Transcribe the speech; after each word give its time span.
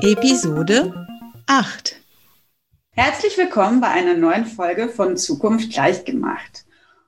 Episode 0.00 1.08
8. 1.46 1.96
Herzlich 2.92 3.36
willkommen 3.36 3.80
bei 3.80 3.88
einer 3.88 4.14
neuen 4.14 4.46
Folge 4.46 4.88
von 4.88 5.16
Zukunft 5.16 5.74
leicht 5.74 6.06
gemacht. 6.06 6.64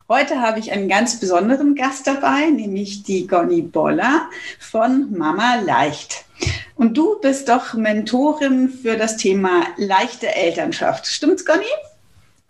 Heute 0.09 0.41
habe 0.41 0.59
ich 0.59 0.73
einen 0.73 0.89
ganz 0.89 1.21
besonderen 1.21 1.77
Gast 1.77 2.09
dabei, 2.09 2.51
nämlich 2.51 3.05
die 3.05 3.29
Gonny 3.29 3.63
Boller 3.63 4.29
von 4.59 5.17
Mama 5.17 5.61
Leicht. 5.61 6.25
Und 6.75 6.97
du 6.97 7.21
bist 7.21 7.49
doch 7.49 7.75
Mentorin 7.75 8.69
für 8.69 8.97
das 8.97 9.17
Thema 9.17 9.67
leichte 9.77 10.35
Elternschaft. 10.35 11.07
Stimmt's, 11.07 11.45
Gonny? 11.45 11.63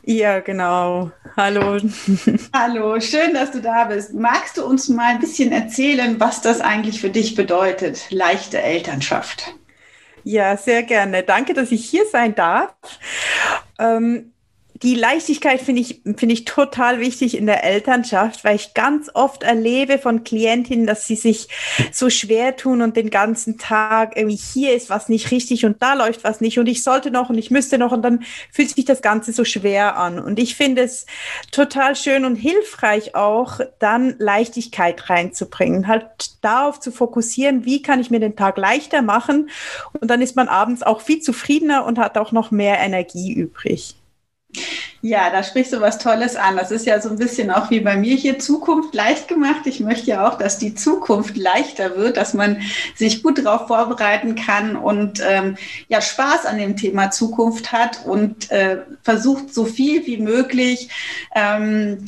Ja, 0.05 0.41
genau. 0.41 1.11
Hallo. 1.37 1.79
Hallo, 2.55 2.99
schön, 3.01 3.35
dass 3.35 3.51
du 3.51 3.61
da 3.61 3.85
bist. 3.85 4.15
Magst 4.15 4.57
du 4.57 4.65
uns 4.65 4.89
mal 4.89 5.11
ein 5.11 5.21
bisschen 5.21 5.53
erzählen, 5.53 6.19
was 6.19 6.41
das 6.41 6.63
eigentlich 6.63 6.99
für 7.03 7.11
dich 7.11 7.35
bedeutet, 7.35 8.11
leichte 8.11 8.63
Elternschaft? 8.63 9.55
Ja, 10.25 10.57
sehr 10.57 10.83
gerne. 10.83 11.23
Danke, 11.23 11.55
dass 11.55 11.73
ich 11.73 11.89
hier 11.89 12.07
sein 12.07 12.35
darf. 12.35 12.75
Ähm, 13.79 14.33
die 14.83 14.95
Leichtigkeit 14.95 15.61
finde 15.61 15.83
ich, 15.83 16.01
finde 16.17 16.33
ich 16.33 16.47
total 16.47 17.01
wichtig 17.01 17.37
in 17.37 17.45
der 17.45 17.65
Elternschaft, 17.65 18.45
weil 18.45 18.57
ich 18.57 18.73
ganz 18.73 19.11
oft 19.13 19.43
erlebe 19.43 19.99
von 19.99 20.25
Klientinnen, 20.25 20.87
dass 20.87 21.07
sie 21.07 21.17
sich 21.17 21.49
so 21.93 22.09
schwer 22.09 22.57
tun 22.57 22.81
und 22.81 22.97
den 22.97 23.11
ganzen 23.11 23.59
Tag 23.59 24.17
irgendwie 24.17 24.37
hier 24.37 24.75
ist 24.75 24.89
was 24.89 25.11
nicht 25.11 25.31
richtig 25.33 25.67
und 25.67 25.83
da 25.83 25.93
läuft 25.93 26.25
was 26.25 26.41
nicht 26.41 26.59
und 26.59 26.67
ich 26.67 26.83
sollte 26.83 27.11
noch 27.11 27.29
und 27.29 27.37
ich 27.37 27.51
müsste 27.51 27.77
noch 27.77 27.93
und 27.93 28.01
dann 28.03 28.25
fühlt 28.51 28.71
sich 28.71 28.87
das 28.87 29.03
Ganze 29.03 29.33
so 29.33 29.45
schwer 29.45 29.99
an. 29.99 30.19
Und 30.19 30.39
ich 30.39 30.55
finde 30.55 30.83
es 30.83 31.05
total 31.51 31.95
schön 31.95 32.25
und 32.25 32.37
hilfreich 32.37 33.15
auch, 33.15 33.61
dann 33.81 34.15
Leichtigkeit 34.19 35.11
reinzubringen, 35.11 35.89
halt 35.89 36.07
darauf 36.41 36.81
zu 36.81 36.91
fokussieren, 36.91 37.67
wie 37.67 37.83
kann 37.83 38.01
ich 38.01 38.11
mir 38.11 38.21
den 38.21 38.37
Tag 38.37 38.57
leichter 38.57 39.03
machen 39.03 39.51
und 40.01 40.11
dann 40.11 40.23
ist 40.23 40.37
man 40.37 40.49
abends 40.49 40.83
auch 40.83 41.03
viel 41.03 41.21
zufriedener 41.21 41.85
und 41.85 41.99
hat 41.99 42.17
auch 42.17 42.33
noch 42.33 42.51
mehr 42.51 42.79
Energie 42.79 43.33
übrig. 43.35 44.00
Ja, 45.03 45.31
da 45.31 45.43
sprichst 45.43 45.73
du 45.73 45.81
was 45.81 45.99
Tolles 45.99 46.37
an. 46.37 46.57
Das 46.57 46.71
ist 46.71 46.85
ja 46.85 47.01
so 47.01 47.09
ein 47.09 47.17
bisschen 47.17 47.51
auch 47.51 47.71
wie 47.71 47.81
bei 47.81 47.97
mir 47.97 48.15
hier 48.17 48.39
Zukunft 48.39 48.95
leicht 48.95 49.29
gemacht. 49.29 49.63
Ich 49.65 49.81
möchte 49.81 50.11
ja 50.11 50.29
auch, 50.29 50.37
dass 50.37 50.59
die 50.59 50.75
Zukunft 50.75 51.39
leichter 51.39 51.97
wird, 51.97 52.19
dass 52.19 52.35
man 52.35 52.61
sich 52.95 53.23
gut 53.23 53.39
darauf 53.39 53.67
vorbereiten 53.67 54.35
kann 54.35 54.77
und 54.77 55.23
ähm, 55.27 55.57
ja 55.89 56.03
Spaß 56.03 56.45
an 56.45 56.59
dem 56.59 56.77
Thema 56.77 57.11
Zukunft 57.11 57.73
hat 57.73 58.05
und 58.05 58.51
äh, 58.51 58.83
versucht 59.03 59.55
so 59.55 59.65
viel 59.65 60.07
wie 60.07 60.19
möglich 60.19 60.91
ähm, 61.35 62.05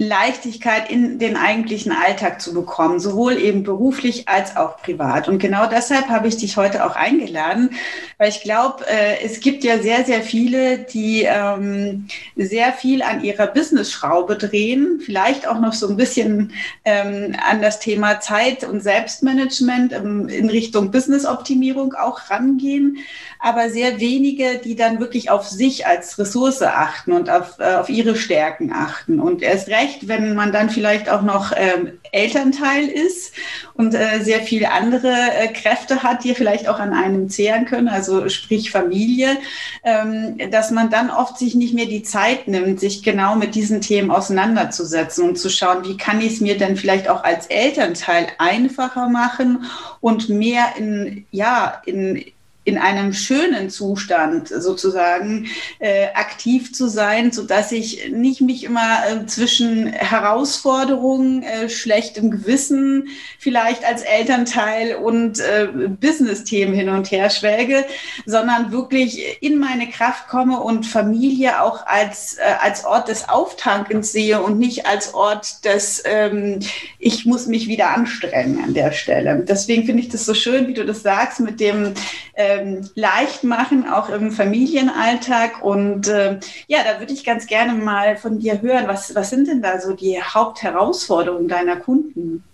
Leichtigkeit 0.00 0.90
in 0.90 1.18
den 1.18 1.36
eigentlichen 1.36 1.90
Alltag 1.90 2.40
zu 2.40 2.54
bekommen, 2.54 3.00
sowohl 3.00 3.36
eben 3.36 3.64
beruflich 3.64 4.28
als 4.28 4.56
auch 4.56 4.80
privat. 4.80 5.26
Und 5.26 5.40
genau 5.40 5.66
deshalb 5.66 6.08
habe 6.08 6.28
ich 6.28 6.36
dich 6.36 6.56
heute 6.56 6.86
auch 6.86 6.94
eingeladen, 6.94 7.70
weil 8.16 8.28
ich 8.28 8.42
glaube, 8.42 8.86
äh, 8.86 9.24
es 9.24 9.40
gibt 9.40 9.64
ja 9.64 9.80
sehr, 9.80 10.04
sehr 10.04 10.22
viele, 10.22 10.78
die 10.78 11.24
ähm, 11.24 12.06
sehr 12.36 12.72
viel 12.72 13.02
an 13.02 13.24
ihrer 13.24 13.48
Business-Schraube 13.48 14.36
drehen, 14.36 15.00
vielleicht 15.04 15.48
auch 15.48 15.58
noch 15.58 15.72
so 15.72 15.88
ein 15.88 15.96
bisschen 15.96 16.52
ähm, 16.84 17.34
an 17.44 17.60
das 17.60 17.80
Thema 17.80 18.20
Zeit 18.20 18.62
und 18.62 18.80
Selbstmanagement 18.80 19.92
ähm, 19.92 20.28
in 20.28 20.48
Richtung 20.48 20.92
Business-Optimierung 20.92 21.94
auch 21.94 22.30
rangehen, 22.30 22.98
aber 23.40 23.70
sehr 23.70 23.98
wenige, 23.98 24.58
die 24.58 24.76
dann 24.76 25.00
wirklich 25.00 25.30
auf 25.30 25.46
sich 25.48 25.86
als 25.86 26.18
Ressource 26.18 26.62
achten 26.62 27.12
und 27.12 27.30
auf, 27.30 27.58
äh, 27.58 27.74
auf 27.74 27.88
ihre 27.88 28.14
Stärken 28.14 28.72
achten. 28.72 29.20
Und 29.20 29.42
erst 29.42 29.68
recht, 29.68 29.87
wenn 30.02 30.34
man 30.34 30.52
dann 30.52 30.70
vielleicht 30.70 31.08
auch 31.08 31.22
noch 31.22 31.52
ähm, 31.54 31.98
Elternteil 32.12 32.88
ist 32.88 33.32
und 33.74 33.94
äh, 33.94 34.20
sehr 34.22 34.40
viele 34.40 34.72
andere 34.72 35.08
äh, 35.10 35.48
Kräfte 35.48 36.02
hat, 36.02 36.24
die 36.24 36.34
vielleicht 36.34 36.68
auch 36.68 36.78
an 36.78 36.92
einem 36.92 37.28
zehren 37.28 37.64
können, 37.64 37.88
also 37.88 38.28
sprich 38.28 38.70
Familie, 38.70 39.36
ähm, 39.84 40.38
dass 40.50 40.70
man 40.70 40.90
dann 40.90 41.10
oft 41.10 41.38
sich 41.38 41.54
nicht 41.54 41.74
mehr 41.74 41.86
die 41.86 42.02
Zeit 42.02 42.48
nimmt, 42.48 42.80
sich 42.80 43.02
genau 43.02 43.36
mit 43.36 43.54
diesen 43.54 43.80
Themen 43.80 44.10
auseinanderzusetzen 44.10 45.28
und 45.28 45.38
zu 45.38 45.48
schauen, 45.50 45.84
wie 45.84 45.96
kann 45.96 46.20
ich 46.20 46.34
es 46.34 46.40
mir 46.40 46.56
denn 46.56 46.76
vielleicht 46.76 47.08
auch 47.08 47.24
als 47.24 47.46
Elternteil 47.46 48.28
einfacher 48.38 49.08
machen 49.08 49.64
und 50.00 50.28
mehr 50.28 50.74
in, 50.76 51.26
ja, 51.30 51.82
in, 51.86 52.24
in 52.68 52.76
einem 52.76 53.14
schönen 53.14 53.70
Zustand 53.70 54.48
sozusagen 54.48 55.46
äh, 55.78 56.08
aktiv 56.12 56.74
zu 56.74 56.86
sein, 56.86 57.32
so 57.32 57.44
dass 57.44 57.72
ich 57.72 58.10
nicht 58.10 58.42
mich 58.42 58.64
immer 58.64 58.98
äh, 59.08 59.24
zwischen 59.24 59.86
Herausforderungen, 59.86 61.42
äh, 61.42 61.70
schlechtem 61.70 62.30
Gewissen 62.30 63.08
vielleicht 63.38 63.86
als 63.86 64.02
Elternteil 64.02 64.96
und 64.96 65.40
äh, 65.40 65.68
Business-Themen 65.88 66.74
hin 66.74 66.90
und 66.90 67.10
her 67.10 67.30
schwelge, 67.30 67.86
sondern 68.26 68.70
wirklich 68.70 69.42
in 69.42 69.58
meine 69.58 69.88
Kraft 69.88 70.28
komme 70.28 70.60
und 70.60 70.84
Familie 70.84 71.62
auch 71.62 71.86
als, 71.86 72.36
äh, 72.36 72.42
als 72.60 72.84
Ort 72.84 73.08
des 73.08 73.30
Auftankens 73.30 74.12
sehe 74.12 74.42
und 74.42 74.58
nicht 74.58 74.84
als 74.84 75.14
Ort 75.14 75.64
des, 75.64 76.02
ähm, 76.04 76.58
ich 76.98 77.24
muss 77.24 77.46
mich 77.46 77.66
wieder 77.66 77.96
anstrengen 77.96 78.62
an 78.62 78.74
der 78.74 78.92
Stelle. 78.92 79.42
Deswegen 79.48 79.86
finde 79.86 80.02
ich 80.02 80.10
das 80.10 80.26
so 80.26 80.34
schön, 80.34 80.68
wie 80.68 80.74
du 80.74 80.84
das 80.84 81.02
sagst, 81.02 81.40
mit 81.40 81.60
dem 81.60 81.94
äh, 82.34 82.57
ähm, 82.58 82.88
leicht 82.94 83.44
machen, 83.44 83.88
auch 83.88 84.08
im 84.08 84.30
Familienalltag. 84.30 85.62
Und 85.62 86.08
äh, 86.08 86.38
ja, 86.66 86.78
da 86.84 87.00
würde 87.00 87.12
ich 87.12 87.24
ganz 87.24 87.46
gerne 87.46 87.74
mal 87.74 88.16
von 88.16 88.38
dir 88.38 88.60
hören, 88.60 88.88
was, 88.88 89.14
was 89.14 89.30
sind 89.30 89.48
denn 89.48 89.62
da 89.62 89.80
so 89.80 89.94
die 89.94 90.22
Hauptherausforderungen 90.22 91.48
deiner 91.48 91.76
Kunden? 91.76 92.44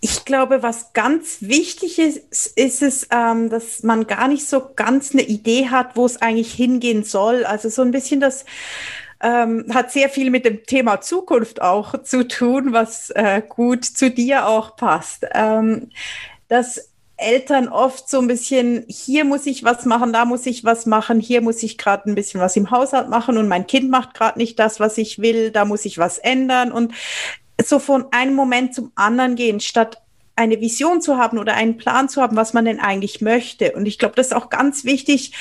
Ich 0.00 0.24
glaube, 0.24 0.62
was 0.62 0.92
ganz 0.92 1.38
wichtig 1.40 1.98
ist, 1.98 2.56
ist 2.56 2.82
es, 2.82 3.08
ähm, 3.10 3.48
dass 3.48 3.82
man 3.82 4.06
gar 4.06 4.28
nicht 4.28 4.46
so 4.46 4.62
ganz 4.76 5.12
eine 5.12 5.22
Idee 5.22 5.68
hat, 5.68 5.96
wo 5.96 6.04
es 6.04 6.20
eigentlich 6.20 6.52
hingehen 6.52 7.02
soll. 7.02 7.44
Also 7.44 7.68
so 7.70 7.82
ein 7.82 7.90
bisschen 7.90 8.20
das 8.20 8.44
ähm, 9.20 9.64
hat 9.72 9.90
sehr 9.90 10.08
viel 10.08 10.30
mit 10.30 10.44
dem 10.44 10.64
Thema 10.64 11.00
Zukunft 11.00 11.62
auch 11.62 12.02
zu 12.02 12.28
tun, 12.28 12.72
was 12.72 13.10
äh, 13.10 13.42
gut 13.46 13.84
zu 13.84 14.10
dir 14.10 14.46
auch 14.46 14.76
passt. 14.76 15.26
Ähm, 15.32 15.90
das 16.48 16.92
Eltern 17.18 17.68
oft 17.68 18.10
so 18.10 18.20
ein 18.20 18.26
bisschen, 18.26 18.84
hier 18.88 19.24
muss 19.24 19.46
ich 19.46 19.64
was 19.64 19.86
machen, 19.86 20.12
da 20.12 20.24
muss 20.24 20.44
ich 20.44 20.64
was 20.64 20.84
machen, 20.84 21.18
hier 21.18 21.40
muss 21.40 21.62
ich 21.62 21.78
gerade 21.78 22.10
ein 22.10 22.14
bisschen 22.14 22.40
was 22.40 22.56
im 22.56 22.70
Haushalt 22.70 23.08
machen 23.08 23.38
und 23.38 23.48
mein 23.48 23.66
Kind 23.66 23.90
macht 23.90 24.14
gerade 24.14 24.38
nicht 24.38 24.58
das, 24.58 24.80
was 24.80 24.98
ich 24.98 25.18
will, 25.18 25.50
da 25.50 25.64
muss 25.64 25.84
ich 25.86 25.96
was 25.98 26.18
ändern 26.18 26.72
und 26.72 26.92
so 27.62 27.78
von 27.78 28.06
einem 28.12 28.34
Moment 28.34 28.74
zum 28.74 28.92
anderen 28.96 29.34
gehen, 29.34 29.60
statt 29.60 30.02
eine 30.36 30.60
Vision 30.60 31.00
zu 31.00 31.16
haben 31.16 31.38
oder 31.38 31.54
einen 31.54 31.78
Plan 31.78 32.08
zu 32.08 32.20
haben, 32.20 32.36
was 32.36 32.52
man 32.52 32.66
denn 32.66 32.78
eigentlich 32.78 33.22
möchte. 33.22 33.72
Und 33.72 33.86
ich 33.86 33.98
glaube, 33.98 34.14
das 34.14 34.28
ist 34.28 34.32
auch 34.34 34.50
ganz 34.50 34.84
wichtig, 34.84 35.32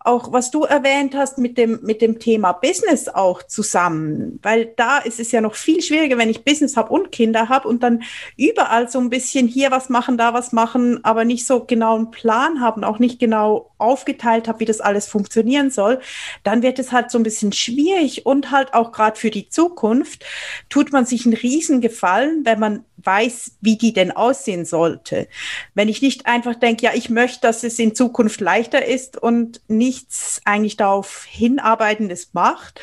auch 0.00 0.32
was 0.32 0.50
du 0.50 0.64
erwähnt 0.64 1.14
hast 1.14 1.36
mit 1.36 1.58
dem, 1.58 1.80
mit 1.82 2.00
dem 2.00 2.18
Thema 2.18 2.52
Business 2.52 3.08
auch 3.08 3.42
zusammen, 3.42 4.38
weil 4.42 4.72
da 4.76 4.98
ist 4.98 5.20
es 5.20 5.32
ja 5.32 5.42
noch 5.42 5.54
viel 5.54 5.82
schwieriger, 5.82 6.16
wenn 6.16 6.30
ich 6.30 6.44
Business 6.44 6.76
habe 6.76 6.92
und 6.92 7.12
Kinder 7.12 7.50
habe 7.50 7.68
und 7.68 7.82
dann 7.82 8.02
überall 8.36 8.88
so 8.88 8.98
ein 8.98 9.10
bisschen 9.10 9.46
hier 9.46 9.70
was 9.70 9.90
machen, 9.90 10.16
da 10.16 10.32
was 10.32 10.52
machen, 10.52 11.04
aber 11.04 11.24
nicht 11.24 11.46
so 11.46 11.64
genau 11.64 11.96
einen 11.96 12.10
Plan 12.10 12.60
haben, 12.60 12.84
auch 12.84 12.98
nicht 12.98 13.18
genau 13.18 13.70
aufgeteilt 13.78 14.48
habe, 14.48 14.60
wie 14.60 14.64
das 14.64 14.80
alles 14.80 15.06
funktionieren 15.06 15.70
soll, 15.70 16.00
dann 16.42 16.62
wird 16.62 16.78
es 16.78 16.92
halt 16.92 17.10
so 17.10 17.18
ein 17.18 17.22
bisschen 17.22 17.52
schwierig 17.52 18.26
und 18.26 18.50
halt 18.50 18.74
auch 18.74 18.92
gerade 18.92 19.18
für 19.18 19.30
die 19.30 19.48
Zukunft 19.48 20.24
tut 20.68 20.92
man 20.92 21.06
sich 21.06 21.24
einen 21.24 21.34
Riesengefallen, 21.34 22.44
wenn 22.44 22.58
man 22.58 22.84
weiß, 22.98 23.52
wie 23.60 23.78
die 23.78 23.92
denn 23.92 24.10
aussehen 24.10 24.64
sollte. 24.64 25.28
Wenn 25.74 25.88
ich 25.88 26.02
nicht 26.02 26.26
einfach 26.26 26.56
denke, 26.56 26.86
ja, 26.86 26.92
ich 26.94 27.10
möchte, 27.10 27.40
dass 27.42 27.64
es 27.64 27.78
in 27.78 27.94
Zukunft 27.94 28.40
leichter 28.40 28.84
ist 28.84 29.16
und 29.16 29.60
nichts 29.68 30.40
eigentlich 30.44 30.76
darauf 30.76 31.24
hinarbeitendes 31.24 32.30
macht. 32.32 32.80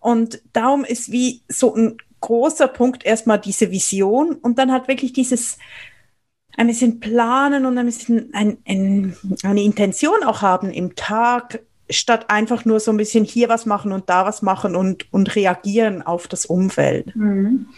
Und 0.00 0.40
darum 0.52 0.84
ist 0.84 1.10
wie 1.10 1.42
so 1.48 1.74
ein 1.74 1.96
großer 2.20 2.68
Punkt 2.68 3.04
erstmal 3.04 3.38
diese 3.38 3.70
Vision 3.70 4.34
und 4.34 4.58
dann 4.58 4.72
hat 4.72 4.88
wirklich 4.88 5.12
dieses 5.12 5.58
ein 6.58 6.66
bisschen 6.66 6.98
planen 6.98 7.64
und 7.66 7.78
ein 7.78 7.86
bisschen 7.86 8.30
ein, 8.34 8.58
ein, 8.66 9.16
eine 9.44 9.62
Intention 9.62 10.24
auch 10.24 10.42
haben 10.42 10.70
im 10.70 10.96
Tag, 10.96 11.60
statt 11.88 12.26
einfach 12.28 12.64
nur 12.64 12.80
so 12.80 12.90
ein 12.90 12.96
bisschen 12.96 13.24
hier 13.24 13.48
was 13.48 13.64
machen 13.64 13.92
und 13.92 14.10
da 14.10 14.26
was 14.26 14.42
machen 14.42 14.74
und, 14.74 15.10
und 15.12 15.34
reagieren 15.36 16.02
auf 16.02 16.26
das 16.26 16.46
Umfeld. 16.46 17.14
Mhm. 17.14 17.68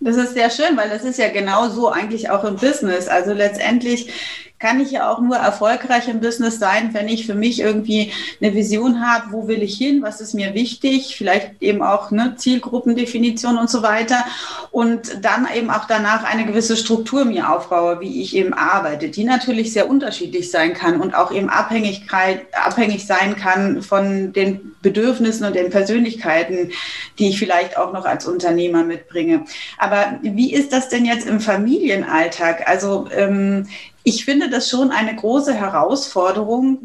Das 0.00 0.16
ist 0.16 0.34
sehr 0.34 0.50
schön, 0.50 0.76
weil 0.76 0.90
das 0.90 1.04
ist 1.04 1.18
ja 1.18 1.28
genau 1.28 1.68
so 1.68 1.88
eigentlich 1.88 2.28
auch 2.28 2.44
im 2.44 2.56
Business. 2.56 3.06
Also 3.06 3.32
letztendlich 3.32 4.12
kann 4.58 4.80
ich 4.80 4.92
ja 4.92 5.10
auch 5.10 5.20
nur 5.20 5.36
erfolgreich 5.36 6.08
im 6.08 6.20
Business 6.20 6.58
sein, 6.58 6.94
wenn 6.94 7.08
ich 7.08 7.26
für 7.26 7.34
mich 7.34 7.60
irgendwie 7.60 8.12
eine 8.40 8.54
Vision 8.54 9.06
habe, 9.06 9.32
wo 9.32 9.48
will 9.48 9.62
ich 9.62 9.76
hin, 9.76 10.02
was 10.02 10.20
ist 10.20 10.32
mir 10.32 10.54
wichtig, 10.54 11.16
vielleicht 11.18 11.60
eben 11.60 11.82
auch 11.82 12.10
eine 12.10 12.36
Zielgruppendefinition 12.36 13.58
und 13.58 13.68
so 13.68 13.82
weiter. 13.82 14.24
Und 14.70 15.24
dann 15.24 15.48
eben 15.54 15.70
auch 15.70 15.86
danach 15.86 16.24
eine 16.24 16.46
gewisse 16.46 16.76
Struktur 16.76 17.24
mir 17.24 17.50
aufbaue, 17.50 18.00
wie 18.00 18.22
ich 18.22 18.34
eben 18.36 18.54
arbeite, 18.54 19.08
die 19.08 19.24
natürlich 19.24 19.72
sehr 19.72 19.90
unterschiedlich 19.90 20.50
sein 20.50 20.72
kann 20.72 21.00
und 21.00 21.14
auch 21.14 21.32
eben 21.32 21.50
Abhängigkeit, 21.50 22.46
abhängig 22.54 23.06
sein 23.06 23.36
kann 23.36 23.82
von 23.82 24.32
den 24.32 24.74
Bedürfnissen 24.82 25.46
und 25.46 25.56
den 25.56 25.70
Persönlichkeiten, 25.70 26.70
die 27.18 27.28
ich 27.28 27.38
vielleicht 27.38 27.76
auch 27.76 27.92
noch 27.92 28.06
als 28.06 28.26
Unternehmer 28.26 28.84
mitbringe. 28.84 29.44
Aber 29.78 30.18
wie 30.22 30.54
ist 30.54 30.72
das 30.72 30.88
denn 30.88 31.04
jetzt 31.04 31.26
im 31.26 31.40
Familienalltag? 31.40 32.68
Also 32.68 33.08
ähm, 33.14 33.66
ich 34.04 34.24
finde 34.24 34.50
das 34.50 34.68
schon 34.68 34.90
eine 34.90 35.16
große 35.16 35.54
Herausforderung, 35.54 36.78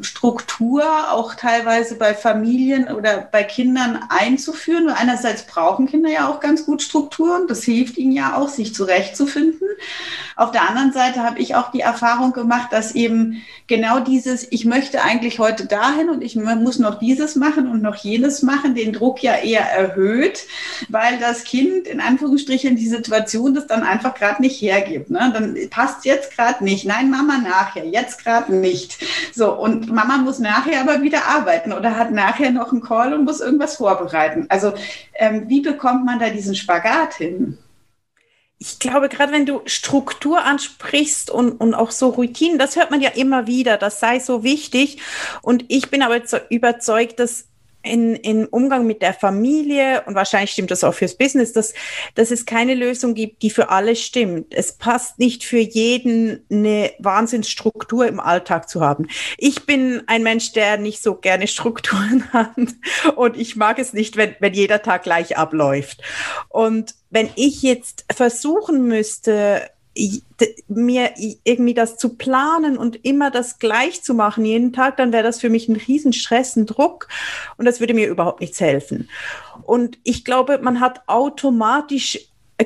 Struktur 0.00 0.84
auch 1.10 1.34
teilweise 1.34 1.96
bei 1.96 2.14
Familien 2.14 2.88
oder 2.88 3.28
bei 3.30 3.42
Kindern 3.42 4.00
einzuführen. 4.08 4.88
Einerseits 4.88 5.44
brauchen 5.44 5.86
Kinder 5.86 6.10
ja 6.10 6.28
auch 6.28 6.40
ganz 6.40 6.66
gut 6.66 6.82
Strukturen. 6.82 7.46
Das 7.48 7.62
hilft 7.64 7.98
ihnen 7.98 8.12
ja 8.12 8.36
auch, 8.36 8.48
sich 8.48 8.74
zurechtzufinden. 8.74 9.68
Auf 10.36 10.52
der 10.52 10.68
anderen 10.68 10.92
Seite 10.92 11.22
habe 11.22 11.38
ich 11.38 11.54
auch 11.54 11.70
die 11.70 11.80
Erfahrung 11.80 12.32
gemacht, 12.32 12.68
dass 12.70 12.94
eben 12.94 13.42
genau 13.66 14.00
dieses, 14.00 14.46
ich 14.50 14.66
möchte 14.66 15.02
eigentlich 15.02 15.38
heute 15.38 15.66
dahin 15.66 16.10
und 16.10 16.22
ich 16.22 16.36
muss 16.36 16.78
noch 16.78 16.98
dieses 16.98 17.36
machen 17.36 17.70
und 17.70 17.82
noch 17.82 17.96
jenes 17.96 18.42
machen, 18.42 18.74
den 18.74 18.92
Druck 18.92 19.22
ja 19.22 19.36
eher 19.36 19.62
erhöht, 19.62 20.46
weil 20.88 21.18
das 21.18 21.44
Kind 21.44 21.86
in 21.86 22.00
Anführungsstrichen 22.00 22.76
die 22.76 22.88
Situation 22.88 23.54
das 23.54 23.66
dann 23.66 23.82
einfach 23.82 24.14
gerade 24.14 24.42
nicht 24.42 24.60
hergibt. 24.60 25.10
Ne? 25.10 25.30
Dann 25.32 25.56
passt 25.70 26.04
jetzt 26.04 26.36
gerade 26.36 26.62
nicht. 26.62 26.84
Nein, 26.84 27.10
Mama 27.10 27.38
nachher, 27.38 27.86
jetzt 27.86 28.22
gerade 28.22 28.54
nicht. 28.54 28.98
So, 29.34 29.52
und 29.52 29.85
Mama 29.86 30.18
muss 30.18 30.38
nachher 30.38 30.80
aber 30.80 31.02
wieder 31.02 31.26
arbeiten 31.26 31.72
oder 31.72 31.96
hat 31.96 32.10
nachher 32.10 32.50
noch 32.50 32.72
einen 32.72 32.82
Call 32.82 33.14
und 33.14 33.24
muss 33.24 33.40
irgendwas 33.40 33.76
vorbereiten. 33.76 34.46
Also 34.48 34.72
ähm, 35.14 35.48
wie 35.48 35.60
bekommt 35.60 36.04
man 36.04 36.18
da 36.18 36.30
diesen 36.30 36.54
Spagat 36.54 37.14
hin? 37.14 37.58
ich 38.58 38.78
glaube, 38.78 39.08
gerade 39.08 39.32
wenn 39.32 39.44
du 39.44 39.60
Struktur 39.66 40.44
ansprichst 40.44 41.30
und, 41.30 41.52
und 41.52 41.74
auch 41.74 41.90
so 41.90 42.08
Routinen, 42.08 42.58
das 42.58 42.76
hört 42.76 42.90
man 42.90 43.02
ja 43.02 43.10
immer 43.10 43.46
wieder, 43.46 43.76
das 43.76 44.00
sei 44.00 44.18
so 44.18 44.42
wichtig. 44.42 44.98
Und 45.42 45.66
ich 45.68 45.90
bin 45.90 46.02
aber 46.02 46.20
überzeugt, 46.48 47.20
dass 47.20 47.48
in, 47.86 48.16
in 48.16 48.46
Umgang 48.46 48.86
mit 48.86 49.02
der 49.02 49.14
Familie 49.14 50.02
und 50.06 50.14
wahrscheinlich 50.14 50.50
stimmt 50.50 50.70
das 50.70 50.84
auch 50.84 50.94
fürs 50.94 51.14
Business, 51.14 51.52
dass, 51.52 51.72
dass 52.14 52.30
es 52.30 52.44
keine 52.44 52.74
Lösung 52.74 53.14
gibt, 53.14 53.42
die 53.42 53.50
für 53.50 53.70
alle 53.70 53.96
stimmt. 53.96 54.54
Es 54.54 54.72
passt 54.72 55.18
nicht 55.18 55.44
für 55.44 55.58
jeden 55.58 56.44
eine 56.50 56.92
Wahnsinnsstruktur 56.98 58.06
im 58.06 58.20
Alltag 58.20 58.68
zu 58.68 58.80
haben. 58.80 59.06
Ich 59.38 59.64
bin 59.66 60.02
ein 60.06 60.22
Mensch, 60.22 60.52
der 60.52 60.78
nicht 60.78 61.02
so 61.02 61.14
gerne 61.14 61.46
Strukturen 61.46 62.24
hat 62.32 62.56
und 63.16 63.36
ich 63.36 63.56
mag 63.56 63.78
es 63.78 63.92
nicht, 63.92 64.16
wenn, 64.16 64.34
wenn 64.40 64.54
jeder 64.54 64.82
Tag 64.82 65.04
gleich 65.04 65.36
abläuft. 65.36 66.02
Und 66.48 66.94
wenn 67.10 67.30
ich 67.36 67.62
jetzt 67.62 68.04
versuchen 68.14 68.86
müsste, 68.86 69.70
mir 70.68 71.14
irgendwie 71.44 71.74
das 71.74 71.96
zu 71.96 72.16
planen 72.16 72.76
und 72.76 73.04
immer 73.04 73.30
das 73.30 73.58
gleich 73.58 74.02
zu 74.02 74.14
machen 74.14 74.44
jeden 74.44 74.72
Tag, 74.72 74.96
dann 74.96 75.12
wäre 75.12 75.22
das 75.22 75.40
für 75.40 75.50
mich 75.50 75.68
ein 75.68 75.76
Riesenstress, 75.76 76.56
ein 76.56 76.66
Druck 76.66 77.08
und 77.56 77.64
das 77.64 77.80
würde 77.80 77.94
mir 77.94 78.08
überhaupt 78.08 78.40
nichts 78.40 78.60
helfen. 78.60 79.08
Und 79.62 79.98
ich 80.04 80.24
glaube, 80.24 80.58
man 80.58 80.80
hat 80.80 81.02
automatisch 81.06 82.18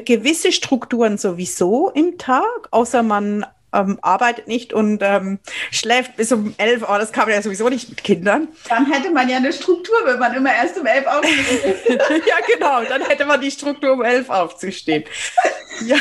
gewisse 0.04 0.52
Strukturen 0.52 1.18
sowieso 1.18 1.90
im 1.90 2.18
Tag, 2.18 2.68
außer 2.70 3.02
man 3.02 3.46
ähm, 3.72 3.98
arbeitet 4.02 4.48
nicht 4.48 4.72
und 4.72 5.00
ähm, 5.02 5.38
schläft 5.70 6.16
bis 6.16 6.32
um 6.32 6.54
elf 6.58 6.82
Uhr. 6.82 6.98
Das 6.98 7.12
kann 7.12 7.26
man 7.26 7.34
ja 7.34 7.42
sowieso 7.42 7.68
nicht 7.68 7.88
mit 7.88 8.02
Kindern. 8.02 8.48
Dann 8.68 8.90
hätte 8.90 9.10
man 9.10 9.28
ja 9.28 9.36
eine 9.36 9.52
Struktur, 9.52 9.96
wenn 10.04 10.18
man 10.18 10.34
immer 10.34 10.52
erst 10.52 10.78
um 10.78 10.86
elf 10.86 11.06
aufsteht. 11.06 11.76
ja, 11.88 12.34
genau. 12.52 12.82
Dann 12.88 13.02
hätte 13.02 13.24
man 13.24 13.40
die 13.40 13.50
Struktur, 13.50 13.92
um 13.92 14.02
elf 14.02 14.28
aufzustehen. 14.28 15.04
ja. 15.86 15.96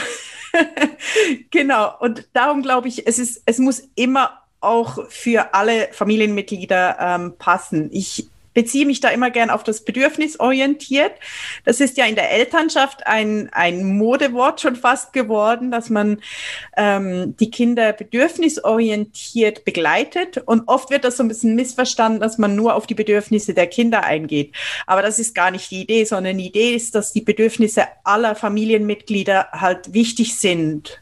genau. 1.51 1.97
Und 1.99 2.27
darum 2.33 2.61
glaube 2.61 2.87
ich, 2.87 3.07
es 3.07 3.19
ist, 3.19 3.41
es 3.45 3.59
muss 3.59 3.83
immer 3.95 4.41
auch 4.61 5.05
für 5.09 5.53
alle 5.53 5.89
Familienmitglieder 5.91 6.97
ähm, 6.99 7.33
passen. 7.37 7.89
Ich 7.91 8.27
beziehe 8.53 8.85
mich 8.85 8.99
da 8.99 9.09
immer 9.09 9.29
gern 9.29 9.49
auf 9.49 9.63
das 9.63 9.85
Bedürfnis 9.85 10.39
orientiert. 10.39 11.13
Das 11.65 11.79
ist 11.79 11.97
ja 11.97 12.05
in 12.05 12.15
der 12.15 12.31
Elternschaft 12.31 13.05
ein, 13.07 13.49
ein 13.51 13.97
Modewort 13.97 14.61
schon 14.61 14.75
fast 14.75 15.13
geworden, 15.13 15.71
dass 15.71 15.89
man 15.89 16.19
ähm, 16.77 17.35
die 17.39 17.51
Kinder 17.51 17.93
bedürfnisorientiert 17.93 19.65
begleitet. 19.65 20.37
Und 20.45 20.63
oft 20.67 20.89
wird 20.89 21.03
das 21.03 21.17
so 21.17 21.23
ein 21.23 21.29
bisschen 21.29 21.55
missverstanden, 21.55 22.19
dass 22.19 22.37
man 22.37 22.55
nur 22.55 22.75
auf 22.75 22.87
die 22.87 22.95
Bedürfnisse 22.95 23.53
der 23.53 23.67
Kinder 23.67 24.03
eingeht. 24.03 24.55
Aber 24.87 25.01
das 25.01 25.19
ist 25.19 25.35
gar 25.35 25.51
nicht 25.51 25.71
die 25.71 25.81
Idee, 25.81 26.05
sondern 26.05 26.37
die 26.37 26.47
Idee 26.47 26.75
ist, 26.75 26.95
dass 26.95 27.13
die 27.13 27.21
Bedürfnisse 27.21 27.83
aller 28.03 28.35
Familienmitglieder 28.35 29.49
halt 29.51 29.93
wichtig 29.93 30.37
sind. 30.37 31.01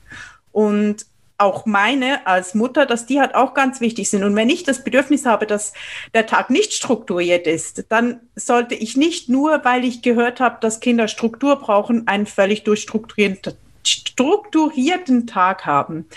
Und 0.51 1.05
auch 1.37 1.65
meine 1.65 2.25
als 2.25 2.55
Mutter, 2.55 2.85
dass 2.85 3.05
die 3.05 3.19
halt 3.19 3.35
auch 3.35 3.53
ganz 3.53 3.79
wichtig 3.79 4.09
sind. 4.09 4.23
Und 4.23 4.35
wenn 4.35 4.49
ich 4.49 4.63
das 4.63 4.83
Bedürfnis 4.83 5.25
habe, 5.25 5.45
dass 5.45 5.73
der 6.13 6.25
Tag 6.25 6.49
nicht 6.49 6.73
strukturiert 6.73 7.45
ist, 7.47 7.85
dann 7.89 8.21
sollte 8.35 8.75
ich 8.75 8.97
nicht 8.97 9.29
nur, 9.29 9.63
weil 9.63 9.85
ich 9.85 10.01
gehört 10.01 10.39
habe, 10.39 10.57
dass 10.61 10.79
Kinder 10.79 11.07
Struktur 11.07 11.57
brauchen, 11.57 12.07
einen 12.07 12.25
völlig 12.25 12.63
durchstrukturierten 12.63 13.53
strukturierten 13.83 15.27
Tag 15.27 15.65
haben. 15.65 16.07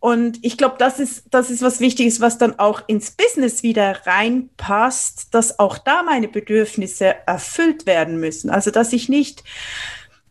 Und 0.00 0.38
ich 0.42 0.56
glaube, 0.56 0.76
das 0.78 1.00
ist, 1.00 1.24
das 1.30 1.50
ist 1.50 1.62
was 1.62 1.80
Wichtiges, 1.80 2.20
was 2.20 2.38
dann 2.38 2.58
auch 2.58 2.82
ins 2.86 3.10
Business 3.10 3.62
wieder 3.62 4.06
reinpasst, 4.06 5.28
dass 5.32 5.58
auch 5.58 5.78
da 5.78 6.02
meine 6.04 6.28
Bedürfnisse 6.28 7.16
erfüllt 7.26 7.84
werden 7.86 8.20
müssen. 8.20 8.50
Also, 8.50 8.70
dass 8.70 8.92
ich 8.92 9.08
nicht 9.08 9.42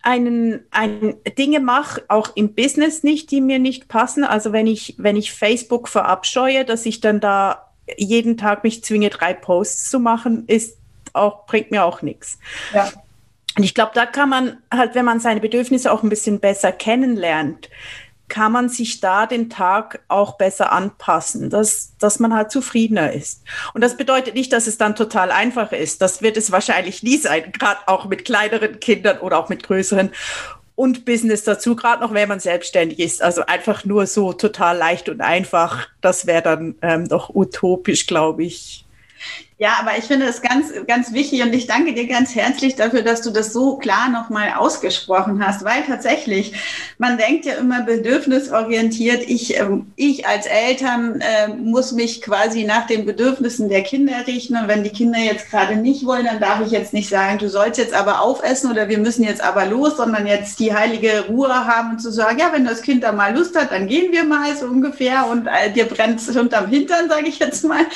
einen, 0.03 0.65
ein, 0.71 1.15
Dinge 1.37 1.59
mache, 1.59 2.03
auch 2.07 2.35
im 2.35 2.53
Business 2.53 3.03
nicht, 3.03 3.31
die 3.31 3.41
mir 3.41 3.59
nicht 3.59 3.87
passen. 3.87 4.23
Also 4.23 4.53
wenn 4.53 4.67
ich, 4.67 4.95
wenn 4.97 5.15
ich 5.15 5.33
Facebook 5.33 5.87
verabscheue, 5.87 6.65
dass 6.65 6.85
ich 6.85 7.01
dann 7.01 7.19
da 7.19 7.71
jeden 7.97 8.37
Tag 8.37 8.63
mich 8.63 8.83
zwinge, 8.83 9.09
drei 9.09 9.33
Posts 9.33 9.89
zu 9.89 9.99
machen, 9.99 10.45
ist 10.47 10.77
auch, 11.13 11.45
bringt 11.45 11.71
mir 11.71 11.83
auch 11.83 12.01
nichts. 12.01 12.37
Ja. 12.73 12.91
Und 13.57 13.63
ich 13.63 13.73
glaube, 13.73 13.91
da 13.95 14.05
kann 14.05 14.29
man 14.29 14.57
halt, 14.71 14.93
wenn 14.93 15.05
man 15.05 15.19
seine 15.19 15.39
Bedürfnisse 15.39 15.91
auch 15.91 16.03
ein 16.03 16.09
bisschen 16.09 16.39
besser 16.39 16.71
kennenlernt, 16.71 17.69
kann 18.29 18.51
man 18.51 18.69
sich 18.69 18.99
da 18.99 19.25
den 19.25 19.49
Tag 19.49 20.01
auch 20.07 20.37
besser 20.37 20.71
anpassen, 20.71 21.49
dass, 21.49 21.97
dass 21.97 22.19
man 22.19 22.33
halt 22.33 22.51
zufriedener 22.51 23.13
ist. 23.13 23.43
Und 23.73 23.81
das 23.81 23.95
bedeutet 23.95 24.35
nicht, 24.35 24.51
dass 24.51 24.67
es 24.67 24.77
dann 24.77 24.95
total 24.95 25.31
einfach 25.31 25.71
ist. 25.71 26.01
Das 26.01 26.21
wird 26.21 26.37
es 26.37 26.51
wahrscheinlich 26.51 27.03
nie 27.03 27.17
sein, 27.17 27.51
gerade 27.51 27.79
auch 27.87 28.05
mit 28.05 28.25
kleineren 28.25 28.79
Kindern 28.79 29.19
oder 29.19 29.39
auch 29.39 29.49
mit 29.49 29.63
größeren. 29.63 30.11
Und 30.75 31.05
Business 31.05 31.43
dazu, 31.43 31.75
gerade 31.75 32.03
noch, 32.03 32.13
wenn 32.13 32.29
man 32.29 32.39
selbstständig 32.39 32.99
ist. 32.99 33.23
Also 33.23 33.45
einfach 33.45 33.85
nur 33.85 34.05
so 34.05 34.33
total 34.33 34.77
leicht 34.77 35.09
und 35.09 35.21
einfach, 35.21 35.87
das 36.01 36.27
wäre 36.27 36.43
dann 36.43 36.75
ähm, 36.81 37.07
doch 37.07 37.33
utopisch, 37.33 38.05
glaube 38.05 38.43
ich. 38.43 38.86
Ja, 39.59 39.77
aber 39.79 39.97
ich 39.97 40.03
finde 40.03 40.27
es 40.27 40.43
ganz, 40.43 40.71
ganz 40.85 41.13
wichtig 41.13 41.41
und 41.41 41.51
ich 41.51 41.65
danke 41.65 41.95
dir 41.95 42.05
ganz 42.05 42.35
herzlich 42.35 42.75
dafür, 42.75 43.01
dass 43.01 43.23
du 43.23 43.31
das 43.31 43.53
so 43.53 43.77
klar 43.77 44.07
nochmal 44.07 44.53
ausgesprochen 44.55 45.43
hast, 45.43 45.63
weil 45.65 45.81
tatsächlich, 45.81 46.53
man 46.99 47.17
denkt 47.17 47.45
ja 47.45 47.55
immer 47.55 47.81
bedürfnisorientiert, 47.81 49.23
ich, 49.27 49.57
ähm, 49.57 49.91
ich 49.95 50.27
als 50.27 50.45
Eltern 50.45 51.21
äh, 51.21 51.47
muss 51.47 51.91
mich 51.91 52.21
quasi 52.21 52.65
nach 52.65 52.85
den 52.85 53.07
Bedürfnissen 53.07 53.67
der 53.67 53.81
Kinder 53.81 54.27
richten 54.27 54.55
und 54.57 54.67
wenn 54.67 54.83
die 54.83 54.91
Kinder 54.91 55.17
jetzt 55.17 55.49
gerade 55.49 55.75
nicht 55.75 56.05
wollen, 56.05 56.25
dann 56.25 56.39
darf 56.39 56.61
ich 56.63 56.71
jetzt 56.71 56.93
nicht 56.93 57.09
sagen, 57.09 57.39
du 57.39 57.49
sollst 57.49 57.79
jetzt 57.79 57.95
aber 57.95 58.21
aufessen 58.21 58.69
oder 58.69 58.89
wir 58.89 58.99
müssen 58.99 59.23
jetzt 59.23 59.41
aber 59.43 59.65
los, 59.65 59.97
sondern 59.97 60.27
jetzt 60.27 60.59
die 60.59 60.75
heilige 60.75 61.25
Ruhe 61.29 61.65
haben 61.65 61.97
zu 61.97 62.11
sagen, 62.11 62.37
ja, 62.37 62.53
wenn 62.53 62.65
das 62.65 62.83
Kind 62.83 63.03
da 63.03 63.11
mal 63.11 63.35
Lust 63.35 63.57
hat, 63.57 63.71
dann 63.71 63.87
gehen 63.87 64.11
wir 64.11 64.23
mal 64.23 64.55
so 64.55 64.67
ungefähr 64.67 65.25
und 65.27 65.47
äh, 65.47 65.71
dir 65.71 65.85
brennt 65.85 66.19
es 66.19 66.37
unterm 66.37 66.67
Hintern, 66.67 67.09
sage 67.09 67.27
ich 67.27 67.39
jetzt 67.39 67.63
mal. 67.63 67.87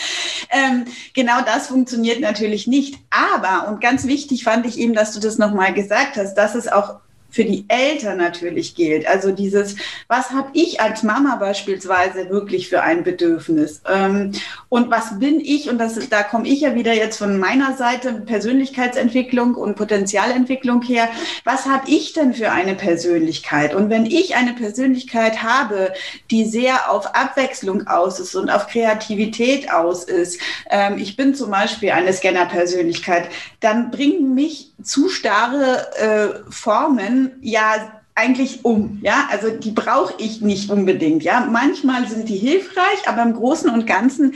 Ähm, 0.50 0.86
genau 1.14 1.42
das 1.54 1.68
funktioniert 1.68 2.22
natürlich 2.22 2.66
nicht. 2.66 2.98
Aber, 3.10 3.68
und 3.68 3.82
ganz 3.82 4.06
wichtig 4.08 4.44
fand 4.44 4.66
ich 4.66 4.80
eben, 4.80 4.94
dass 4.94 5.14
du 5.14 5.20
das 5.20 5.38
nochmal 5.38 5.74
gesagt 5.74 6.16
hast, 6.16 6.36
dass 6.36 6.56
es 6.56 6.68
auch 6.68 7.01
für 7.32 7.46
die 7.46 7.66
Eltern 7.70 8.18
natürlich 8.18 8.76
gilt. 8.76 9.08
Also 9.08 9.32
dieses, 9.32 9.78
was 10.08 10.32
habe 10.32 10.50
ich 10.54 10.82
als 10.82 11.02
Mama 11.02 11.38
beispielsweise 11.38 12.30
wirklich 12.30 12.70
für 12.70 12.84
ein 12.84 13.04
Bedürfnis? 13.04 13.82
Ähm, 13.92 14.34
und 14.70 14.92
was 14.92 15.18
bin 15.20 15.40
ich? 15.40 15.70
Und 15.70 15.78
das, 15.78 15.98
da 16.10 16.24
komme 16.24 16.48
ich 16.48 16.62
ja 16.62 16.76
wieder 16.76 16.94
jetzt 16.94 17.18
von 17.18 17.40
meiner 17.40 17.76
Seite 17.76 18.14
Persönlichkeitsentwicklung 18.14 19.56
und 19.56 19.76
Potenzialentwicklung 19.76 20.82
her. 20.82 21.10
Was 21.46 21.66
habe 21.66 21.90
ich 21.90 22.14
denn 22.14 22.34
für 22.34 22.52
eine 22.52 22.76
Persönlichkeit? 22.76 23.74
Und 23.74 23.90
wenn 23.90 24.06
ich 24.06 24.36
eine 24.36 24.54
Persönlichkeit 24.54 25.42
habe, 25.42 25.94
die 26.30 26.46
sehr 26.46 26.92
auf 26.92 27.16
Abwechslung 27.16 27.88
aus 27.88 28.20
ist 28.20 28.36
und 28.36 28.50
auf 28.50 28.68
Kreativität 28.68 29.72
aus 29.72 30.04
ist, 30.04 30.40
ähm, 30.70 30.98
ich 30.98 31.16
bin 31.16 31.34
zum 31.34 31.50
Beispiel 31.52 31.92
eine 31.92 32.12
Scanner-Persönlichkeit, 32.12 33.30
dann 33.62 33.90
bringen 33.90 34.36
mich 34.36 34.74
zu 34.84 35.10
starre 35.10 35.88
äh, 35.98 36.52
Ja 37.42 38.02
eigentlich 38.14 38.66
um, 38.66 39.00
ja, 39.02 39.28
also 39.32 39.50
die 39.50 39.72
brauche 39.72 40.14
ich 40.18 40.42
nicht 40.42 40.70
unbedingt, 40.70 41.24
ja. 41.24 41.48
Manchmal 41.50 42.08
sind 42.08 42.30
die 42.30 42.36
hilfreich, 42.36 43.08
aber 43.08 43.24
im 43.24 43.34
Großen 43.34 43.70
und 43.70 43.88
Ganzen 43.88 44.36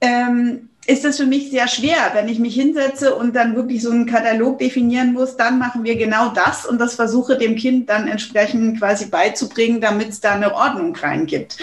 ähm, 0.00 0.70
ist 0.86 1.04
es 1.04 1.18
für 1.18 1.26
mich 1.26 1.50
sehr 1.50 1.68
schwer, 1.68 2.10
wenn 2.14 2.28
ich 2.28 2.38
mich 2.38 2.54
hinsetze 2.54 3.14
und 3.14 3.36
dann 3.36 3.54
wirklich 3.54 3.82
so 3.82 3.90
einen 3.90 4.06
Katalog 4.06 4.58
definieren 4.58 5.12
muss, 5.12 5.36
dann 5.36 5.58
machen 5.58 5.84
wir 5.84 5.96
genau 5.96 6.30
das 6.30 6.66
und 6.66 6.80
das 6.80 6.94
versuche 6.94 7.36
dem 7.36 7.54
Kind 7.56 7.90
dann 7.90 8.08
entsprechend 8.08 8.78
quasi 8.78 9.06
beizubringen, 9.06 9.80
damit 9.80 10.08
es 10.08 10.20
da 10.20 10.34
eine 10.34 10.54
Ordnung 10.54 10.96
rein 10.96 11.26
gibt. 11.26 11.58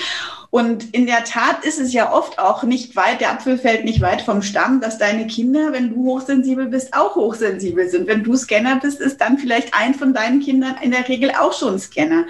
Und 0.49 0.93
in 0.93 1.05
der 1.05 1.23
Tat 1.23 1.63
ist 1.65 1.79
es 1.79 1.93
ja 1.93 2.13
oft 2.13 2.39
auch 2.39 2.63
nicht 2.63 2.95
weit, 2.95 3.21
der 3.21 3.31
Apfel 3.31 3.57
fällt 3.57 3.83
nicht 3.83 4.01
weit 4.01 4.21
vom 4.21 4.41
Stamm, 4.41 4.79
dass 4.79 4.97
deine 4.97 5.27
Kinder, 5.27 5.73
wenn 5.73 5.89
du 5.89 6.05
hochsensibel 6.05 6.67
bist, 6.67 6.93
auch 6.93 7.15
hochsensibel 7.15 7.89
sind. 7.89 8.07
Wenn 8.07 8.23
du 8.23 8.35
Scanner 8.35 8.79
bist, 8.79 9.01
ist 9.01 9.19
dann 9.19 9.37
vielleicht 9.37 9.73
ein 9.73 9.93
von 9.93 10.13
deinen 10.13 10.39
Kindern 10.39 10.75
in 10.81 10.91
der 10.91 11.07
Regel 11.07 11.31
auch 11.31 11.53
schon 11.53 11.79
Scanner. 11.79 12.25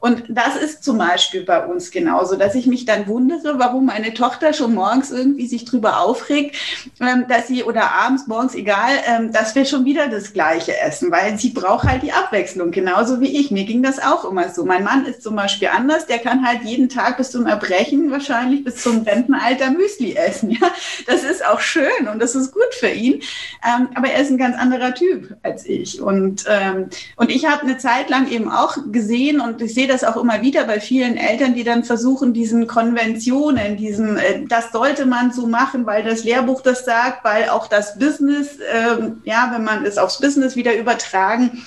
Und 0.00 0.24
das 0.28 0.56
ist 0.56 0.82
zum 0.82 0.98
Beispiel 0.98 1.44
bei 1.44 1.64
uns 1.64 1.90
genauso, 1.90 2.36
dass 2.36 2.54
ich 2.54 2.66
mich 2.66 2.84
dann 2.84 3.06
wundere, 3.06 3.58
warum 3.58 3.86
meine 3.86 4.14
Tochter 4.14 4.52
schon 4.52 4.74
morgens 4.74 5.10
irgendwie 5.10 5.46
sich 5.46 5.64
drüber 5.64 6.00
aufregt, 6.00 6.56
ähm, 7.00 7.26
dass 7.28 7.46
sie 7.48 7.62
oder 7.64 7.92
abends, 7.92 8.26
morgens, 8.26 8.54
egal, 8.54 8.90
ähm, 9.06 9.32
dass 9.32 9.54
wir 9.54 9.64
schon 9.64 9.84
wieder 9.84 10.08
das 10.08 10.32
Gleiche 10.32 10.78
essen, 10.80 11.10
weil 11.10 11.38
sie 11.38 11.50
braucht 11.50 11.86
halt 11.86 12.02
die 12.02 12.12
Abwechslung, 12.12 12.70
genauso 12.70 13.20
wie 13.20 13.38
ich. 13.38 13.50
Mir 13.50 13.64
ging 13.64 13.82
das 13.82 14.00
auch 14.00 14.24
immer 14.24 14.48
so. 14.48 14.64
Mein 14.64 14.84
Mann 14.84 15.06
ist 15.06 15.22
zum 15.22 15.36
Beispiel 15.36 15.68
anders, 15.68 16.06
der 16.06 16.18
kann 16.18 16.46
halt 16.46 16.62
jeden 16.64 16.88
Tag 16.88 17.16
bis 17.16 17.30
zum 17.30 17.46
Erbrechen 17.60 18.10
wahrscheinlich 18.10 18.64
bis 18.64 18.76
zum 18.76 19.02
Rentenalter 19.02 19.70
Müsli 19.70 20.14
essen. 20.14 20.50
Ja, 20.50 20.72
das 21.06 21.22
ist 21.22 21.44
auch 21.44 21.60
schön 21.60 22.08
und 22.12 22.20
das 22.20 22.34
ist 22.34 22.52
gut 22.52 22.74
für 22.78 22.88
ihn. 22.88 23.22
Ähm, 23.64 23.88
aber 23.94 24.08
er 24.08 24.22
ist 24.22 24.30
ein 24.30 24.38
ganz 24.38 24.56
anderer 24.56 24.94
Typ 24.94 25.36
als 25.42 25.64
ich. 25.64 26.00
Und, 26.00 26.44
ähm, 26.48 26.88
und 27.16 27.30
ich 27.30 27.46
habe 27.46 27.62
eine 27.62 27.78
Zeit 27.78 28.10
lang 28.10 28.30
eben 28.30 28.50
auch 28.50 28.76
gesehen 28.90 29.40
und 29.40 29.62
ich 29.62 29.74
sehe 29.74 29.86
das 29.86 30.04
auch 30.04 30.16
immer 30.16 30.42
wieder 30.42 30.64
bei 30.64 30.80
vielen 30.80 31.16
Eltern, 31.16 31.54
die 31.54 31.64
dann 31.64 31.84
versuchen, 31.84 32.32
diesen 32.32 32.66
Konventionen, 32.66 33.76
diesen, 33.76 34.16
äh, 34.16 34.44
das 34.46 34.72
sollte 34.72 35.06
man 35.06 35.32
so 35.32 35.46
machen, 35.46 35.86
weil 35.86 36.02
das 36.02 36.24
Lehrbuch 36.24 36.62
das 36.62 36.84
sagt, 36.84 37.24
weil 37.24 37.48
auch 37.50 37.68
das 37.68 37.98
Business, 37.98 38.56
äh, 38.58 39.10
ja, 39.24 39.50
wenn 39.52 39.64
man 39.64 39.84
es 39.84 39.98
aufs 39.98 40.18
Business 40.20 40.56
wieder 40.56 40.76
übertragen, 40.76 41.64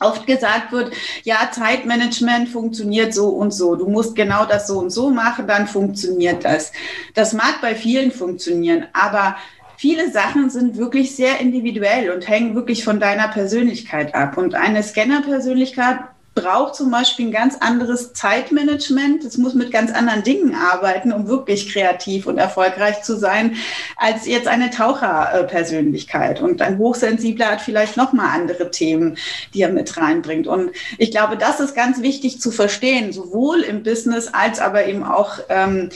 oft 0.00 0.26
gesagt 0.26 0.72
wird, 0.72 0.92
ja, 1.22 1.50
Zeitmanagement 1.52 2.48
funktioniert 2.48 3.14
so 3.14 3.28
und 3.28 3.52
so. 3.52 3.76
Du 3.76 3.88
musst 3.88 4.14
genau 4.14 4.44
das 4.44 4.66
so 4.66 4.78
und 4.78 4.90
so 4.90 5.10
machen, 5.10 5.46
dann 5.46 5.66
funktioniert 5.66 6.44
das. 6.44 6.72
Das 7.14 7.32
mag 7.32 7.60
bei 7.60 7.74
vielen 7.74 8.10
funktionieren, 8.10 8.86
aber 8.92 9.36
viele 9.76 10.10
Sachen 10.10 10.50
sind 10.50 10.76
wirklich 10.76 11.14
sehr 11.14 11.40
individuell 11.40 12.10
und 12.10 12.28
hängen 12.28 12.54
wirklich 12.54 12.84
von 12.84 13.00
deiner 13.00 13.28
Persönlichkeit 13.28 14.14
ab. 14.14 14.36
Und 14.36 14.54
eine 14.54 14.82
Scanner-Persönlichkeit 14.82 15.98
braucht 16.34 16.74
zum 16.74 16.90
Beispiel 16.90 17.26
ein 17.26 17.32
ganz 17.32 17.56
anderes 17.60 18.12
Zeitmanagement. 18.12 19.24
Es 19.24 19.38
muss 19.38 19.54
mit 19.54 19.70
ganz 19.70 19.92
anderen 19.92 20.24
Dingen 20.24 20.54
arbeiten, 20.54 21.12
um 21.12 21.28
wirklich 21.28 21.72
kreativ 21.72 22.26
und 22.26 22.38
erfolgreich 22.38 23.02
zu 23.02 23.16
sein, 23.16 23.56
als 23.96 24.26
jetzt 24.26 24.48
eine 24.48 24.70
Taucherpersönlichkeit. 24.70 26.42
Und 26.42 26.60
ein 26.60 26.78
Hochsensibler 26.78 27.52
hat 27.52 27.60
vielleicht 27.60 27.96
nochmal 27.96 28.30
andere 28.40 28.70
Themen, 28.70 29.16
die 29.54 29.62
er 29.62 29.70
mit 29.70 29.96
reinbringt. 29.96 30.46
Und 30.48 30.72
ich 30.98 31.12
glaube, 31.12 31.36
das 31.36 31.60
ist 31.60 31.76
ganz 31.76 32.02
wichtig 32.02 32.40
zu 32.40 32.50
verstehen, 32.50 33.12
sowohl 33.12 33.60
im 33.60 33.84
Business 33.84 34.28
als 34.28 34.58
aber 34.58 34.86
eben 34.86 35.04
auch 35.04 35.38
ähm, 35.48 35.90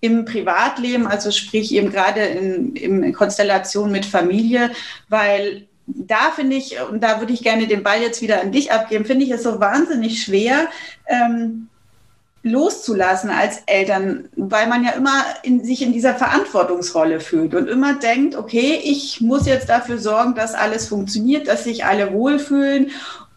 im 0.00 0.24
Privatleben, 0.24 1.06
also 1.06 1.30
sprich 1.30 1.74
eben 1.74 1.90
gerade 1.90 2.20
in, 2.20 2.76
in 2.76 3.12
Konstellation 3.12 3.90
mit 3.90 4.06
Familie, 4.06 4.70
weil 5.08 5.66
da 5.94 6.30
finde 6.34 6.56
ich, 6.56 6.76
und 6.90 7.02
da 7.02 7.20
würde 7.20 7.32
ich 7.32 7.42
gerne 7.42 7.66
den 7.66 7.82
Ball 7.82 8.00
jetzt 8.00 8.20
wieder 8.20 8.40
an 8.40 8.52
dich 8.52 8.72
abgeben, 8.72 9.04
finde 9.04 9.24
ich 9.24 9.30
es 9.30 9.42
so 9.42 9.58
wahnsinnig 9.60 10.22
schwer, 10.22 10.68
ähm, 11.06 11.68
loszulassen 12.42 13.30
als 13.30 13.62
Eltern, 13.66 14.28
weil 14.36 14.68
man 14.68 14.84
ja 14.84 14.92
immer 14.92 15.24
in, 15.42 15.64
sich 15.64 15.82
in 15.82 15.92
dieser 15.92 16.14
Verantwortungsrolle 16.14 17.20
fühlt 17.20 17.54
und 17.54 17.68
immer 17.68 17.94
denkt, 17.94 18.36
okay, 18.36 18.80
ich 18.82 19.20
muss 19.20 19.46
jetzt 19.46 19.68
dafür 19.68 19.98
sorgen, 19.98 20.34
dass 20.34 20.54
alles 20.54 20.88
funktioniert, 20.88 21.48
dass 21.48 21.64
sich 21.64 21.84
alle 21.84 22.12
wohlfühlen. 22.12 22.90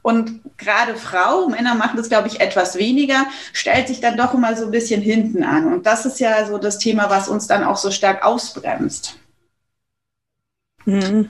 Und 0.04 0.42
gerade 0.58 0.96
Frau, 0.96 1.48
Männer 1.48 1.76
machen 1.76 1.98
das, 1.98 2.10
glaube 2.10 2.28
ich, 2.28 2.42
etwas 2.42 2.76
weniger, 2.76 3.28
stellt 3.54 3.88
sich 3.88 4.02
dann 4.02 4.18
doch 4.18 4.34
immer 4.34 4.56
so 4.56 4.66
ein 4.66 4.72
bisschen 4.72 5.02
hinten 5.02 5.44
an. 5.44 5.72
Und 5.72 5.86
das 5.86 6.06
ist 6.06 6.20
ja 6.20 6.46
so 6.46 6.58
das 6.58 6.80
Thema, 6.80 7.10
was 7.10 7.28
uns 7.28 7.48
dann 7.48 7.64
auch 7.64 7.78
so 7.78 7.92
stark 7.92 8.24
ausbremst. 8.24 9.16
Mhm. 10.86 11.30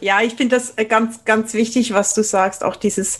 Ja, 0.00 0.20
ich 0.20 0.34
finde 0.34 0.56
das 0.56 0.74
äh, 0.76 0.84
ganz, 0.84 1.24
ganz 1.24 1.54
wichtig, 1.54 1.92
was 1.92 2.14
du 2.14 2.22
sagst, 2.22 2.64
auch 2.64 2.76
dieses 2.76 3.18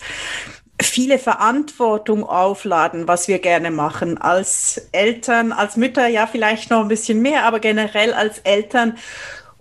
viele 0.80 1.18
Verantwortung 1.18 2.24
aufladen, 2.24 3.06
was 3.06 3.28
wir 3.28 3.38
gerne 3.38 3.70
machen. 3.70 4.18
Als 4.18 4.88
Eltern, 4.92 5.52
als 5.52 5.76
Mütter 5.76 6.06
ja 6.08 6.26
vielleicht 6.26 6.70
noch 6.70 6.80
ein 6.80 6.88
bisschen 6.88 7.22
mehr, 7.22 7.44
aber 7.44 7.60
generell 7.60 8.12
als 8.12 8.40
Eltern. 8.40 8.98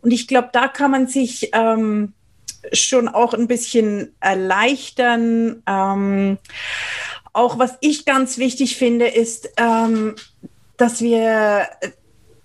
Und 0.02 0.12
ich 0.12 0.28
glaube, 0.28 0.50
da 0.52 0.68
kann 0.68 0.92
man 0.92 1.08
sich 1.08 1.52
ähm, 1.54 2.14
schon 2.74 3.08
auch 3.08 3.34
ein 3.34 3.48
bisschen 3.48 4.16
erleichtern. 4.20 5.64
Ähm, 5.68 6.38
auch 7.34 7.60
was 7.60 7.78
ich 7.82 8.06
ganz 8.06 8.38
wichtig 8.38 8.78
finde, 8.78 9.08
ist, 9.08 9.50
ähm, 9.58 10.16
dass 10.78 11.02
wir 11.02 11.68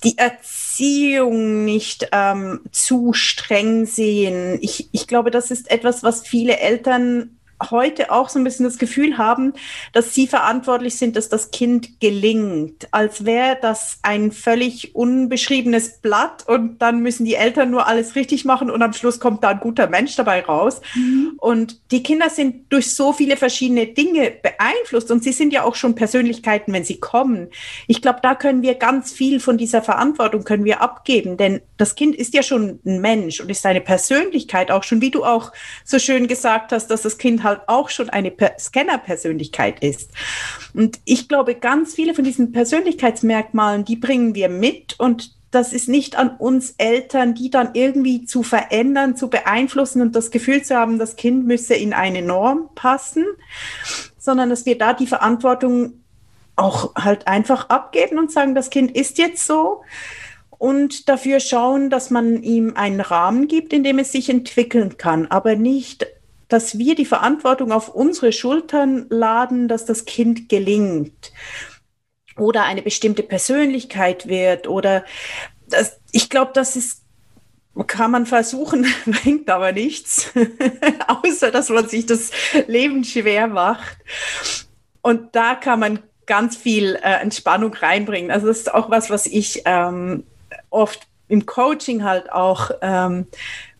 die 0.04 0.18
Erziehung 0.18 1.64
nicht 1.64 2.08
ähm, 2.12 2.60
zu 2.70 3.12
streng 3.12 3.86
sehen. 3.86 4.58
Ich, 4.60 4.88
ich 4.92 5.06
glaube, 5.06 5.30
das 5.30 5.50
ist 5.50 5.70
etwas, 5.70 6.02
was 6.02 6.26
viele 6.26 6.58
Eltern 6.58 7.38
heute 7.70 8.10
auch 8.10 8.28
so 8.28 8.38
ein 8.38 8.44
bisschen 8.44 8.64
das 8.64 8.78
Gefühl 8.78 9.18
haben, 9.18 9.54
dass 9.92 10.14
sie 10.14 10.26
verantwortlich 10.26 10.96
sind, 10.96 11.16
dass 11.16 11.28
das 11.28 11.50
Kind 11.50 12.00
gelingt, 12.00 12.88
als 12.90 13.24
wäre 13.24 13.58
das 13.60 13.98
ein 14.02 14.32
völlig 14.32 14.94
unbeschriebenes 14.94 15.98
Blatt 16.00 16.46
und 16.46 16.78
dann 16.82 17.00
müssen 17.00 17.24
die 17.24 17.34
Eltern 17.34 17.70
nur 17.70 17.86
alles 17.86 18.14
richtig 18.14 18.44
machen 18.44 18.70
und 18.70 18.82
am 18.82 18.92
Schluss 18.92 19.20
kommt 19.20 19.42
da 19.42 19.48
ein 19.48 19.60
guter 19.60 19.88
Mensch 19.88 20.16
dabei 20.16 20.42
raus. 20.42 20.80
Mhm. 20.94 21.32
Und 21.38 21.80
die 21.90 22.02
Kinder 22.02 22.30
sind 22.30 22.72
durch 22.72 22.94
so 22.94 23.12
viele 23.12 23.36
verschiedene 23.36 23.86
Dinge 23.86 24.32
beeinflusst 24.42 25.10
und 25.10 25.24
sie 25.24 25.32
sind 25.32 25.52
ja 25.52 25.64
auch 25.64 25.74
schon 25.74 25.94
Persönlichkeiten, 25.94 26.72
wenn 26.72 26.84
sie 26.84 27.00
kommen. 27.00 27.48
Ich 27.86 28.02
glaube, 28.02 28.20
da 28.22 28.34
können 28.34 28.62
wir 28.62 28.74
ganz 28.74 29.12
viel 29.12 29.40
von 29.40 29.58
dieser 29.58 29.82
Verantwortung 29.82 30.44
können 30.44 30.64
wir 30.64 30.82
abgeben, 30.82 31.36
denn 31.36 31.60
das 31.76 31.94
Kind 31.94 32.14
ist 32.14 32.34
ja 32.34 32.42
schon 32.42 32.80
ein 32.84 33.00
Mensch 33.00 33.40
und 33.40 33.50
ist 33.50 33.62
seine 33.62 33.80
Persönlichkeit 33.80 34.70
auch 34.70 34.82
schon, 34.82 35.00
wie 35.00 35.10
du 35.10 35.24
auch 35.24 35.52
so 35.84 35.98
schön 35.98 36.26
gesagt 36.26 36.72
hast, 36.72 36.88
dass 36.88 37.02
das 37.02 37.18
Kind 37.18 37.42
halt 37.46 37.62
auch 37.66 37.88
schon 37.88 38.10
eine 38.10 38.32
Scanner-Persönlichkeit 38.58 39.82
ist. 39.82 40.10
Und 40.74 41.00
ich 41.04 41.28
glaube, 41.28 41.54
ganz 41.54 41.94
viele 41.94 42.14
von 42.14 42.24
diesen 42.24 42.52
Persönlichkeitsmerkmalen, 42.52 43.84
die 43.84 43.96
bringen 43.96 44.34
wir 44.34 44.50
mit 44.50 45.00
und 45.00 45.34
das 45.50 45.72
ist 45.72 45.88
nicht 45.88 46.16
an 46.16 46.36
uns 46.36 46.74
Eltern, 46.76 47.34
die 47.34 47.50
dann 47.50 47.70
irgendwie 47.72 48.26
zu 48.26 48.42
verändern, 48.42 49.16
zu 49.16 49.30
beeinflussen 49.30 50.02
und 50.02 50.14
das 50.14 50.30
Gefühl 50.30 50.62
zu 50.62 50.76
haben, 50.76 50.98
das 50.98 51.16
Kind 51.16 51.46
müsse 51.46 51.74
in 51.74 51.94
eine 51.94 52.20
Norm 52.20 52.68
passen, 52.74 53.24
sondern 54.18 54.50
dass 54.50 54.66
wir 54.66 54.76
da 54.76 54.92
die 54.92 55.06
Verantwortung 55.06 55.94
auch 56.56 56.94
halt 56.94 57.26
einfach 57.26 57.68
abgeben 57.68 58.18
und 58.18 58.32
sagen, 58.32 58.54
das 58.54 58.70
Kind 58.70 58.96
ist 58.96 59.18
jetzt 59.18 59.46
so 59.46 59.82
und 60.58 61.08
dafür 61.08 61.40
schauen, 61.40 61.90
dass 61.90 62.10
man 62.10 62.42
ihm 62.42 62.74
einen 62.76 63.00
Rahmen 63.00 63.46
gibt, 63.46 63.72
in 63.72 63.84
dem 63.84 63.98
es 63.98 64.12
sich 64.12 64.28
entwickeln 64.28 64.96
kann, 64.96 65.26
aber 65.26 65.54
nicht, 65.56 66.06
dass 66.48 66.78
wir 66.78 66.94
die 66.94 67.04
Verantwortung 67.04 67.72
auf 67.72 67.88
unsere 67.88 68.32
Schultern 68.32 69.06
laden, 69.08 69.68
dass 69.68 69.84
das 69.84 70.04
Kind 70.04 70.48
gelingt 70.48 71.32
oder 72.36 72.64
eine 72.64 72.82
bestimmte 72.82 73.22
Persönlichkeit 73.22 74.28
wird 74.28 74.68
oder 74.68 75.04
das, 75.68 75.98
ich 76.12 76.30
glaube, 76.30 76.52
das 76.54 76.76
ist 76.76 77.02
kann 77.86 78.10
man 78.10 78.24
versuchen, 78.24 78.86
bringt 79.06 79.50
aber 79.50 79.72
nichts, 79.72 80.32
außer 81.08 81.50
dass 81.50 81.68
man 81.68 81.88
sich 81.88 82.06
das 82.06 82.30
Leben 82.66 83.04
schwer 83.04 83.48
macht. 83.48 83.98
Und 85.02 85.36
da 85.36 85.54
kann 85.54 85.80
man 85.80 85.98
ganz 86.24 86.56
viel 86.56 86.96
äh, 86.96 87.20
Entspannung 87.20 87.74
reinbringen. 87.74 88.30
Also 88.30 88.46
das 88.46 88.58
ist 88.58 88.74
auch 88.74 88.90
was, 88.90 89.10
was 89.10 89.26
ich 89.26 89.62
ähm, 89.64 90.24
oft 90.70 91.06
im 91.28 91.46
Coaching 91.46 92.02
halt 92.02 92.32
auch 92.32 92.70
ähm, 92.80 93.26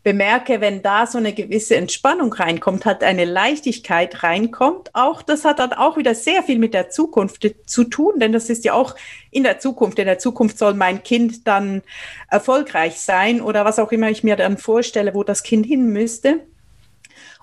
bemerke, 0.06 0.60
wenn 0.60 0.82
da 0.82 1.04
so 1.04 1.18
eine 1.18 1.32
gewisse 1.32 1.74
Entspannung 1.74 2.32
reinkommt, 2.32 2.84
hat 2.84 3.02
eine 3.02 3.24
Leichtigkeit 3.24 4.22
reinkommt, 4.22 4.94
auch 4.94 5.20
das 5.20 5.44
hat 5.44 5.58
dann 5.58 5.72
auch 5.72 5.96
wieder 5.96 6.14
sehr 6.14 6.44
viel 6.44 6.60
mit 6.60 6.74
der 6.74 6.90
Zukunft 6.90 7.44
zu 7.66 7.82
tun, 7.82 8.20
denn 8.20 8.30
das 8.30 8.48
ist 8.48 8.64
ja 8.64 8.74
auch 8.74 8.94
in 9.32 9.42
der 9.42 9.58
Zukunft. 9.58 9.98
In 9.98 10.06
der 10.06 10.20
Zukunft 10.20 10.58
soll 10.58 10.74
mein 10.74 11.02
Kind 11.02 11.48
dann 11.48 11.82
erfolgreich 12.30 13.00
sein 13.00 13.40
oder 13.40 13.64
was 13.64 13.80
auch 13.80 13.90
immer 13.90 14.08
ich 14.08 14.22
mir 14.22 14.36
dann 14.36 14.58
vorstelle, 14.58 15.12
wo 15.12 15.24
das 15.24 15.42
Kind 15.42 15.66
hin 15.66 15.88
müsste. 15.88 16.38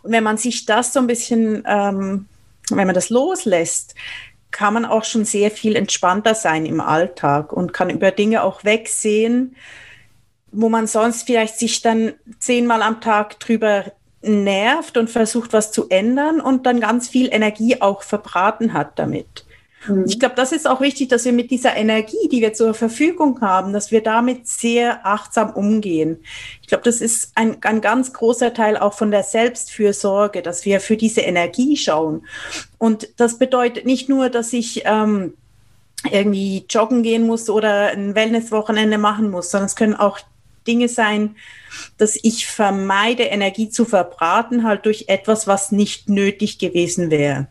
Und 0.02 0.14
wenn 0.14 0.24
man 0.24 0.38
sich 0.38 0.66
das 0.66 0.94
so 0.94 1.02
ein 1.02 1.08
bisschen, 1.08 1.66
ähm, 1.68 2.28
wenn 2.70 2.88
man 2.88 2.96
das 2.96 3.10
loslässt, 3.10 3.94
kann 4.52 4.74
man 4.74 4.86
auch 4.86 5.04
schon 5.04 5.26
sehr 5.26 5.52
viel 5.52 5.76
entspannter 5.76 6.34
sein 6.34 6.66
im 6.66 6.80
Alltag 6.80 7.52
und 7.52 7.74
kann 7.74 7.90
über 7.90 8.12
Dinge 8.12 8.42
auch 8.42 8.64
wegsehen, 8.64 9.58
wo 10.54 10.70
man 10.70 10.88
sonst 10.88 11.24
vielleicht 11.24 11.58
sich 11.60 11.82
dann 11.82 12.14
zehnmal 12.40 12.82
am 12.82 13.02
Tag 13.02 13.40
drüber 13.40 13.86
nervt 14.22 14.98
und 14.98 15.10
versucht, 15.10 15.52
was 15.52 15.72
zu 15.72 15.90
ändern 15.90 16.40
und 16.40 16.66
dann 16.66 16.80
ganz 16.80 17.10
viel 17.10 17.28
Energie 17.32 17.82
auch 17.82 18.04
verbraten 18.04 18.74
hat 18.74 18.98
damit. 18.98 19.46
Mhm. 19.88 20.06
Ich 20.08 20.20
glaube, 20.20 20.36
das 20.36 20.52
ist 20.52 20.68
auch 20.68 20.82
wichtig, 20.82 21.10
dass 21.10 21.26
wir 21.26 21.34
mit 21.34 21.52
dieser 21.52 21.76
Energie, 21.76 22.30
die 22.32 22.42
wir 22.42 22.54
zur 22.54 22.74
Verfügung 22.74 23.42
haben, 23.42 23.74
dass 23.74 23.92
wir 23.92 24.02
damit 24.02 24.48
sehr 24.48 25.06
achtsam 25.06 25.52
umgehen. 25.52 26.20
Ich 26.62 26.68
glaube, 26.68 26.84
das 26.84 27.02
ist 27.02 27.32
ein, 27.36 27.58
ein 27.62 27.82
ganz 27.82 28.14
großer 28.14 28.54
Teil 28.54 28.78
auch 28.78 28.94
von 28.94 29.12
der 29.12 29.24
Selbstfürsorge, 29.24 30.42
dass 30.42 30.66
wir 30.66 30.80
für 30.80 30.96
diese 30.96 31.22
Energie 31.22 31.76
schauen. 31.76 32.26
Und 32.78 33.10
das 33.18 33.38
bedeutet 33.38 33.86
nicht 33.86 34.08
nur, 34.08 34.30
dass 34.30 34.54
ich 34.54 34.84
ähm, 34.86 35.34
irgendwie 36.12 36.66
joggen 36.70 37.04
gehen 37.04 37.26
muss 37.26 37.50
oder 37.50 37.88
ein 37.88 38.16
Wellnesswochenende 38.16 38.98
machen 38.98 39.30
muss, 39.30 39.52
sondern 39.52 39.68
es 39.68 39.76
können 39.76 39.96
auch 39.96 40.20
Dinge 40.68 40.88
sein, 40.88 41.36
dass 41.98 42.18
ich 42.22 42.48
vermeide, 42.48 43.24
Energie 43.24 43.70
zu 43.70 43.86
verbraten, 43.86 44.64
halt 44.64 44.86
durch 44.86 45.06
etwas, 45.08 45.48
was 45.48 45.72
nicht 45.72 46.10
nötig 46.10 46.60
gewesen 46.60 47.10
wäre. 47.12 47.48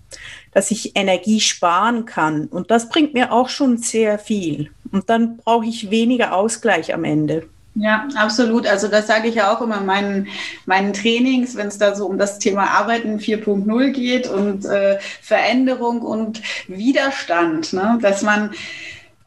Dass 0.53 0.71
ich 0.71 0.97
Energie 0.97 1.41
sparen 1.41 2.05
kann. 2.05 2.47
Und 2.47 2.71
das 2.71 2.89
bringt 2.89 3.15
mir 3.15 3.33
auch 3.33 3.49
schon 3.49 3.79
sehr 3.79 4.19
viel. 4.19 4.71
Und 4.91 5.09
dann 5.09 5.39
brauche 5.39 5.67
ich 5.67 5.91
weniger 5.91 6.35
Ausgleich 6.35 6.93
am 6.95 7.05
Ende. 7.05 7.49
Ja, 7.75 8.07
absolut. 8.17 8.67
Also 8.67 8.89
das 8.89 9.07
sage 9.07 9.29
ich 9.29 9.37
ja 9.37 9.55
auch 9.55 9.63
immer 9.63 9.79
in 9.79 9.87
meinen, 9.87 10.29
meinen 10.67 10.93
Trainings, 10.93 11.57
wenn 11.57 11.69
es 11.69 11.79
da 11.79 11.95
so 11.95 12.07
um 12.07 12.19
das 12.19 12.39
Thema 12.39 12.65
Arbeiten 12.65 13.19
4.0 13.19 13.91
geht 13.93 14.29
und 14.29 14.67
äh, 14.67 14.99
Veränderung 15.23 16.03
und 16.03 16.43
Widerstand, 16.69 17.73
ne? 17.73 17.99
dass 18.03 18.23
man 18.23 18.51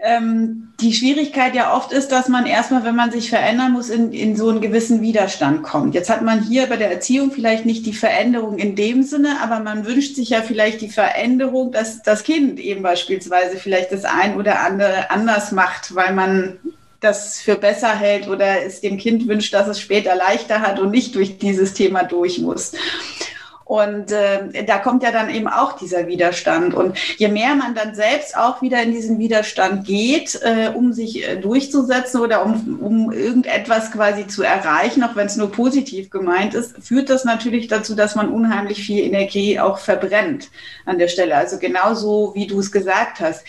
ähm, 0.05 0.73
die 0.79 0.93
Schwierigkeit 0.93 1.55
ja 1.55 1.75
oft 1.75 1.91
ist, 1.91 2.09
dass 2.09 2.29
man 2.29 2.45
erstmal, 2.45 2.83
wenn 2.83 2.95
man 2.95 3.11
sich 3.11 3.29
verändern 3.29 3.71
muss, 3.71 3.89
in, 3.89 4.13
in 4.13 4.35
so 4.35 4.49
einen 4.49 4.61
gewissen 4.61 5.01
Widerstand 5.01 5.63
kommt. 5.63 5.95
Jetzt 5.95 6.09
hat 6.09 6.21
man 6.21 6.43
hier 6.43 6.67
bei 6.67 6.77
der 6.77 6.91
Erziehung 6.91 7.31
vielleicht 7.31 7.65
nicht 7.65 7.85
die 7.85 7.93
Veränderung 7.93 8.57
in 8.57 8.75
dem 8.75 9.01
Sinne, 9.01 9.37
aber 9.41 9.59
man 9.59 9.85
wünscht 9.85 10.15
sich 10.15 10.29
ja 10.29 10.41
vielleicht 10.41 10.81
die 10.81 10.89
Veränderung, 10.89 11.71
dass 11.71 12.03
das 12.03 12.23
Kind 12.23 12.59
eben 12.59 12.83
beispielsweise 12.83 13.57
vielleicht 13.57 13.91
das 13.91 14.05
ein 14.05 14.37
oder 14.37 14.59
andere 14.59 15.09
anders 15.09 15.51
macht, 15.51 15.95
weil 15.95 16.13
man 16.13 16.59
das 16.99 17.39
für 17.39 17.55
besser 17.55 17.95
hält 17.95 18.27
oder 18.27 18.63
es 18.63 18.81
dem 18.81 18.97
Kind 18.97 19.27
wünscht, 19.27 19.53
dass 19.53 19.67
es 19.67 19.79
später 19.79 20.15
leichter 20.15 20.61
hat 20.61 20.79
und 20.79 20.91
nicht 20.91 21.15
durch 21.15 21.37
dieses 21.39 21.73
Thema 21.73 22.03
durch 22.03 22.39
muss. 22.39 22.73
Und 23.65 24.11
äh, 24.11 24.63
da 24.63 24.77
kommt 24.77 25.01
ja 25.01 25.11
dann 25.11 25.33
eben 25.33 25.47
auch 25.47 25.73
dieser 25.73 26.05
Widerstand. 26.05 26.75
Und 26.75 26.97
je 27.17 27.27
mehr 27.29 27.55
man 27.55 27.73
dann 27.73 27.95
selbst 27.95 28.37
auch 28.37 28.61
wieder 28.61 28.83
in 28.83 28.91
diesen 28.91 29.17
Widerstand 29.17 29.87
geht, 29.87 30.39
äh, 30.43 30.69
um 30.73 30.93
sich 30.93 31.27
äh, 31.27 31.35
durchzusetzen 31.35 32.21
oder 32.21 32.45
um, 32.45 32.77
um 32.79 33.11
irgendetwas 33.11 33.91
quasi 33.91 34.27
zu 34.27 34.43
erreichen, 34.43 35.03
auch 35.03 35.15
wenn 35.15 35.25
es 35.25 35.35
nur 35.35 35.51
positiv 35.51 36.11
gemeint 36.11 36.53
ist, 36.53 36.75
führt 36.79 37.09
das 37.09 37.25
natürlich 37.25 37.67
dazu, 37.67 37.95
dass 37.95 38.13
man 38.13 38.29
unheimlich 38.29 38.85
viel 38.85 39.03
Energie 39.03 39.59
auch 39.59 39.79
verbrennt 39.79 40.51
an 40.85 40.99
der 40.99 41.07
Stelle. 41.07 41.35
Also 41.35 41.57
genauso, 41.57 42.33
wie 42.35 42.45
du 42.45 42.59
es 42.59 42.71
gesagt 42.71 43.19
hast 43.19 43.45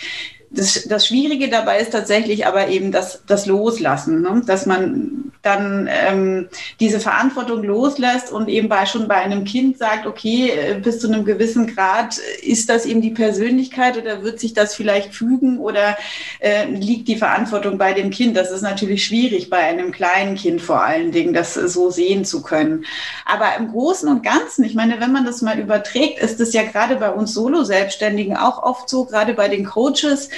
das, 0.56 0.84
das 0.88 1.06
Schwierige 1.06 1.48
dabei 1.48 1.78
ist 1.80 1.92
tatsächlich 1.92 2.46
aber 2.46 2.68
eben 2.68 2.92
das, 2.92 3.22
das 3.26 3.46
Loslassen, 3.46 4.22
ne? 4.22 4.42
dass 4.46 4.66
man 4.66 5.32
dann 5.46 5.88
ähm, 5.88 6.48
diese 6.80 6.98
Verantwortung 6.98 7.62
loslässt 7.62 8.32
und 8.32 8.48
eben 8.48 8.68
bei, 8.68 8.84
schon 8.84 9.06
bei 9.06 9.16
einem 9.16 9.44
Kind 9.44 9.78
sagt, 9.78 10.06
okay, 10.06 10.50
äh, 10.50 10.80
bis 10.80 10.98
zu 10.98 11.06
einem 11.06 11.24
gewissen 11.24 11.68
Grad 11.68 12.18
ist 12.42 12.68
das 12.68 12.84
eben 12.84 13.00
die 13.00 13.12
Persönlichkeit 13.12 13.96
oder 13.96 14.22
wird 14.24 14.40
sich 14.40 14.54
das 14.54 14.74
vielleicht 14.74 15.14
fügen 15.14 15.58
oder 15.58 15.96
äh, 16.40 16.66
liegt 16.66 17.06
die 17.06 17.16
Verantwortung 17.16 17.78
bei 17.78 17.92
dem 17.92 18.10
Kind? 18.10 18.36
Das 18.36 18.50
ist 18.50 18.62
natürlich 18.62 19.04
schwierig 19.04 19.48
bei 19.48 19.58
einem 19.58 19.92
kleinen 19.92 20.34
Kind 20.34 20.60
vor 20.60 20.82
allen 20.82 21.12
Dingen, 21.12 21.32
das 21.32 21.54
so 21.54 21.90
sehen 21.90 22.24
zu 22.24 22.42
können. 22.42 22.84
Aber 23.24 23.56
im 23.56 23.70
Großen 23.70 24.08
und 24.08 24.24
Ganzen, 24.24 24.64
ich 24.64 24.74
meine, 24.74 25.00
wenn 25.00 25.12
man 25.12 25.24
das 25.24 25.42
mal 25.42 25.60
überträgt, 25.60 26.18
ist 26.18 26.40
es 26.40 26.52
ja 26.52 26.64
gerade 26.64 26.96
bei 26.96 27.10
uns 27.10 27.34
Solo-Selbstständigen 27.34 28.36
auch 28.36 28.62
oft 28.64 28.88
so, 28.88 29.04
gerade 29.04 29.34
bei 29.34 29.48
den 29.48 29.64
Coaches, 29.64 30.28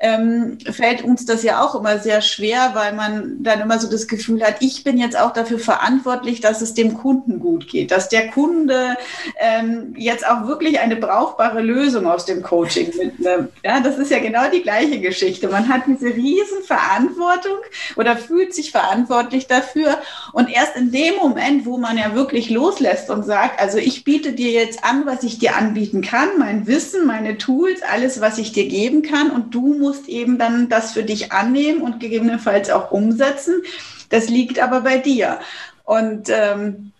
ähm, 0.00 0.56
fällt 0.70 1.04
uns 1.04 1.26
das 1.26 1.42
ja 1.42 1.62
auch 1.62 1.74
immer 1.74 1.98
sehr 1.98 2.22
schwer, 2.22 2.70
weil 2.72 2.94
man 2.94 3.42
dann 3.42 3.60
immer 3.60 3.78
so 3.78 3.88
das 3.88 4.08
Gefühl 4.08 4.42
hat, 4.42 4.56
ich 4.60 4.82
bin 4.82 4.96
jetzt 4.96 5.18
auch 5.18 5.32
dafür 5.32 5.58
verantwortlich, 5.58 6.40
dass 6.40 6.62
es 6.62 6.72
dem 6.72 6.94
Kunden 6.94 7.38
gut 7.38 7.68
geht, 7.68 7.90
dass 7.90 8.08
der 8.08 8.30
Kunde 8.30 8.96
ähm, 9.38 9.94
jetzt 9.98 10.26
auch 10.26 10.46
wirklich 10.46 10.80
eine 10.80 10.96
brauchbare 10.96 11.60
Lösung 11.60 12.06
aus 12.06 12.24
dem 12.24 12.42
Coaching 12.42 12.96
mitnimmt. 12.96 13.50
Ja, 13.62 13.80
das 13.80 13.98
ist 13.98 14.10
ja 14.10 14.20
genau 14.20 14.50
die 14.50 14.62
gleiche 14.62 15.00
Geschichte. 15.00 15.48
Man 15.48 15.68
hat 15.68 15.82
diese 15.86 16.06
riesen 16.06 16.62
Verantwortung 16.64 17.58
oder 17.96 18.16
fühlt 18.16 18.54
sich 18.54 18.70
verantwortlich 18.70 19.48
dafür 19.48 19.98
und 20.32 20.50
erst 20.50 20.76
in 20.76 20.92
dem 20.92 21.16
Moment, 21.16 21.66
wo 21.66 21.76
man 21.76 21.98
ja 21.98 22.14
wirklich 22.14 22.48
loslässt 22.48 23.10
und 23.10 23.26
sagt, 23.26 23.60
also 23.60 23.76
ich 23.76 24.04
biete 24.04 24.32
dir 24.32 24.50
jetzt 24.50 24.82
an, 24.82 25.04
was 25.04 25.24
ich 25.24 25.38
dir 25.38 25.56
anbieten 25.56 26.00
kann, 26.00 26.30
mein 26.38 26.66
Wissen, 26.66 27.06
meine 27.06 27.36
Tools, 27.36 27.82
alles, 27.82 28.22
was 28.22 28.38
ich 28.38 28.52
dir 28.52 28.66
geben 28.66 29.02
kann 29.02 29.30
und 29.30 29.54
du 29.54 29.74
musst 29.74 29.89
musst 29.90 30.08
eben 30.08 30.38
dann 30.38 30.68
das 30.68 30.92
für 30.92 31.02
dich 31.02 31.32
annehmen 31.32 31.82
und 31.82 31.98
gegebenenfalls 31.98 32.70
auch 32.70 32.92
umsetzen. 32.92 33.62
Das 34.08 34.28
liegt 34.28 34.60
aber 34.60 34.82
bei 34.82 34.98
dir. 34.98 35.40
Und 35.84 36.28
ähm, 36.28 36.92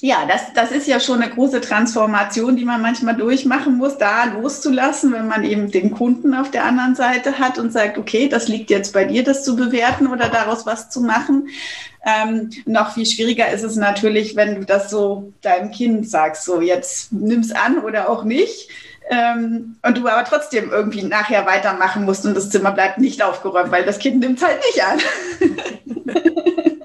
ja, 0.00 0.24
das, 0.26 0.54
das 0.54 0.72
ist 0.72 0.88
ja 0.88 0.98
schon 1.00 1.20
eine 1.20 1.30
große 1.30 1.60
Transformation, 1.60 2.56
die 2.56 2.64
man 2.64 2.80
manchmal 2.80 3.14
durchmachen 3.14 3.76
muss, 3.76 3.98
da 3.98 4.24
loszulassen, 4.24 5.12
wenn 5.12 5.28
man 5.28 5.44
eben 5.44 5.70
den 5.70 5.90
Kunden 5.90 6.32
auf 6.32 6.50
der 6.50 6.64
anderen 6.64 6.94
Seite 6.94 7.38
hat 7.38 7.58
und 7.58 7.70
sagt, 7.70 7.98
okay, 7.98 8.26
das 8.26 8.48
liegt 8.48 8.70
jetzt 8.70 8.94
bei 8.94 9.04
dir, 9.04 9.22
das 9.22 9.44
zu 9.44 9.54
bewerten 9.56 10.06
oder 10.06 10.30
daraus 10.30 10.64
was 10.64 10.88
zu 10.88 11.02
machen. 11.02 11.48
Ähm, 12.06 12.48
noch 12.64 12.94
viel 12.94 13.04
schwieriger 13.04 13.50
ist 13.50 13.62
es 13.62 13.76
natürlich, 13.76 14.34
wenn 14.34 14.54
du 14.54 14.64
das 14.64 14.88
so 14.88 15.34
deinem 15.42 15.70
Kind 15.70 16.08
sagst, 16.08 16.46
so 16.46 16.62
jetzt 16.62 17.12
nimm's 17.12 17.52
an 17.52 17.80
oder 17.80 18.08
auch 18.08 18.24
nicht. 18.24 18.70
Ähm, 19.12 19.76
und 19.82 19.98
du 19.98 20.06
aber 20.06 20.24
trotzdem 20.24 20.70
irgendwie 20.70 21.02
nachher 21.02 21.44
weitermachen 21.44 22.04
musst 22.04 22.24
und 22.24 22.34
das 22.34 22.48
Zimmer 22.48 22.70
bleibt 22.70 22.98
nicht 22.98 23.22
aufgeräumt, 23.24 23.72
weil 23.72 23.84
das 23.84 23.98
Kind 23.98 24.20
nimmt 24.20 24.40
es 24.40 24.46
halt 24.46 24.60
nicht 24.64 24.84
an. 24.84 25.00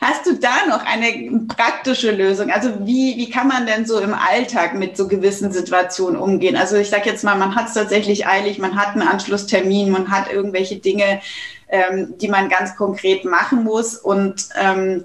Hast 0.00 0.26
du 0.26 0.34
da 0.34 0.66
noch 0.68 0.84
eine 0.84 1.46
praktische 1.46 2.10
Lösung? 2.10 2.50
Also 2.50 2.86
wie, 2.86 3.16
wie 3.16 3.30
kann 3.30 3.46
man 3.46 3.66
denn 3.66 3.86
so 3.86 4.00
im 4.00 4.14
Alltag 4.14 4.74
mit 4.74 4.96
so 4.96 5.06
gewissen 5.06 5.52
Situationen 5.52 6.20
umgehen? 6.20 6.56
Also 6.56 6.76
ich 6.76 6.90
sage 6.90 7.08
jetzt 7.08 7.22
mal, 7.22 7.36
man 7.36 7.54
hat 7.54 7.68
es 7.68 7.74
tatsächlich 7.74 8.26
eilig, 8.26 8.58
man 8.58 8.74
hat 8.76 8.94
einen 8.94 9.06
Anschlusstermin, 9.06 9.90
man 9.90 10.10
hat 10.10 10.32
irgendwelche 10.32 10.76
Dinge, 10.76 11.20
ähm, 11.68 12.14
die 12.18 12.28
man 12.28 12.48
ganz 12.48 12.74
konkret 12.76 13.24
machen 13.24 13.62
muss 13.62 13.96
und 13.96 14.48
ähm, 14.60 15.04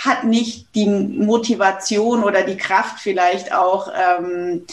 hat 0.00 0.24
nicht 0.24 0.74
die 0.74 0.86
Motivation 0.86 2.24
oder 2.24 2.42
die 2.42 2.56
Kraft 2.56 2.98
vielleicht 3.00 3.54
auch, 3.54 3.88
ähm, 3.88 4.66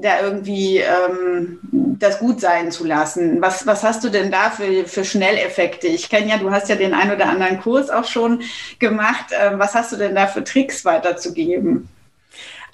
da 0.00 0.20
irgendwie 0.20 0.78
ähm, 0.78 1.60
das 1.70 2.18
gut 2.18 2.40
sein 2.40 2.72
zu 2.72 2.84
lassen. 2.84 3.40
Was, 3.40 3.66
was 3.66 3.82
hast 3.84 4.02
du 4.02 4.08
denn 4.08 4.30
da 4.30 4.50
für, 4.50 4.86
für 4.86 5.04
Schnelleffekte? 5.04 5.86
Ich 5.86 6.10
kenne 6.10 6.28
ja, 6.28 6.38
du 6.38 6.50
hast 6.50 6.68
ja 6.68 6.74
den 6.74 6.94
ein 6.94 7.12
oder 7.12 7.28
anderen 7.28 7.60
Kurs 7.60 7.90
auch 7.90 8.04
schon 8.04 8.42
gemacht. 8.78 9.26
Ähm, 9.30 9.58
was 9.58 9.74
hast 9.74 9.92
du 9.92 9.96
denn 9.96 10.14
da 10.14 10.26
für 10.26 10.42
Tricks 10.42 10.84
weiterzugeben? 10.84 11.88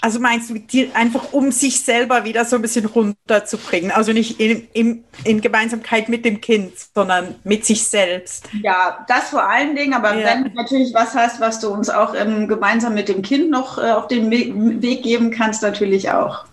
Also 0.02 0.18
meinst 0.18 0.48
du, 0.48 0.54
die, 0.54 0.90
einfach 0.94 1.32
um 1.32 1.52
sich 1.52 1.82
selber 1.82 2.24
wieder 2.24 2.44
so 2.44 2.56
ein 2.56 2.62
bisschen 2.62 2.86
runterzubringen? 2.86 3.90
Also 3.90 4.12
nicht 4.12 4.40
in, 4.40 4.66
in, 4.72 5.04
in, 5.24 5.40
Gemeinsamkeit 5.40 6.08
mit 6.08 6.24
dem 6.24 6.40
Kind, 6.40 6.72
sondern 6.94 7.34
mit 7.44 7.66
sich 7.66 7.84
selbst. 7.84 8.48
Ja, 8.62 9.04
das 9.08 9.30
vor 9.30 9.46
allen 9.46 9.76
Dingen. 9.76 9.92
Aber 9.92 10.14
ja. 10.14 10.26
wenn 10.26 10.44
du 10.44 10.50
natürlich 10.54 10.94
was 10.94 11.14
hast, 11.14 11.40
was 11.40 11.60
du 11.60 11.68
uns 11.68 11.90
auch 11.90 12.14
ähm, 12.14 12.48
gemeinsam 12.48 12.94
mit 12.94 13.08
dem 13.08 13.20
Kind 13.20 13.50
noch 13.50 13.76
äh, 13.76 13.90
auf 13.90 14.08
den 14.08 14.30
Weg 14.30 15.02
geben 15.02 15.30
kannst, 15.30 15.62
natürlich 15.62 16.10
auch. 16.10 16.44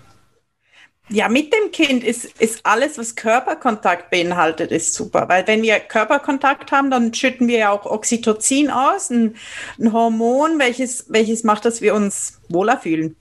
Ja, 1.09 1.29
mit 1.29 1.53
dem 1.53 1.71
Kind 1.71 2.03
ist, 2.03 2.25
ist 2.39 2.65
alles, 2.65 2.97
was 2.97 3.15
Körperkontakt 3.15 4.09
beinhaltet, 4.09 4.71
ist 4.71 4.93
super. 4.93 5.29
Weil 5.29 5.47
wenn 5.47 5.61
wir 5.61 5.79
Körperkontakt 5.79 6.71
haben, 6.71 6.91
dann 6.91 7.13
schütten 7.13 7.47
wir 7.47 7.59
ja 7.59 7.71
auch 7.71 7.85
Oxytocin 7.85 8.69
aus, 8.69 9.09
ein, 9.09 9.35
ein 9.79 9.93
Hormon, 9.93 10.59
welches, 10.59 11.05
welches 11.07 11.43
macht, 11.43 11.63
dass 11.63 11.81
wir 11.81 11.95
uns 11.95 12.39
wohler 12.49 12.77
fühlen. 12.77 13.15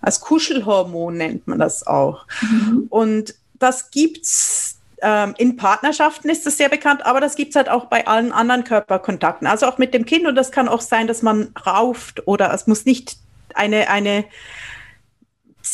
Als 0.00 0.20
Kuschelhormon 0.20 1.16
nennt 1.16 1.48
man 1.48 1.58
das 1.58 1.86
auch. 1.86 2.26
Mhm. 2.40 2.86
Und 2.88 3.34
das 3.54 3.90
gibt's 3.90 4.78
ähm, 5.02 5.34
in 5.36 5.56
Partnerschaften 5.56 6.28
ist 6.28 6.46
das 6.46 6.56
sehr 6.56 6.68
bekannt, 6.68 7.04
aber 7.04 7.20
das 7.20 7.34
gibt's 7.34 7.56
halt 7.56 7.68
auch 7.68 7.86
bei 7.86 8.06
allen 8.06 8.32
anderen 8.32 8.64
Körperkontakten. 8.64 9.46
Also 9.46 9.66
auch 9.66 9.78
mit 9.78 9.92
dem 9.92 10.06
Kind. 10.06 10.26
Und 10.26 10.34
das 10.34 10.52
kann 10.52 10.68
auch 10.68 10.80
sein, 10.80 11.06
dass 11.06 11.20
man 11.22 11.48
rauft 11.66 12.26
oder 12.26 12.52
es 12.54 12.66
muss 12.66 12.84
nicht 12.84 13.16
eine, 13.54 13.88
eine 13.90 14.24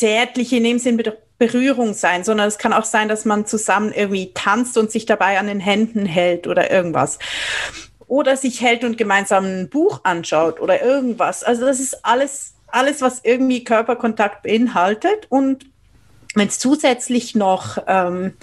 zärtliche 0.00 0.56
in 0.56 0.64
dem 0.64 0.78
Sinn 0.78 1.02
Berührung 1.38 1.92
sein, 1.94 2.24
sondern 2.24 2.48
es 2.48 2.58
kann 2.58 2.72
auch 2.72 2.84
sein, 2.84 3.08
dass 3.08 3.24
man 3.26 3.46
zusammen 3.46 3.92
irgendwie 3.92 4.32
tanzt 4.32 4.78
und 4.78 4.90
sich 4.90 5.04
dabei 5.06 5.38
an 5.38 5.46
den 5.46 5.60
Händen 5.60 6.06
hält 6.06 6.46
oder 6.46 6.70
irgendwas. 6.70 7.18
Oder 8.06 8.36
sich 8.36 8.60
hält 8.62 8.82
und 8.82 8.98
gemeinsam 8.98 9.44
ein 9.44 9.68
Buch 9.68 10.00
anschaut 10.04 10.60
oder 10.60 10.82
irgendwas. 10.82 11.44
Also 11.44 11.64
das 11.64 11.80
ist 11.80 12.04
alles, 12.04 12.54
alles, 12.66 13.02
was 13.02 13.20
irgendwie 13.24 13.62
Körperkontakt 13.62 14.42
beinhaltet. 14.42 15.26
Und 15.28 15.66
wenn 16.34 16.48
es 16.48 16.58
zusätzlich 16.58 17.34
noch 17.34 17.78
ähm, 17.86 18.34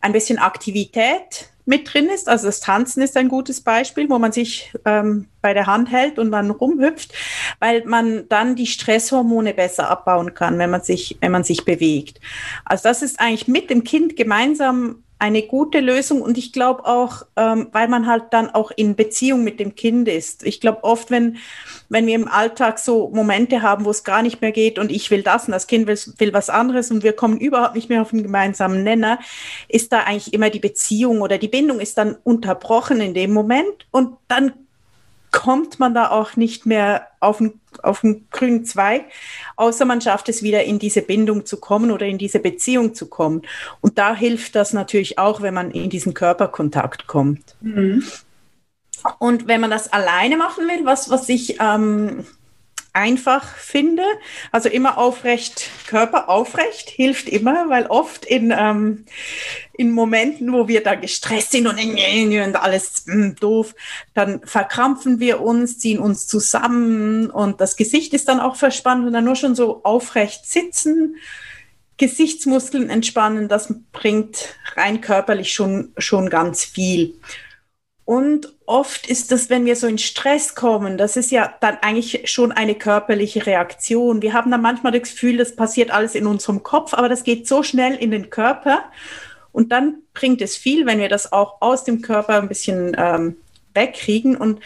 ein 0.00 0.12
bisschen 0.12 0.38
Aktivität 0.38 1.51
mit 1.64 1.92
drin 1.92 2.08
ist. 2.08 2.28
Also 2.28 2.46
das 2.46 2.60
Tanzen 2.60 3.02
ist 3.02 3.16
ein 3.16 3.28
gutes 3.28 3.60
Beispiel, 3.60 4.10
wo 4.10 4.18
man 4.18 4.32
sich 4.32 4.72
ähm, 4.84 5.28
bei 5.40 5.54
der 5.54 5.66
Hand 5.66 5.90
hält 5.90 6.18
und 6.18 6.32
dann 6.32 6.50
rumhüpft, 6.50 7.12
weil 7.60 7.84
man 7.84 8.28
dann 8.28 8.56
die 8.56 8.66
Stresshormone 8.66 9.54
besser 9.54 9.90
abbauen 9.90 10.34
kann, 10.34 10.58
wenn 10.58 10.70
man 10.70 10.82
sich, 10.82 11.18
wenn 11.20 11.32
man 11.32 11.44
sich 11.44 11.64
bewegt. 11.64 12.20
Also 12.64 12.84
das 12.84 13.02
ist 13.02 13.20
eigentlich 13.20 13.48
mit 13.48 13.70
dem 13.70 13.84
Kind 13.84 14.16
gemeinsam 14.16 15.01
eine 15.22 15.42
gute 15.42 15.78
Lösung 15.78 16.20
und 16.20 16.36
ich 16.36 16.52
glaube 16.52 16.84
auch, 16.84 17.22
ähm, 17.36 17.68
weil 17.70 17.86
man 17.86 18.08
halt 18.08 18.24
dann 18.32 18.50
auch 18.50 18.72
in 18.74 18.96
Beziehung 18.96 19.44
mit 19.44 19.60
dem 19.60 19.76
Kind 19.76 20.08
ist. 20.08 20.44
Ich 20.44 20.60
glaube 20.60 20.82
oft, 20.82 21.12
wenn, 21.12 21.36
wenn 21.88 22.08
wir 22.08 22.16
im 22.16 22.26
Alltag 22.26 22.80
so 22.80 23.08
Momente 23.10 23.62
haben, 23.62 23.84
wo 23.84 23.90
es 23.90 24.02
gar 24.02 24.22
nicht 24.22 24.40
mehr 24.40 24.50
geht 24.50 24.80
und 24.80 24.90
ich 24.90 25.12
will 25.12 25.22
das 25.22 25.46
und 25.46 25.52
das 25.52 25.68
Kind 25.68 25.86
will, 25.86 25.96
will 26.18 26.32
was 26.32 26.50
anderes 26.50 26.90
und 26.90 27.04
wir 27.04 27.12
kommen 27.12 27.38
überhaupt 27.38 27.76
nicht 27.76 27.88
mehr 27.88 28.02
auf 28.02 28.12
einen 28.12 28.24
gemeinsamen 28.24 28.82
Nenner, 28.82 29.20
ist 29.68 29.92
da 29.92 30.00
eigentlich 30.00 30.34
immer 30.34 30.50
die 30.50 30.58
Beziehung 30.58 31.20
oder 31.20 31.38
die 31.38 31.46
Bindung 31.46 31.78
ist 31.78 31.98
dann 31.98 32.16
unterbrochen 32.24 33.00
in 33.00 33.14
dem 33.14 33.32
Moment 33.32 33.86
und 33.92 34.16
dann 34.26 34.52
kommt 35.32 35.80
man 35.80 35.94
da 35.94 36.10
auch 36.10 36.36
nicht 36.36 36.66
mehr 36.66 37.08
auf 37.18 37.38
den, 37.38 37.60
auf 37.82 38.02
den 38.02 38.28
grünen 38.30 38.64
Zweig, 38.64 39.06
außer 39.56 39.84
man 39.84 40.00
schafft 40.00 40.28
es 40.28 40.42
wieder 40.42 40.62
in 40.64 40.78
diese 40.78 41.02
Bindung 41.02 41.46
zu 41.46 41.58
kommen 41.58 41.90
oder 41.90 42.06
in 42.06 42.18
diese 42.18 42.38
Beziehung 42.38 42.94
zu 42.94 43.08
kommen. 43.08 43.42
Und 43.80 43.98
da 43.98 44.14
hilft 44.14 44.54
das 44.54 44.72
natürlich 44.72 45.18
auch, 45.18 45.40
wenn 45.40 45.54
man 45.54 45.70
in 45.70 45.90
diesen 45.90 46.14
Körperkontakt 46.14 47.06
kommt. 47.06 47.56
Mhm. 47.60 48.04
Und 49.18 49.48
wenn 49.48 49.60
man 49.60 49.70
das 49.70 49.92
alleine 49.92 50.36
machen 50.36 50.68
will, 50.68 50.84
was, 50.84 51.10
was 51.10 51.28
ich 51.28 51.56
ähm, 51.60 52.24
einfach 52.92 53.56
finde. 53.56 54.02
Also 54.50 54.68
immer 54.68 54.98
aufrecht, 54.98 55.70
Körper 55.86 56.28
aufrecht 56.28 56.90
hilft 56.90 57.28
immer, 57.28 57.68
weil 57.70 57.86
oft 57.86 58.24
in, 58.24 58.52
ähm, 58.56 59.06
in 59.72 59.90
Momenten, 59.90 60.52
wo 60.52 60.68
wir 60.68 60.82
da 60.82 60.94
gestresst 60.94 61.52
sind 61.52 61.66
und, 61.66 61.78
alles 62.56 63.04
mh, 63.06 63.14
hm, 63.14 63.34
doof, 63.36 63.74
dann 64.14 64.40
verkrampfen 64.44 65.20
wir 65.20 65.40
uns, 65.40 65.78
ziehen 65.78 65.98
uns 65.98 66.26
zusammen 66.26 67.30
und 67.30 67.60
das 67.60 67.76
Gesicht 67.76 68.12
ist 68.14 68.28
dann 68.28 68.40
auch 68.40 68.56
verspannt 68.56 69.06
und 69.06 69.12
dann 69.12 69.24
nur 69.24 69.36
schon 69.36 69.54
so 69.54 69.82
aufrecht 69.84 70.46
sitzen. 70.46 71.16
Gesichtsmuskeln 71.98 72.90
entspannen, 72.90 73.48
das 73.48 73.72
bringt 73.92 74.56
rein 74.74 75.00
körperlich 75.00 75.52
schon, 75.52 75.92
schon 75.98 76.30
ganz 76.30 76.64
viel. 76.64 77.14
Und 78.04 78.52
oft 78.66 79.06
ist 79.06 79.30
das, 79.30 79.48
wenn 79.48 79.64
wir 79.64 79.76
so 79.76 79.86
in 79.86 79.98
Stress 79.98 80.54
kommen, 80.54 80.98
das 80.98 81.16
ist 81.16 81.30
ja 81.30 81.54
dann 81.60 81.78
eigentlich 81.82 82.28
schon 82.30 82.50
eine 82.50 82.74
körperliche 82.74 83.46
Reaktion. 83.46 84.22
Wir 84.22 84.32
haben 84.32 84.50
dann 84.50 84.62
manchmal 84.62 84.92
das 84.92 85.02
Gefühl, 85.02 85.36
das 85.36 85.54
passiert 85.54 85.92
alles 85.92 86.14
in 86.14 86.26
unserem 86.26 86.62
Kopf, 86.62 86.94
aber 86.94 87.08
das 87.08 87.22
geht 87.22 87.46
so 87.46 87.62
schnell 87.62 87.94
in 87.94 88.10
den 88.10 88.30
Körper. 88.30 88.84
Und 89.52 89.70
dann 89.70 90.02
bringt 90.14 90.42
es 90.42 90.56
viel, 90.56 90.86
wenn 90.86 90.98
wir 90.98 91.08
das 91.08 91.32
auch 91.32 91.60
aus 91.60 91.84
dem 91.84 92.02
Körper 92.02 92.40
ein 92.40 92.48
bisschen 92.48 92.96
ähm, 92.98 93.36
wegkriegen. 93.74 94.36
Und 94.36 94.60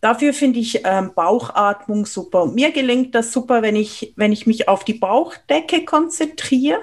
dafür 0.00 0.34
finde 0.34 0.58
ich 0.58 0.82
ähm, 0.84 1.12
Bauchatmung 1.14 2.04
super. 2.04 2.46
Mir 2.46 2.72
gelingt 2.72 3.14
das 3.14 3.32
super, 3.32 3.62
wenn 3.62 3.76
ich, 3.76 4.12
wenn 4.16 4.32
ich 4.32 4.46
mich 4.46 4.68
auf 4.68 4.84
die 4.84 4.94
Bauchdecke 4.94 5.84
konzentriere 5.84 6.80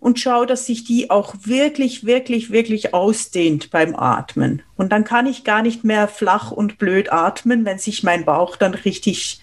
und 0.00 0.18
schaue, 0.18 0.46
dass 0.46 0.66
sich 0.66 0.84
die 0.84 1.10
auch 1.10 1.34
wirklich, 1.44 2.04
wirklich, 2.04 2.50
wirklich 2.50 2.94
ausdehnt 2.94 3.70
beim 3.70 3.94
Atmen. 3.94 4.62
Und 4.76 4.90
dann 4.90 5.04
kann 5.04 5.26
ich 5.26 5.44
gar 5.44 5.62
nicht 5.62 5.84
mehr 5.84 6.08
flach 6.08 6.50
und 6.50 6.78
blöd 6.78 7.12
atmen, 7.12 7.66
wenn 7.66 7.78
sich 7.78 8.02
mein 8.02 8.24
Bauch 8.24 8.56
dann 8.56 8.72
richtig 8.74 9.40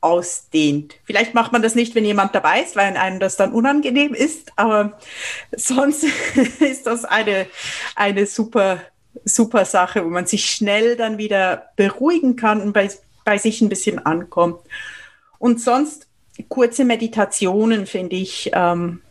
ausdehnt. 0.00 0.96
Vielleicht 1.04 1.34
macht 1.34 1.52
man 1.52 1.62
das 1.62 1.74
nicht, 1.74 1.94
wenn 1.94 2.04
jemand 2.04 2.34
dabei 2.34 2.62
ist, 2.62 2.76
weil 2.76 2.96
einem 2.96 3.20
das 3.20 3.36
dann 3.36 3.52
unangenehm 3.52 4.14
ist, 4.14 4.52
aber 4.56 4.98
sonst 5.56 6.04
ist 6.60 6.86
das 6.86 7.04
eine, 7.04 7.46
eine 7.94 8.26
super, 8.26 8.80
super 9.24 9.64
Sache, 9.64 10.04
wo 10.04 10.08
man 10.08 10.26
sich 10.26 10.46
schnell 10.46 10.96
dann 10.96 11.18
wieder 11.18 11.70
beruhigen 11.76 12.34
kann 12.34 12.60
und 12.60 12.72
bei, 12.72 12.90
bei 13.24 13.38
sich 13.38 13.60
ein 13.60 13.68
bisschen 13.68 14.04
ankommt. 14.04 14.60
Und 15.38 15.60
sonst 15.60 16.08
kurze 16.48 16.84
Meditationen 16.84 17.86
finde 17.86 18.16
ich 18.16 18.50
ähm, 18.54 19.02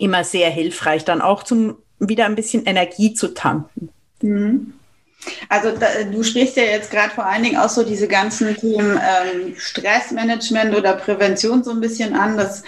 immer 0.00 0.24
sehr 0.24 0.50
hilfreich, 0.50 1.04
dann 1.04 1.20
auch 1.20 1.42
zum 1.42 1.76
wieder 2.00 2.26
ein 2.26 2.36
bisschen 2.36 2.64
Energie 2.64 3.14
zu 3.14 3.34
tanken. 3.34 3.90
Mhm. 4.22 4.74
Also 5.48 5.72
da, 5.72 5.86
du 6.10 6.22
sprichst 6.22 6.56
ja 6.56 6.62
jetzt 6.62 6.92
gerade 6.92 7.10
vor 7.10 7.26
allen 7.26 7.42
Dingen 7.42 7.56
auch 7.56 7.68
so 7.68 7.82
diese 7.82 8.06
ganzen 8.06 8.56
Themen 8.56 8.92
ähm, 8.92 9.54
Stressmanagement 9.56 10.76
oder 10.76 10.92
Prävention 10.92 11.64
so 11.64 11.72
ein 11.72 11.80
bisschen 11.80 12.14
an. 12.14 12.36
Das 12.36 12.62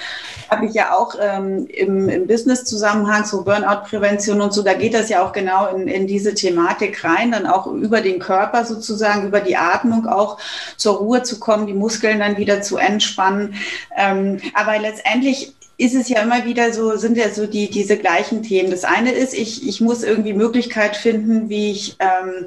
habe 0.50 0.66
ich 0.66 0.74
ja 0.74 0.96
auch 0.96 1.14
ähm, 1.20 1.68
im, 1.68 2.08
im 2.08 2.26
Business-Zusammenhang, 2.26 3.24
so 3.24 3.44
Burnout-Prävention 3.44 4.40
und 4.40 4.52
so. 4.52 4.62
Da 4.62 4.74
geht 4.74 4.94
das 4.94 5.08
ja 5.08 5.24
auch 5.24 5.32
genau 5.32 5.68
in, 5.68 5.86
in 5.86 6.08
diese 6.08 6.34
Thematik 6.34 7.04
rein, 7.04 7.30
dann 7.30 7.46
auch 7.46 7.68
über 7.68 8.00
den 8.00 8.18
Körper 8.18 8.64
sozusagen, 8.64 9.28
über 9.28 9.40
die 9.40 9.56
Atmung 9.56 10.08
auch 10.08 10.38
zur 10.76 10.96
Ruhe 10.96 11.22
zu 11.22 11.38
kommen, 11.38 11.68
die 11.68 11.72
Muskeln 11.72 12.18
dann 12.18 12.36
wieder 12.36 12.62
zu 12.62 12.78
entspannen. 12.78 13.54
Ähm, 13.96 14.40
aber 14.54 14.76
letztendlich 14.80 15.54
ist 15.80 15.94
es 15.94 16.10
ja 16.10 16.20
immer 16.20 16.44
wieder 16.44 16.72
so, 16.74 16.96
sind 16.96 17.16
ja 17.16 17.30
so 17.30 17.46
die, 17.46 17.70
diese 17.70 17.96
gleichen 17.96 18.42
Themen. 18.42 18.70
Das 18.70 18.84
eine 18.84 19.12
ist, 19.12 19.32
ich, 19.32 19.66
ich 19.66 19.80
muss 19.80 20.02
irgendwie 20.02 20.34
Möglichkeit 20.34 20.94
finden, 20.94 21.48
wie 21.48 21.70
ich 21.70 21.96
ähm, 21.98 22.46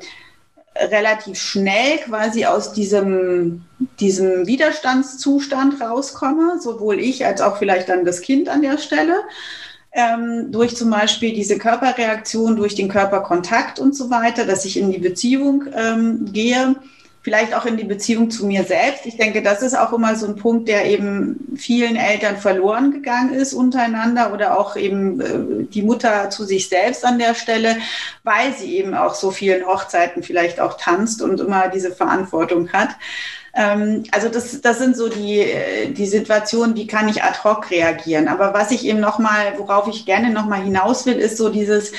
relativ 0.75 1.39
schnell 1.39 1.97
quasi 2.05 2.45
aus 2.45 2.73
diesem, 2.73 3.65
diesem 3.99 4.45
Widerstandszustand 4.45 5.81
rauskomme, 5.81 6.59
sowohl 6.61 6.99
ich 6.99 7.25
als 7.25 7.41
auch 7.41 7.57
vielleicht 7.57 7.89
dann 7.89 8.05
das 8.05 8.21
Kind 8.21 8.49
an 8.49 8.61
der 8.61 8.77
Stelle. 8.77 9.15
Ähm, 9.91 10.51
durch 10.51 10.75
zum 10.75 10.91
Beispiel 10.91 11.33
diese 11.33 11.57
Körperreaktion, 11.57 12.55
durch 12.55 12.75
den 12.75 12.87
Körperkontakt 12.87 13.79
und 13.79 13.95
so 13.95 14.11
weiter, 14.11 14.45
dass 14.45 14.65
ich 14.65 14.77
in 14.77 14.91
die 14.91 14.99
Beziehung 14.99 15.65
ähm, 15.75 16.31
gehe 16.31 16.75
vielleicht 17.23 17.55
auch 17.55 17.65
in 17.65 17.77
die 17.77 17.86
Beziehung 17.86 18.29
zu 18.29 18.45
mir 18.45 18.65
selbst. 18.65 19.05
Ich 19.05 19.15
denke, 19.15 19.41
das 19.41 19.62
ist 19.62 19.75
auch 19.75 19.93
immer 19.93 20.15
so 20.15 20.27
ein 20.27 20.36
Punkt, 20.36 20.67
der 20.67 20.86
eben 20.86 21.55
vielen 21.55 21.95
Eltern 21.95 22.38
verloren 22.38 22.91
gegangen 22.91 23.33
ist 23.33 23.53
untereinander 23.53 24.33
oder 24.33 24.59
auch 24.59 24.75
eben 24.75 25.21
äh, 25.21 25.63
die 25.63 25.81
Mutter 25.81 26.29
zu 26.29 26.43
sich 26.43 26.67
selbst 26.67 27.05
an 27.05 27.17
der 27.17 27.33
Stelle, 27.33 27.77
weil 28.23 28.53
sie 28.53 28.77
eben 28.77 28.93
auch 28.93 29.15
so 29.15 29.31
vielen 29.31 29.65
Hochzeiten 29.65 30.21
vielleicht 30.21 30.59
auch 30.59 30.77
tanzt 30.77 31.21
und 31.21 31.39
immer 31.39 31.69
diese 31.69 31.91
Verantwortung 31.91 32.71
hat. 32.73 32.89
Ähm, 33.55 34.03
also 34.12 34.27
das, 34.27 34.59
das 34.59 34.79
sind 34.79 34.97
so 34.97 35.07
die, 35.07 35.39
äh, 35.39 35.91
die 35.91 36.07
Situationen, 36.07 36.75
wie 36.75 36.88
kann 36.88 37.07
ich 37.07 37.23
ad 37.23 37.39
hoc 37.45 37.71
reagieren. 37.71 38.27
Aber 38.27 38.53
was 38.53 38.71
ich 38.71 38.86
eben 38.86 38.99
nochmal, 38.99 39.53
worauf 39.57 39.88
ich 39.88 40.05
gerne 40.05 40.29
nochmal 40.29 40.63
hinaus 40.63 41.05
will, 41.05 41.15
ist 41.15 41.38
so 41.38 41.47
dieses, 41.47 41.93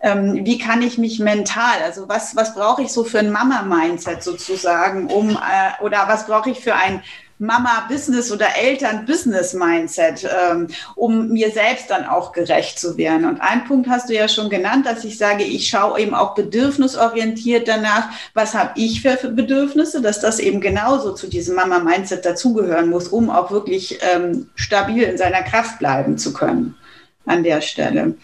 ähm, 0.00 0.44
wie 0.44 0.58
kann 0.58 0.82
ich 0.82 0.98
mich 0.98 1.18
mental, 1.18 1.82
also 1.84 2.08
was, 2.08 2.34
was 2.36 2.54
brauche 2.54 2.82
ich 2.82 2.92
so 2.92 3.04
für 3.04 3.18
ein 3.18 3.30
Mama-Mindset 3.30 4.22
sozusagen, 4.22 5.06
um, 5.06 5.30
äh, 5.30 5.82
oder 5.82 6.04
was 6.08 6.26
brauche 6.26 6.50
ich 6.50 6.60
für 6.60 6.74
ein 6.74 7.02
Mama-Business 7.40 8.30
oder 8.30 8.54
Eltern-Business-Mindset, 8.54 10.28
ähm, 10.30 10.68
um 10.94 11.28
mir 11.28 11.50
selbst 11.50 11.90
dann 11.90 12.04
auch 12.04 12.32
gerecht 12.32 12.78
zu 12.78 12.98
werden. 12.98 13.24
Und 13.24 13.40
ein 13.40 13.64
Punkt 13.64 13.88
hast 13.88 14.10
du 14.10 14.14
ja 14.14 14.28
schon 14.28 14.50
genannt, 14.50 14.84
dass 14.84 15.04
ich 15.04 15.16
sage, 15.16 15.42
ich 15.42 15.66
schaue 15.66 15.98
eben 15.98 16.14
auch 16.14 16.34
bedürfnisorientiert 16.34 17.66
danach, 17.66 18.10
was 18.34 18.54
habe 18.54 18.72
ich 18.76 19.00
für, 19.00 19.16
Bedürfnisse, 19.16 20.02
dass 20.02 20.20
das 20.20 20.38
eben 20.38 20.60
genauso 20.60 21.14
zu 21.14 21.28
diesem 21.28 21.56
Mama-Mindset 21.56 22.26
dazugehören 22.26 22.90
muss, 22.90 23.08
um 23.08 23.30
auch 23.30 23.50
wirklich 23.50 23.98
ähm, 24.02 24.50
stabil 24.54 25.04
in 25.04 25.16
seiner 25.16 25.42
Kraft 25.42 25.78
bleiben 25.78 26.18
zu 26.18 26.34
können 26.34 26.76
an 27.24 27.42
der 27.42 27.62
Stelle. 27.62 28.14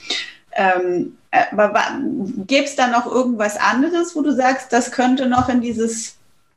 Ähm, 0.56 1.18
äh, 1.30 1.44
gäbe 2.46 2.64
es 2.64 2.76
da 2.76 2.86
noch 2.88 3.06
irgendwas 3.06 3.56
anderes, 3.56 4.16
wo 4.16 4.22
du 4.22 4.32
sagst, 4.32 4.72
das 4.72 4.90
könnte 4.90 5.26
noch 5.26 5.48
in 5.48 5.60
dieses 5.60 6.16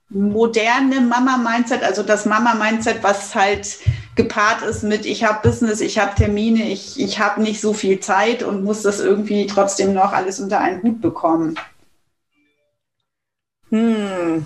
moderne 0.09 1.01
Mama-Mindset, 1.01 1.83
also 1.83 2.01
das 2.01 2.25
Mama-Mindset, 2.25 3.03
was 3.03 3.35
halt 3.35 3.77
gepaart 4.15 4.63
ist 4.63 4.83
mit, 4.83 5.05
ich 5.05 5.23
habe 5.23 5.47
Business, 5.47 5.81
ich 5.81 5.99
habe 5.99 6.15
Termine, 6.15 6.71
ich, 6.71 6.99
ich 6.99 7.19
habe 7.19 7.41
nicht 7.41 7.61
so 7.61 7.73
viel 7.73 7.99
Zeit 7.99 8.41
und 8.41 8.63
muss 8.63 8.81
das 8.81 8.99
irgendwie 8.99 9.45
trotzdem 9.45 9.93
noch 9.93 10.11
alles 10.11 10.39
unter 10.39 10.59
einen 10.59 10.81
Hut 10.81 11.01
bekommen. 11.01 11.59
Hm. 13.69 14.45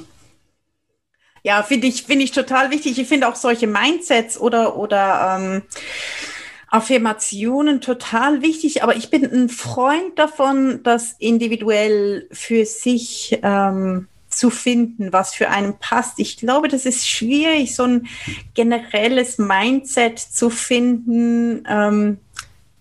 Ja, 1.43 1.63
finde 1.63 1.87
ich, 1.87 2.03
finde 2.03 2.23
ich 2.23 2.31
total 2.31 2.71
wichtig. 2.71 2.99
Ich 2.99 3.07
finde 3.07 3.27
auch 3.27 3.35
solche 3.35 3.67
Mindsets 3.67 4.39
oder, 4.39 4.77
oder 4.77 5.37
ähm, 5.37 5.61
Affirmationen 6.73 7.81
total 7.81 8.41
wichtig, 8.41 8.81
aber 8.81 8.95
ich 8.95 9.11
bin 9.11 9.23
ein 9.23 9.49
Freund 9.49 10.17
davon, 10.17 10.81
das 10.81 11.13
individuell 11.19 12.27
für 12.31 12.65
sich 12.65 13.37
ähm, 13.43 14.07
zu 14.27 14.49
finden, 14.49 15.13
was 15.13 15.35
für 15.35 15.49
einen 15.49 15.77
passt. 15.77 16.17
Ich 16.17 16.37
glaube, 16.37 16.69
das 16.69 16.87
ist 16.87 17.07
schwierig, 17.07 17.75
so 17.75 17.83
ein 17.83 18.07
generelles 18.55 19.37
Mindset 19.37 20.17
zu 20.17 20.49
finden, 20.49 21.63
ähm, 21.69 22.17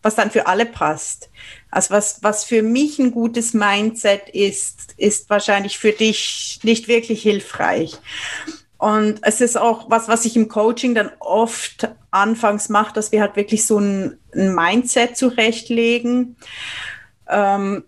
was 0.01 0.15
dann 0.15 0.31
für 0.31 0.47
alle 0.47 0.65
passt. 0.65 1.29
Also 1.71 1.91
was, 1.91 2.23
was 2.23 2.45
für 2.45 2.63
mich 2.63 2.99
ein 2.99 3.11
gutes 3.11 3.53
Mindset 3.53 4.31
ist, 4.31 4.95
ist 4.97 5.29
wahrscheinlich 5.29 5.79
für 5.79 5.93
dich 5.93 6.61
nicht 6.63 6.89
wirklich 6.89 7.21
hilfreich. 7.21 7.99
Und 8.83 9.21
es 9.23 9.41
ist 9.41 9.57
auch 9.57 9.91
was, 9.91 10.09
was 10.09 10.25
ich 10.25 10.35
im 10.35 10.49
Coaching 10.49 10.97
dann 10.97 11.13
oft 11.21 11.89
anfangs 12.11 12.69
mache, 12.69 12.93
dass 12.93 13.13
wir 13.13 13.21
halt 13.21 13.37
wirklich 13.37 13.65
so 13.65 13.79
ein, 13.79 14.19
ein 14.35 14.57
Mindset 14.57 15.17
zurechtlegen. 15.17 16.35
Ähm, 17.29 17.85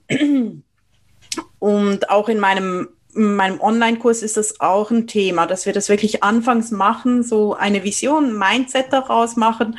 und 1.59 2.11
auch 2.11 2.29
in 2.29 2.39
meinem, 2.39 2.91
in 3.13 3.35
meinem 3.35 3.61
Online-Kurs 3.61 4.23
ist 4.23 4.37
das 4.37 4.61
auch 4.61 4.93
ein 4.93 5.09
Thema, 5.09 5.49
dass 5.49 5.67
wir 5.67 5.73
das 5.73 5.89
wirklich 5.89 6.23
anfangs 6.23 6.71
machen, 6.71 7.25
so 7.25 7.55
eine 7.55 7.83
Vision, 7.83 8.27
ein 8.27 8.39
Mindset 8.39 8.93
daraus 8.93 9.35
machen 9.35 9.77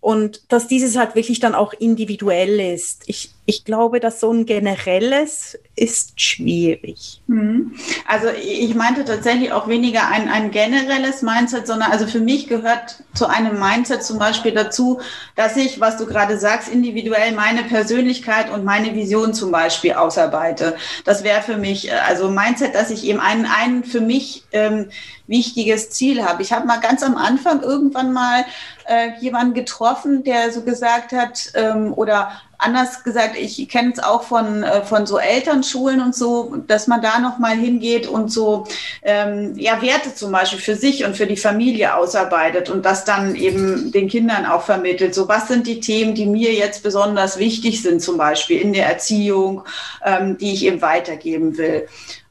und 0.00 0.50
dass 0.50 0.66
dieses 0.66 0.96
halt 0.96 1.14
wirklich 1.14 1.38
dann 1.38 1.54
auch 1.54 1.74
individuell 1.74 2.58
ist. 2.74 3.04
Ich, 3.06 3.30
ich 3.50 3.64
glaube, 3.64 3.98
dass 3.98 4.20
so 4.20 4.32
ein 4.32 4.46
generelles 4.46 5.58
ist 5.74 6.20
schwierig. 6.20 7.20
Hm. 7.26 7.74
Also 8.06 8.28
ich 8.28 8.76
meinte 8.76 9.04
tatsächlich 9.04 9.50
auch 9.50 9.66
weniger 9.66 10.06
ein, 10.06 10.28
ein 10.28 10.52
generelles 10.52 11.22
Mindset, 11.22 11.66
sondern 11.66 11.90
also 11.90 12.06
für 12.06 12.20
mich 12.20 12.46
gehört 12.46 13.02
zu 13.12 13.26
einem 13.26 13.58
Mindset 13.58 14.04
zum 14.04 14.20
Beispiel 14.20 14.52
dazu, 14.52 15.00
dass 15.34 15.56
ich, 15.56 15.80
was 15.80 15.96
du 15.96 16.06
gerade 16.06 16.38
sagst, 16.38 16.68
individuell 16.68 17.32
meine 17.32 17.64
Persönlichkeit 17.64 18.52
und 18.52 18.64
meine 18.64 18.94
Vision 18.94 19.34
zum 19.34 19.50
Beispiel 19.50 19.94
ausarbeite. 19.94 20.76
Das 21.04 21.24
wäre 21.24 21.42
für 21.42 21.56
mich, 21.56 21.88
äh, 21.88 21.94
also 22.06 22.30
Mindset, 22.30 22.76
dass 22.76 22.90
ich 22.90 23.04
eben 23.04 23.18
ein, 23.18 23.46
ein 23.46 23.82
für 23.82 24.00
mich 24.00 24.44
ähm, 24.52 24.90
wichtiges 25.26 25.90
Ziel 25.90 26.24
habe. 26.24 26.42
Ich 26.42 26.52
habe 26.52 26.68
mal 26.68 26.78
ganz 26.78 27.02
am 27.02 27.16
Anfang 27.16 27.62
irgendwann 27.62 28.12
mal 28.12 28.44
äh, 28.86 29.18
jemanden 29.20 29.54
getroffen, 29.54 30.22
der 30.22 30.52
so 30.52 30.62
gesagt 30.62 31.10
hat, 31.10 31.50
ähm, 31.54 31.92
oder 31.94 32.30
anders 32.60 33.02
gesagt, 33.02 33.36
ich 33.36 33.68
kenne 33.68 33.92
es 33.92 34.02
auch 34.02 34.22
von, 34.22 34.62
äh, 34.62 34.82
von 34.82 35.06
so 35.06 35.18
Elternschulen 35.18 36.00
und 36.00 36.14
so, 36.14 36.56
dass 36.66 36.86
man 36.86 37.02
da 37.02 37.18
nochmal 37.18 37.56
hingeht 37.56 38.06
und 38.06 38.30
so 38.32 38.66
ähm, 39.02 39.54
ja, 39.56 39.80
Werte 39.82 40.14
zum 40.14 40.32
Beispiel 40.32 40.60
für 40.60 40.76
sich 40.76 41.04
und 41.04 41.16
für 41.16 41.26
die 41.26 41.36
Familie 41.36 41.94
ausarbeitet 41.94 42.70
und 42.70 42.84
das 42.84 43.04
dann 43.04 43.34
eben 43.34 43.92
den 43.92 44.08
Kindern 44.08 44.46
auch 44.46 44.62
vermittelt. 44.62 45.14
So, 45.14 45.28
was 45.28 45.48
sind 45.48 45.66
die 45.66 45.80
Themen, 45.80 46.14
die 46.14 46.26
mir 46.26 46.52
jetzt 46.52 46.82
besonders 46.82 47.38
wichtig 47.38 47.82
sind, 47.82 48.02
zum 48.02 48.16
Beispiel 48.16 48.60
in 48.60 48.72
der 48.72 48.86
Erziehung, 48.86 49.64
ähm, 50.04 50.38
die 50.38 50.52
ich 50.52 50.64
eben 50.64 50.82
weitergeben 50.82 51.56
will. 51.56 51.88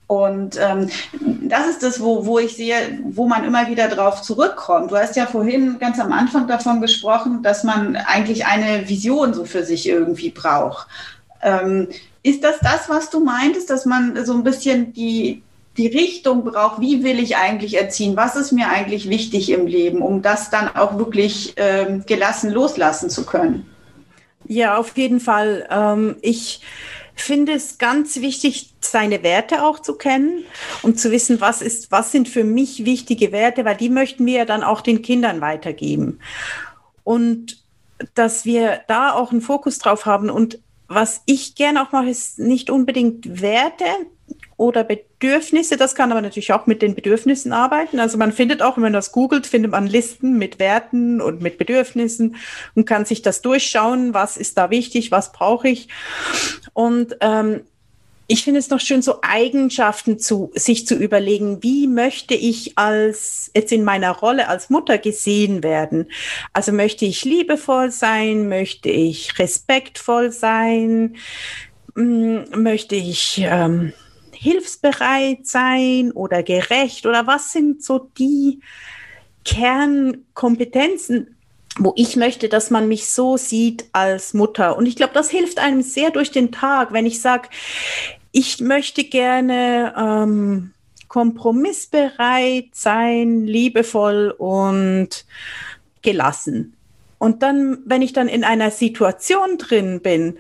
Und 0.10 0.58
ähm, 0.60 0.89
das 1.43 1.67
ist 1.67 1.84
das, 1.84 2.02
wo, 2.02 2.26
wo 2.26 2.39
ich 2.39 2.56
sehe, 2.56 3.00
wo 3.04 3.28
man 3.28 3.43
immer 3.43 3.69
wieder 3.69 3.88
drauf 3.88 4.24
zurückkommt. 4.24 4.89
Du 4.89 4.98
hast 4.98 5.15
ja 5.15 5.28
vorhin 5.28 5.78
ganz 5.78 6.00
am 6.00 6.12
Anfang 6.12 6.48
davon 6.48 6.82
gesprochen, 6.82 7.43
dass 7.43 7.63
man 7.63 7.95
eigentlich 7.95 8.48
eine 8.48 8.89
Vision 8.89 9.36
so 9.36 9.45
für 9.45 9.63
sich 9.63 9.88
irgendwie 9.88 10.32
braucht. 10.32 10.88
Ähm, 11.43 11.89
ist 12.24 12.43
das 12.43 12.58
das, 12.58 12.89
was 12.89 13.12
du 13.12 13.19
meintest, 13.19 13.69
dass 13.69 13.86
man 13.86 14.26
so 14.26 14.34
ein 14.34 14.43
bisschen 14.43 14.93
die, 14.93 15.43
die 15.78 15.86
Richtung 15.86 16.43
braucht, 16.43 16.82
wie 16.82 17.04
will 17.04 17.19
ich 17.19 17.38
eigentlich 17.38 17.78
erziehen, 17.78 18.15
was 18.15 18.36
ist 18.36 18.52
mir 18.52 18.67
eigentlich 18.67 19.10
wichtig 19.10 19.52
im 19.52 19.67
Leben, 19.67 20.02
um 20.02 20.24
das 20.24 20.50
dann 20.50 20.76
auch 20.76 20.98
wirklich 20.98 21.54
ähm, 21.58 22.04
gelassen 22.08 22.50
loslassen 22.50 23.12
zu 23.12 23.28
können? 23.28 23.69
Ja, 24.48 24.76
auf 24.78 24.98
jeden 24.98 25.19
Fall. 25.19 25.67
Ähm, 25.69 26.15
ich 26.24 26.62
finde 27.13 27.54
es 27.54 27.78
ganz 27.78 28.22
wichtig, 28.22 28.74
seine 28.91 29.23
Werte 29.23 29.63
auch 29.63 29.80
zu 29.80 29.95
kennen 29.95 30.43
und 30.82 30.99
zu 30.99 31.12
wissen, 31.12 31.41
was 31.41 31.62
ist, 31.62 31.91
was 31.91 32.12
sind 32.12 32.28
für 32.28 32.43
mich 32.43 32.86
wichtige 32.86 33.32
Werte, 33.32 33.65
weil 33.65 33.78
die 33.78 33.89
möchten 33.89 34.25
wir 34.25 34.39
ja 34.39 34.45
dann 34.45 34.63
auch 34.63 34.82
den 34.82 35.02
Kindern 35.02 35.41
weitergeben. 35.41 36.19
Und 37.04 37.63
dass 38.15 38.45
wir 38.45 38.82
da 38.88 39.13
auch 39.13 39.32
einen 39.32 39.41
Fokus 39.41 39.78
drauf 39.78 40.06
haben. 40.06 40.30
Und 40.30 40.60
was 40.88 41.21
ich 41.25 41.56
gerne 41.56 41.82
auch 41.82 41.91
mache, 41.91 42.10
ist 42.10 42.39
nicht 42.39 42.69
unbedingt 42.69 43.41
Werte, 43.41 43.86
oder 44.58 44.84
Bedürfnisse. 44.84 45.78
Das 45.78 45.95
kann 45.95 46.12
aber 46.12 46.21
natürlich 46.21 46.52
auch 46.52 46.67
mit 46.67 46.82
den 46.82 46.93
Bedürfnissen 46.93 47.54
arbeiten. 47.54 47.99
Also 47.99 48.17
man 48.17 48.34
findet 48.34 48.62
auch, 48.62 48.75
wenn 48.75 48.84
man 48.84 48.93
das 48.93 49.13
googelt, 49.13 49.47
findet 49.47 49.71
man 49.71 49.88
Listen 49.88 50.38
mit 50.38 50.60
Werten 50.60 51.21
und 51.21 51.41
mit 51.41 51.58
Bedürfnissen 51.58 52.36
und 52.75 52.86
kann 52.86 53.06
sich 53.06 53.21
das 53.21 53.41
durchschauen, 53.41 54.13
was 54.13 54.36
ist 54.36 54.58
da 54.58 54.69
wichtig, 54.69 55.12
was 55.12 55.32
brauche 55.32 55.69
ich. 55.69 55.88
Und 56.73 57.15
ähm, 57.21 57.62
ich 58.32 58.44
finde 58.44 58.60
es 58.60 58.70
noch 58.70 58.80
schön, 58.80 59.02
so 59.02 59.20
Eigenschaften 59.24 60.20
zu 60.20 60.52
sich 60.54 60.86
zu 60.86 60.94
überlegen, 60.94 61.63
wie 61.63 61.88
möchte 61.88 62.36
ich 62.36 62.78
als 62.78 63.50
jetzt 63.56 63.72
in 63.72 63.84
meiner 63.84 64.12
Rolle 64.12 64.48
als 64.48 64.70
Mutter 64.70 65.00
gesehen 65.00 65.63
werden? 65.63 66.06
Also 66.54 66.72
möchte 66.72 67.06
ich 67.06 67.26
liebevoll 67.26 67.89
sein? 67.89 68.48
Möchte 68.48 68.89
ich 68.92 69.39
respektvoll 69.39 70.32
sein? 70.32 71.15
Hm, 71.96 72.46
möchte 72.56 72.96
ich 72.96 73.42
ähm, 73.44 73.94
hilfsbereit 74.32 75.48
sein 75.48 76.12
oder 76.12 76.44
gerecht 76.44 77.08
oder 77.08 77.26
was 77.26 77.52
sind 77.52 77.84
so 77.84 78.12
die 78.20 78.60
Kernkompetenzen, 79.44 81.36
wo 81.80 81.94
ich 81.96 82.15
möchte, 82.15 82.48
dass 82.48 82.70
man 82.70 82.88
mich 82.88 83.10
so 83.10 83.38
sieht 83.38 83.86
als 83.92 84.36
Mutter. 84.36 84.78
Und 84.78 84.86
ich 84.86 84.96
glaube, 84.96 85.13
das 85.15 85.32
hilft 85.32 85.58
einem 85.58 85.82
sehr 85.82 86.12
durch 86.12 86.30
den 86.30 86.52
Tag, 86.52 86.94
wenn 86.94 87.08
ich 87.08 87.22
sage, 87.22 87.50
ich 88.32 88.60
möchte 88.60 89.04
gerne 89.04 89.94
ähm, 89.98 90.74
kompromissbereit 91.08 92.68
sein, 92.74 93.46
liebevoll 93.46 94.34
und 94.38 95.26
gelassen. 96.02 96.76
Und 97.18 97.44
dann, 97.44 97.80
wenn 97.86 98.02
ich 98.02 98.13
dann 98.13 98.30
in 98.30 98.44
einer 98.44 98.72
Situation 98.72 99.58
drin 99.58 100.02
bin, 100.02 100.38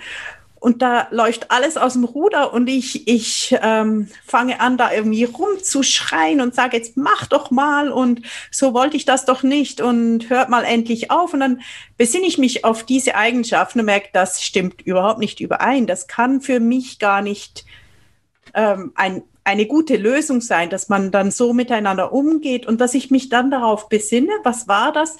und 0.61 0.81
da 0.81 1.07
läuft 1.11 1.51
alles 1.51 1.77
aus 1.77 1.93
dem 1.93 2.03
Ruder 2.03 2.53
und 2.53 2.67
ich, 2.67 3.07
ich 3.07 3.55
ähm, 3.61 4.09
fange 4.25 4.59
an, 4.59 4.77
da 4.77 4.91
irgendwie 4.91 5.23
rumzuschreien 5.23 6.41
und 6.41 6.53
sage, 6.53 6.75
jetzt 6.75 6.97
mach 6.97 7.27
doch 7.27 7.49
mal 7.49 7.89
und 7.91 8.21
so 8.51 8.73
wollte 8.73 8.97
ich 8.97 9.05
das 9.05 9.23
doch 9.23 9.41
nicht 9.41 9.79
und 9.79 10.29
hört 10.29 10.49
mal 10.49 10.65
endlich 10.65 11.11
auf. 11.11 11.33
Und 11.33 11.39
dann 11.39 11.61
besinne 11.97 12.25
ich 12.25 12.37
mich 12.37 12.65
auf 12.65 12.83
diese 12.83 13.15
Eigenschaften 13.15 13.79
und 13.79 13.85
merke, 13.85 14.09
das 14.11 14.43
stimmt 14.43 14.81
überhaupt 14.81 15.19
nicht 15.19 15.39
überein. 15.39 15.87
Das 15.87 16.07
kann 16.07 16.41
für 16.41 16.59
mich 16.59 16.99
gar 16.99 17.21
nicht 17.21 17.63
ähm, 18.53 18.91
ein, 18.95 19.23
eine 19.43 19.65
gute 19.65 19.97
Lösung 19.97 20.41
sein, 20.41 20.69
dass 20.69 20.89
man 20.89 21.11
dann 21.11 21.31
so 21.31 21.53
miteinander 21.53 22.13
umgeht 22.13 22.65
und 22.65 22.79
dass 22.79 22.93
ich 22.93 23.11
mich 23.11 23.29
dann 23.29 23.51
darauf 23.51 23.89
besinne, 23.89 24.31
was 24.43 24.67
war 24.67 24.91
das? 24.91 25.17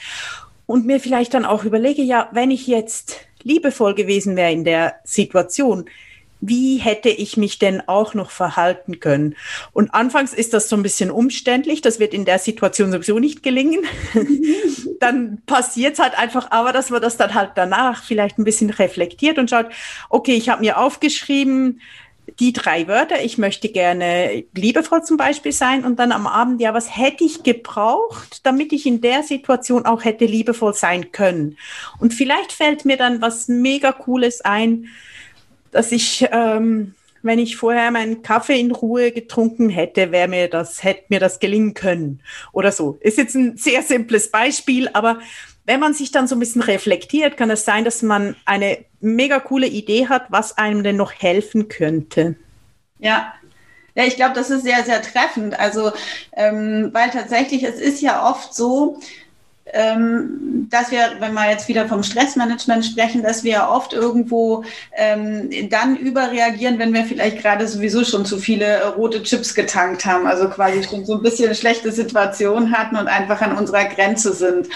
Und 0.65 0.85
mir 0.85 0.99
vielleicht 0.99 1.33
dann 1.33 1.45
auch 1.45 1.63
überlege, 1.63 2.03
ja, 2.03 2.29
wenn 2.31 2.51
ich 2.51 2.67
jetzt 2.67 3.17
liebevoll 3.41 3.95
gewesen 3.95 4.35
wäre 4.35 4.51
in 4.51 4.63
der 4.63 4.95
Situation, 5.03 5.89
wie 6.41 6.77
hätte 6.77 7.09
ich 7.09 7.35
mich 7.37 7.59
denn 7.59 7.81
auch 7.87 8.13
noch 8.13 8.31
verhalten 8.31 8.99
können? 8.99 9.35
Und 9.73 9.93
anfangs 9.93 10.33
ist 10.33 10.53
das 10.53 10.69
so 10.69 10.75
ein 10.75 10.83
bisschen 10.83 11.11
umständlich, 11.11 11.81
das 11.81 11.99
wird 11.99 12.13
in 12.13 12.25
der 12.25 12.39
Situation 12.39 12.91
sowieso 12.91 13.19
nicht 13.19 13.43
gelingen. 13.43 13.81
dann 14.99 15.41
passiert 15.45 15.93
es 15.93 15.99
halt 15.99 16.17
einfach, 16.17 16.51
aber 16.51 16.71
dass 16.71 16.89
man 16.89 17.01
das 17.01 17.17
dann 17.17 17.33
halt 17.33 17.51
danach 17.55 18.03
vielleicht 18.03 18.37
ein 18.37 18.45
bisschen 18.45 18.69
reflektiert 18.69 19.37
und 19.37 19.49
schaut, 19.49 19.67
okay, 20.09 20.35
ich 20.35 20.49
habe 20.49 20.61
mir 20.61 20.77
aufgeschrieben, 20.77 21.81
die 22.39 22.53
drei 22.53 22.87
Wörter, 22.87 23.23
ich 23.23 23.37
möchte 23.37 23.69
gerne 23.69 24.43
liebevoll 24.53 25.03
zum 25.03 25.17
Beispiel 25.17 25.51
sein 25.51 25.85
und 25.85 25.99
dann 25.99 26.11
am 26.11 26.27
Abend, 26.27 26.61
ja, 26.61 26.73
was 26.73 26.95
hätte 26.95 27.23
ich 27.23 27.43
gebraucht, 27.43 28.45
damit 28.45 28.73
ich 28.73 28.85
in 28.85 29.01
der 29.01 29.23
Situation 29.23 29.85
auch 29.85 30.03
hätte 30.03 30.25
liebevoll 30.25 30.73
sein 30.73 31.11
können. 31.11 31.57
Und 31.99 32.13
vielleicht 32.13 32.51
fällt 32.51 32.85
mir 32.85 32.97
dann 32.97 33.21
was 33.21 33.47
mega 33.47 33.91
cooles 33.91 34.41
ein, 34.41 34.87
dass 35.71 35.91
ich, 35.91 36.27
ähm, 36.31 36.95
wenn 37.21 37.39
ich 37.39 37.57
vorher 37.57 37.91
meinen 37.91 38.21
Kaffee 38.21 38.59
in 38.59 38.71
Ruhe 38.71 39.11
getrunken 39.11 39.69
hätte, 39.69 40.11
wäre 40.11 40.27
mir 40.27 40.47
das, 40.47 40.83
hätte 40.83 41.03
mir 41.09 41.19
das 41.19 41.39
gelingen 41.39 41.73
können 41.73 42.21
oder 42.53 42.71
so. 42.71 42.97
Ist 43.01 43.17
jetzt 43.17 43.35
ein 43.35 43.57
sehr 43.57 43.83
simples 43.83 44.31
Beispiel, 44.31 44.89
aber 44.93 45.19
wenn 45.69 45.79
man 45.79 45.93
sich 45.93 46.09
dann 46.09 46.27
so 46.27 46.35
ein 46.35 46.39
bisschen 46.39 46.63
reflektiert, 46.63 47.37
kann 47.37 47.51
es 47.51 47.63
sein, 47.63 47.85
dass 47.85 48.01
man 48.01 48.35
eine 48.43 48.79
mega 49.01 49.39
coole 49.39 49.67
Idee 49.67 50.07
hat, 50.07 50.23
was 50.29 50.57
einem 50.57 50.83
denn 50.83 50.95
noch 50.95 51.13
helfen 51.13 51.67
könnte. 51.67 52.35
Ja, 52.97 53.33
ja, 53.93 54.03
ich 54.05 54.15
glaube, 54.15 54.33
das 54.33 54.49
ist 54.49 54.63
sehr, 54.63 54.83
sehr 54.83 54.99
treffend. 55.03 55.59
Also, 55.59 55.91
ähm, 56.33 56.89
weil 56.91 57.11
tatsächlich, 57.11 57.61
es 57.61 57.79
ist 57.79 58.01
ja 58.01 58.27
oft 58.27 58.55
so, 58.55 58.99
ähm, 59.71 60.67
dass 60.71 60.89
wir, 60.89 61.17
wenn 61.19 61.35
wir 61.35 61.51
jetzt 61.51 61.67
wieder 61.67 61.87
vom 61.87 62.01
Stressmanagement 62.01 62.83
sprechen, 62.83 63.21
dass 63.21 63.43
wir 63.43 63.67
oft 63.69 63.93
irgendwo 63.93 64.63
ähm, 64.97 65.51
dann 65.69 65.97
überreagieren, 65.97 66.79
wenn 66.79 66.95
wir 66.95 67.03
vielleicht 67.03 67.43
gerade 67.43 67.67
sowieso 67.67 68.03
schon 68.03 68.25
zu 68.25 68.39
viele 68.39 68.95
rote 68.95 69.21
Chips 69.21 69.53
getankt 69.53 70.03
haben, 70.03 70.25
also 70.25 70.49
quasi 70.49 70.83
schon 70.83 71.05
so 71.05 71.17
ein 71.17 71.21
bisschen 71.21 71.53
schlechte 71.53 71.91
Situation 71.91 72.71
hatten 72.71 72.95
und 72.95 73.07
einfach 73.07 73.41
an 73.41 73.55
unserer 73.55 73.85
Grenze 73.85 74.33
sind. 74.33 74.67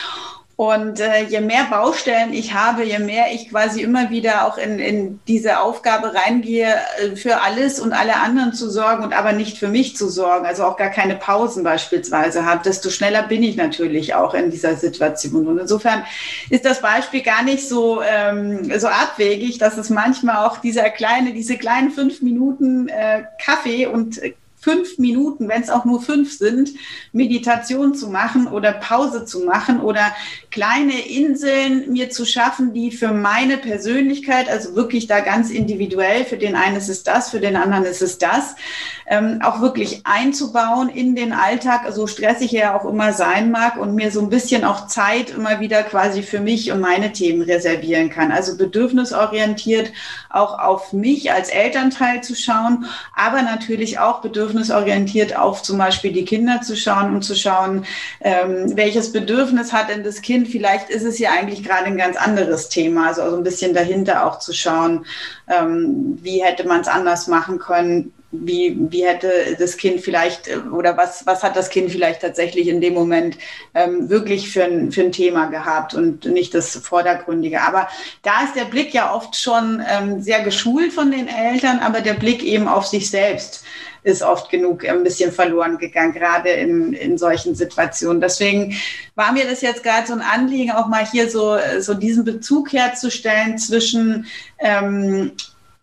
Und 0.55 0.99
äh, 0.99 1.23
je 1.23 1.41
mehr 1.41 1.65
Baustellen 1.71 2.31
ich 2.31 2.53
habe, 2.53 2.83
je 2.83 2.99
mehr 2.99 3.33
ich 3.33 3.49
quasi 3.49 3.81
immer 3.81 4.11
wieder 4.11 4.45
auch 4.45 4.59
in, 4.59 4.77
in 4.77 5.19
diese 5.27 5.59
Aufgabe 5.59 6.13
reingehe, 6.13 6.75
äh, 7.01 7.15
für 7.15 7.41
alles 7.41 7.79
und 7.79 7.91
alle 7.91 8.17
anderen 8.17 8.53
zu 8.53 8.69
sorgen 8.69 9.03
und 9.03 9.13
aber 9.13 9.33
nicht 9.33 9.57
für 9.57 9.67
mich 9.67 9.97
zu 9.97 10.07
sorgen, 10.09 10.45
also 10.45 10.65
auch 10.65 10.77
gar 10.77 10.91
keine 10.91 11.15
Pausen 11.15 11.63
beispielsweise 11.63 12.45
habe, 12.45 12.61
desto 12.63 12.91
schneller 12.91 13.23
bin 13.23 13.41
ich 13.41 13.55
natürlich 13.55 14.13
auch 14.13 14.35
in 14.35 14.51
dieser 14.51 14.75
Situation. 14.75 15.47
Und 15.47 15.57
insofern 15.57 16.03
ist 16.51 16.65
das 16.65 16.81
Beispiel 16.81 17.23
gar 17.23 17.41
nicht 17.41 17.67
so, 17.67 18.03
ähm, 18.03 18.71
so 18.79 18.87
abwegig, 18.87 19.57
dass 19.57 19.77
es 19.77 19.89
manchmal 19.89 20.45
auch 20.45 20.57
dieser 20.57 20.91
kleine, 20.91 21.33
diese 21.33 21.57
kleinen 21.57 21.89
fünf 21.89 22.21
Minuten 22.21 22.89
äh, 22.89 23.23
Kaffee 23.43 23.87
und 23.87 24.21
fünf 24.63 24.97
Minuten, 24.97 25.49
wenn 25.49 25.62
es 25.62 25.69
auch 25.69 25.84
nur 25.84 26.02
fünf 26.02 26.38
sind, 26.38 26.71
Meditation 27.12 27.95
zu 27.95 28.08
machen 28.08 28.47
oder 28.47 28.71
Pause 28.71 29.26
zu 29.26 29.41
machen 29.41 29.82
oder 29.82 30.15
kleine 30.52 31.06
Inseln 31.06 31.91
mir 31.91 32.10
zu 32.10 32.26
schaffen, 32.26 32.73
die 32.73 32.91
für 32.91 33.12
meine 33.12 33.58
Persönlichkeit, 33.58 34.49
also 34.49 34.76
wirklich 34.76 35.08
da 35.08 35.19
ganz 35.19 35.49
individuell, 35.49 36.23
für 36.23 36.38
den 36.38 36.56
einen 36.56 36.78
ist 36.78 36.88
es 36.88 37.04
das, 37.04 37.30
für 37.30 37.41
den 37.41 37.58
anderen 37.58 37.84
ist 37.84 38.02
es 38.02 38.19
das, 38.19 38.56
ähm, 39.05 39.39
auch 39.43 39.61
wirklich 39.61 40.01
einzubauen 40.05 40.89
in 40.89 41.15
den 41.15 41.33
Alltag, 41.33 41.81
so 41.91 42.07
stressig 42.07 42.53
er 42.53 42.75
auch 42.75 42.85
immer 42.85 43.13
sein 43.13 43.51
mag 43.51 43.77
und 43.77 43.95
mir 43.95 44.11
so 44.11 44.21
ein 44.21 44.29
bisschen 44.29 44.63
auch 44.63 44.87
Zeit 44.87 45.31
immer 45.31 45.59
wieder 45.59 45.83
quasi 45.83 46.23
für 46.23 46.39
mich 46.39 46.71
und 46.71 46.79
meine 46.79 47.11
Themen 47.11 47.41
reservieren 47.41 48.09
kann. 48.09 48.31
Also 48.31 48.57
bedürfnisorientiert 48.57 49.91
auch 50.29 50.59
auf 50.59 50.93
mich 50.93 51.31
als 51.31 51.49
Elternteil 51.49 52.23
zu 52.23 52.35
schauen, 52.35 52.85
aber 53.15 53.41
natürlich 53.41 53.99
auch 53.99 54.21
bedürfnisorientiert 54.21 55.37
auf 55.37 55.61
zum 55.61 55.77
Beispiel 55.77 56.11
die 56.11 56.25
Kinder 56.25 56.61
zu 56.61 56.75
schauen 56.75 57.13
und 57.13 57.23
zu 57.23 57.35
schauen, 57.35 57.85
ähm, 58.21 58.75
welches 58.75 59.11
Bedürfnis 59.11 59.73
hat 59.73 59.89
denn 59.89 60.03
das 60.03 60.21
Kind? 60.21 60.47
Vielleicht 60.47 60.89
ist 60.89 61.03
es 61.03 61.19
ja 61.19 61.31
eigentlich 61.31 61.63
gerade 61.63 61.85
ein 61.85 61.97
ganz 61.97 62.17
anderes 62.17 62.69
Thema, 62.69 63.07
also 63.07 63.29
so 63.29 63.37
ein 63.37 63.43
bisschen 63.43 63.73
dahinter 63.73 64.25
auch 64.25 64.39
zu 64.39 64.53
schauen, 64.53 65.05
ähm, 65.47 66.17
wie 66.21 66.43
hätte 66.43 66.67
man 66.67 66.81
es 66.81 66.87
anders 66.87 67.27
machen 67.27 67.59
können 67.59 68.13
wie, 68.33 68.75
wie 68.89 69.05
hätte 69.05 69.55
das 69.59 69.77
Kind 69.77 70.01
vielleicht 70.01 70.47
äh, 70.47 70.57
oder 70.57 70.97
was, 70.97 71.25
was 71.25 71.43
hat 71.43 71.55
das 71.55 71.69
Kind 71.69 71.91
vielleicht 71.91 72.21
tatsächlich 72.21 72.67
in 72.67 72.81
dem 72.81 72.93
Moment 72.93 73.37
ähm, 73.73 74.09
wirklich 74.09 74.51
für 74.51 74.63
ein, 74.63 74.91
für 74.91 75.01
ein 75.01 75.11
Thema 75.11 75.45
gehabt 75.45 75.93
und 75.93 76.25
nicht 76.25 76.53
das 76.53 76.75
Vordergründige. 76.75 77.61
Aber 77.61 77.87
da 78.23 78.43
ist 78.43 78.55
der 78.55 78.65
Blick 78.65 78.93
ja 78.93 79.13
oft 79.13 79.35
schon 79.35 79.81
ähm, 79.87 80.21
sehr 80.21 80.43
geschult 80.43 80.91
von 80.91 81.11
den 81.11 81.27
Eltern, 81.27 81.79
aber 81.79 82.01
der 82.01 82.15
Blick 82.15 82.43
eben 82.43 82.67
auf 82.67 82.87
sich 82.87 83.09
selbst 83.09 83.63
ist 84.03 84.21
oft 84.21 84.49
genug 84.49 84.85
ein 84.85 85.03
bisschen 85.03 85.31
verloren 85.31 85.77
gegangen, 85.77 86.13
gerade 86.13 86.49
in, 86.49 86.91
in 86.91 87.17
solchen 87.17 87.55
Situationen. 87.55 88.19
Deswegen 88.19 88.75
war 89.15 89.31
mir 89.31 89.45
das 89.45 89.61
jetzt 89.61 89.81
gerade 89.81 90.05
so 90.07 90.13
ein 90.13 90.21
Anliegen, 90.21 90.71
auch 90.71 90.87
mal 90.87 91.05
hier 91.09 91.29
so, 91.29 91.57
so 91.79 91.93
diesen 91.93 92.25
Bezug 92.25 92.73
herzustellen 92.73 93.57
zwischen 93.57 94.25
ähm, 94.59 95.31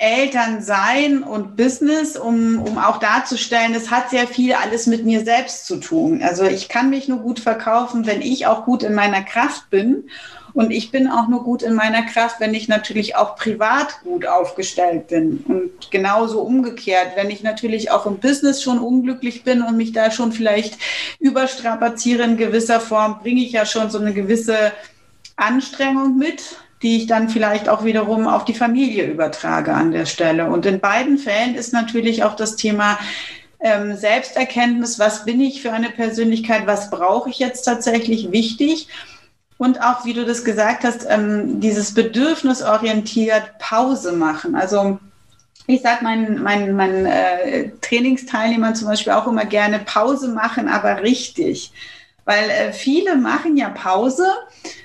Eltern 0.00 0.62
sein 0.62 1.22
und 1.22 1.56
Business, 1.56 2.16
um, 2.16 2.62
um 2.62 2.78
auch 2.78 2.96
darzustellen, 2.96 3.74
es 3.74 3.90
hat 3.90 4.08
sehr 4.08 4.26
viel 4.26 4.54
alles 4.54 4.86
mit 4.86 5.04
mir 5.04 5.22
selbst 5.22 5.66
zu 5.66 5.76
tun. 5.76 6.22
Also 6.22 6.44
ich 6.44 6.70
kann 6.70 6.88
mich 6.88 7.06
nur 7.06 7.18
gut 7.18 7.38
verkaufen, 7.38 8.06
wenn 8.06 8.22
ich 8.22 8.46
auch 8.46 8.64
gut 8.64 8.82
in 8.82 8.94
meiner 8.94 9.22
Kraft 9.22 9.68
bin. 9.68 10.04
Und 10.54 10.70
ich 10.70 10.90
bin 10.90 11.06
auch 11.06 11.28
nur 11.28 11.44
gut 11.44 11.62
in 11.62 11.74
meiner 11.74 12.02
Kraft, 12.02 12.40
wenn 12.40 12.54
ich 12.54 12.66
natürlich 12.66 13.14
auch 13.14 13.36
privat 13.36 14.00
gut 14.02 14.26
aufgestellt 14.26 15.08
bin. 15.08 15.44
Und 15.46 15.90
genauso 15.90 16.40
umgekehrt, 16.40 17.12
wenn 17.14 17.30
ich 17.30 17.42
natürlich 17.42 17.90
auch 17.90 18.06
im 18.06 18.18
Business 18.18 18.62
schon 18.62 18.78
unglücklich 18.78 19.44
bin 19.44 19.60
und 19.62 19.76
mich 19.76 19.92
da 19.92 20.10
schon 20.10 20.32
vielleicht 20.32 20.78
überstrapaziere 21.18 22.22
in 22.22 22.38
gewisser 22.38 22.80
Form, 22.80 23.20
bringe 23.20 23.42
ich 23.42 23.52
ja 23.52 23.66
schon 23.66 23.90
so 23.90 23.98
eine 23.98 24.14
gewisse 24.14 24.72
Anstrengung 25.36 26.16
mit, 26.16 26.56
die 26.82 26.96
ich 26.96 27.06
dann 27.06 27.28
vielleicht 27.28 27.68
auch 27.68 27.84
wiederum 27.84 28.26
auf 28.26 28.44
die 28.44 28.54
Familie 28.54 29.04
übertrage 29.04 29.74
an 29.74 29.92
der 29.92 30.06
Stelle. 30.06 30.50
Und 30.50 30.64
in 30.66 30.80
beiden 30.80 31.18
Fällen 31.18 31.54
ist 31.54 31.72
natürlich 31.72 32.24
auch 32.24 32.34
das 32.34 32.56
Thema 32.56 32.98
ähm, 33.60 33.96
Selbsterkenntnis, 33.96 34.98
was 34.98 35.24
bin 35.24 35.40
ich 35.40 35.60
für 35.60 35.72
eine 35.72 35.90
Persönlichkeit, 35.90 36.66
was 36.66 36.90
brauche 36.90 37.28
ich 37.28 37.38
jetzt 37.38 37.62
tatsächlich 37.62 38.32
wichtig. 38.32 38.88
Und 39.58 39.82
auch, 39.82 40.06
wie 40.06 40.14
du 40.14 40.24
das 40.24 40.44
gesagt 40.44 40.84
hast, 40.84 41.06
ähm, 41.06 41.60
dieses 41.60 41.92
bedürfnisorientiert 41.92 43.58
Pause 43.58 44.12
machen. 44.12 44.54
Also 44.54 44.98
ich 45.66 45.82
sage 45.82 46.02
meinen, 46.02 46.42
meinen, 46.42 46.74
meinen 46.74 47.04
äh, 47.04 47.70
Trainingsteilnehmern 47.82 48.74
zum 48.74 48.88
Beispiel 48.88 49.12
auch 49.12 49.26
immer 49.26 49.44
gerne 49.44 49.80
Pause 49.80 50.28
machen, 50.28 50.66
aber 50.66 51.02
richtig. 51.02 51.72
Weil 52.30 52.48
äh, 52.48 52.72
viele 52.72 53.16
machen 53.16 53.56
ja 53.56 53.70
Pause 53.70 54.24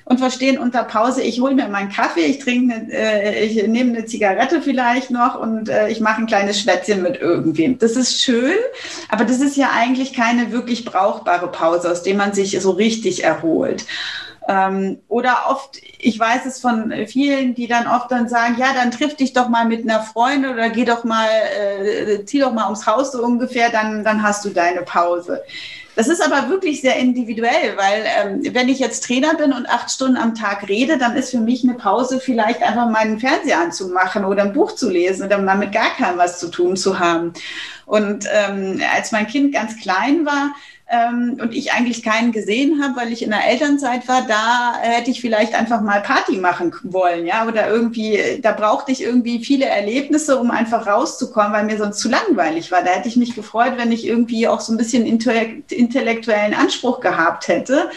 und 0.05 0.17
verstehen 0.17 0.57
unter 0.57 0.83
Pause, 0.83 1.21
ich 1.21 1.41
hole 1.41 1.53
mir 1.53 1.67
meinen 1.67 1.91
Kaffee, 1.91 2.25
ich 2.25 2.39
trinke, 2.39 2.91
äh, 2.91 3.45
ich 3.45 3.67
nehme 3.67 3.95
eine 3.95 4.05
Zigarette 4.07 4.63
vielleicht 4.63 5.11
noch 5.11 5.39
und 5.39 5.69
äh, 5.69 5.89
ich 5.89 5.99
mache 5.99 6.21
ein 6.21 6.25
kleines 6.25 6.59
Schwätzchen 6.59 7.03
mit 7.03 7.21
irgendwem. 7.21 7.77
Das 7.77 7.91
ist 7.97 8.19
schön, 8.19 8.57
aber 9.09 9.25
das 9.25 9.41
ist 9.41 9.57
ja 9.57 9.69
eigentlich 9.75 10.13
keine 10.13 10.51
wirklich 10.51 10.85
brauchbare 10.85 11.51
Pause, 11.51 11.91
aus 11.91 12.01
der 12.01 12.15
man 12.15 12.33
sich 12.33 12.59
so 12.59 12.71
richtig 12.71 13.23
erholt. 13.23 13.85
Ähm, 14.47 14.97
oder 15.07 15.43
oft, 15.47 15.79
ich 15.99 16.19
weiß 16.19 16.47
es 16.47 16.59
von 16.59 16.91
vielen, 17.05 17.53
die 17.53 17.67
dann 17.67 17.85
oft 17.85 18.09
dann 18.09 18.27
sagen, 18.27 18.55
ja, 18.57 18.73
dann 18.73 18.89
triff 18.89 19.17
dich 19.17 19.33
doch 19.33 19.49
mal 19.49 19.65
mit 19.65 19.83
einer 19.83 20.01
Freundin 20.01 20.51
oder 20.51 20.71
geh 20.71 20.85
doch 20.85 21.03
mal, 21.03 21.27
äh, 21.59 22.25
zieh 22.25 22.39
doch 22.39 22.53
mal 22.53 22.65
ums 22.65 22.87
Haus 22.87 23.11
so 23.11 23.23
ungefähr, 23.23 23.69
dann, 23.69 24.03
dann 24.03 24.23
hast 24.23 24.45
du 24.45 24.49
deine 24.49 24.81
Pause. 24.81 25.43
Das 25.95 26.09
ist 26.09 26.21
aber 26.21 26.49
wirklich 26.49 26.81
sehr 26.81 26.97
individuell, 26.97 27.77
weil 27.77 28.03
ähm, 28.05 28.53
wenn 28.53 28.67
ich 28.67 28.79
jetzt 28.79 29.05
Trainer 29.05 29.35
bin 29.35 29.53
und 29.53 29.67
acht 29.69 29.89
Stunden 29.89 30.17
am 30.17 30.35
Tag 30.35 30.67
rede, 30.67 30.97
dann 30.97 31.15
ist 31.15 31.31
für 31.31 31.39
mich 31.39 31.63
eine 31.63 31.75
Pause 31.75 32.19
vielleicht 32.19 32.61
einfach 32.61 32.89
meinen 32.89 33.19
Fernseher 33.19 33.59
anzumachen 33.61 34.25
oder 34.25 34.43
ein 34.43 34.53
Buch 34.53 34.75
zu 34.75 34.89
lesen 34.89 35.25
oder 35.25 35.37
mal 35.37 35.57
mit 35.57 35.71
gar 35.71 35.89
keinem 35.95 36.17
was 36.17 36.39
zu 36.39 36.49
tun 36.49 36.75
zu 36.75 36.99
haben. 36.99 37.33
Und 37.85 38.25
ähm, 38.31 38.81
als 38.93 39.11
mein 39.11 39.27
Kind 39.27 39.53
ganz 39.53 39.79
klein 39.79 40.25
war, 40.25 40.53
ähm, 40.87 41.37
und 41.41 41.53
ich 41.55 41.73
eigentlich 41.73 42.03
keinen 42.03 42.31
gesehen 42.31 42.81
habe, 42.83 42.95
weil 42.95 43.11
ich 43.11 43.23
in 43.23 43.31
der 43.31 43.47
Elternzeit 43.47 44.07
war, 44.07 44.21
da 44.27 44.75
hätte 44.79 45.09
ich 45.09 45.19
vielleicht 45.19 45.55
einfach 45.55 45.81
mal 45.81 46.01
Party 46.01 46.37
machen 46.37 46.73
wollen, 46.83 47.25
ja, 47.25 47.47
oder 47.47 47.69
irgendwie, 47.69 48.39
da 48.41 48.51
brauchte 48.51 48.91
ich 48.91 49.01
irgendwie 49.01 49.43
viele 49.43 49.65
Erlebnisse, 49.65 50.37
um 50.37 50.51
einfach 50.51 50.85
rauszukommen, 50.85 51.53
weil 51.53 51.65
mir 51.65 51.77
sonst 51.77 51.99
zu 51.99 52.09
langweilig 52.09 52.71
war. 52.71 52.83
Da 52.83 52.91
hätte 52.91 53.07
ich 53.07 53.15
mich 53.15 53.33
gefreut, 53.33 53.73
wenn 53.77 53.91
ich 53.91 54.05
irgendwie 54.05 54.47
auch 54.47 54.61
so 54.61 54.73
ein 54.73 54.77
bisschen 54.77 55.05
intellektuellen 55.05 56.53
Anspruch 56.53 56.99
gehabt 56.99 57.47
hätte, 57.47 57.89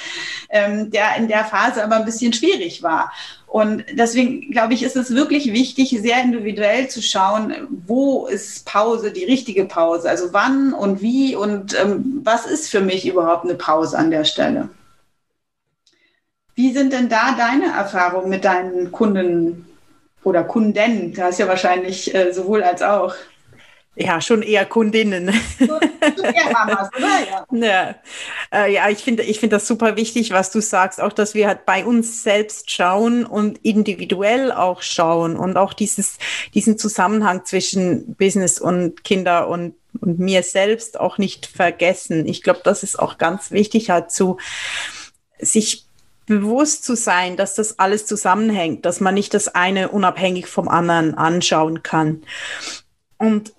ähm, 0.49 0.91
der 0.91 1.17
in 1.17 1.29
der 1.29 1.45
Phase 1.45 1.85
aber 1.85 1.97
ein 1.97 2.05
bisschen 2.07 2.33
schwierig 2.33 2.83
war. 2.83 3.13
Und 3.49 3.85
deswegen 3.93 4.51
glaube 4.51 4.75
ich, 4.75 4.83
ist 4.83 4.97
es 4.97 5.15
wirklich 5.15 5.53
wichtig, 5.55 5.97
sehr 6.03 6.23
individuell 6.23 6.89
zu 6.89 7.01
schauen, 7.01 7.55
wo 7.87 8.27
ist 8.27 8.67
Pause, 8.67 9.11
die 9.11 9.25
richtige 9.25 9.65
Pause, 9.65 10.09
also 10.11 10.33
wann 10.33 10.75
und 10.75 11.01
wie 11.01 11.35
und 11.35 11.75
ähm, 11.81 12.21
was 12.23 12.45
ist 12.45 12.69
für 12.69 12.83
mich 12.83 13.09
überhaupt 13.09 13.45
eine 13.45 13.55
Pause 13.55 13.97
an 13.97 14.11
der 14.11 14.25
Stelle. 14.25 14.69
Wie 16.55 16.73
sind 16.73 16.93
denn 16.93 17.09
da 17.09 17.37
deine 17.39 17.73
Erfahrungen 17.73 18.29
mit 18.29 18.45
deinen 18.45 18.93
Kunden 18.93 19.65
oder 20.25 20.45
Kunden? 20.45 21.15
Da 21.15 21.25
hast 21.25 21.39
ja 21.39 21.49
wahrscheinlich 21.49 22.15
äh, 22.15 22.33
sowohl 22.33 22.63
als 22.63 22.83
auch. 22.83 23.15
Ja, 23.99 24.21
schon 24.21 24.43
eher 24.43 24.65
Kundinnen. 24.65 25.33
Ja. 27.51 27.95
Äh, 28.53 28.73
ja 28.73 28.89
ich 28.89 28.99
finde 28.99 29.23
ich 29.23 29.41
finde 29.41 29.57
das 29.57 29.67
super 29.67 29.97
wichtig, 29.97 30.31
was 30.31 30.51
du 30.51 30.61
sagst, 30.61 31.01
auch 31.01 31.13
dass 31.13 31.35
wir 31.35 31.49
halt 31.49 31.67
bei 31.67 31.85
uns 31.85 32.23
selbst 32.23 32.71
schauen 32.71 33.27
und 33.27 33.59
individuell 33.59 34.53
auch 34.53 34.83
schauen 34.83 35.37
und 35.37 35.57
auch 35.57 35.73
dieses, 35.73 36.19
diesen 36.55 36.79
Zusammenhang 36.79 37.45
zwischen 37.45 38.15
Business 38.15 38.61
und 38.61 39.05
Kinder 39.05 39.49
und 39.49 39.75
und 40.01 40.21
mir 40.21 40.43
selbst 40.43 41.01
auch 41.01 41.19
nicht 41.19 41.47
vergessen. 41.47 42.27
Ich 42.27 42.43
glaube, 42.43 42.61
das 42.63 42.83
ist 42.83 42.99
auch 42.99 43.19
ganz 43.19 43.51
wichtig, 43.51 43.91
halt 43.91 44.13
zu 44.13 44.37
sich 45.41 45.87
bewusst 46.27 46.85
zu 46.85 46.95
sein, 46.95 47.37
dass 47.37 47.55
das 47.55 47.79
alles 47.79 48.07
zusammenhängt, 48.07 48.85
dass 48.85 49.01
man 49.01 49.15
nicht 49.15 49.35
das 49.35 49.49
eine 49.49 49.89
unabhängig 49.89 50.47
vom 50.47 50.69
anderen 50.69 51.15
anschauen 51.15 51.83
kann. 51.83 52.23
Und, 53.17 53.55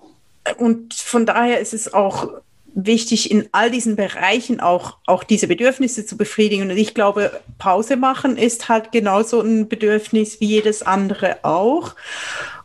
und 0.58 0.94
von 0.94 1.26
daher 1.26 1.60
ist 1.60 1.74
es 1.74 1.92
auch 1.92 2.28
wichtig, 2.74 3.30
in 3.30 3.48
all 3.52 3.70
diesen 3.70 3.96
Bereichen 3.96 4.60
auch, 4.60 4.98
auch 5.06 5.24
diese 5.24 5.48
Bedürfnisse 5.48 6.06
zu 6.06 6.16
befriedigen. 6.16 6.70
Und 6.70 6.76
ich 6.76 6.94
glaube, 6.94 7.40
Pause 7.58 7.96
machen 7.96 8.36
ist 8.36 8.68
halt 8.68 8.92
genauso 8.92 9.40
ein 9.40 9.68
Bedürfnis 9.68 10.40
wie 10.40 10.46
jedes 10.46 10.82
andere 10.82 11.38
auch. 11.44 11.94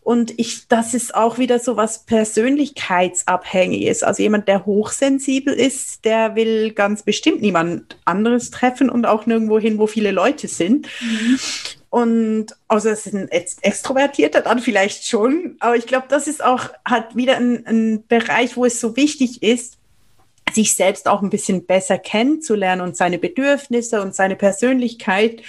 Und 0.01 0.38
ich, 0.38 0.67
das 0.67 0.93
ist 0.93 1.15
auch 1.15 1.39
wieder 1.39 1.57
so 1.57 1.78
was 1.78 2.05
persönlichkeitsabhängiges. 2.05 4.03
Also 4.03 4.21
jemand, 4.21 4.47
der 4.47 4.67
hochsensibel 4.67 5.51
ist, 5.51 6.05
der 6.05 6.36
will 6.36 6.73
ganz 6.73 7.01
bestimmt 7.01 7.41
niemand 7.41 7.97
anderes 8.05 8.51
treffen 8.51 8.91
und 8.91 9.07
auch 9.07 9.26
nirgendwo 9.26 9.57
hin, 9.57 9.80
wo 9.80 9.88
viele 9.88 10.11
Leute 10.11 10.47
sind. 10.47 10.88
Mhm. 11.01 11.39
Und 11.95 12.47
also 12.67 12.89
es 12.89 13.05
ist 13.05 13.13
ein 13.13 13.29
Extrovertierter 13.29 14.41
dann 14.41 14.59
vielleicht 14.59 15.07
schon, 15.07 15.55
aber 15.61 15.77
ich 15.77 15.87
glaube, 15.87 16.07
das 16.09 16.27
ist 16.27 16.43
auch 16.43 16.67
halt 16.85 17.15
wieder 17.15 17.37
ein, 17.37 17.65
ein 17.65 18.03
Bereich, 18.05 18.57
wo 18.57 18.65
es 18.65 18.81
so 18.81 18.97
wichtig 18.97 19.41
ist, 19.41 19.77
sich 20.51 20.73
selbst 20.73 21.07
auch 21.07 21.21
ein 21.21 21.29
bisschen 21.29 21.65
besser 21.65 21.97
kennenzulernen 21.97 22.81
und 22.81 22.97
seine 22.97 23.17
Bedürfnisse 23.17 24.01
und 24.01 24.13
seine 24.13 24.35
Persönlichkeit 24.35 25.41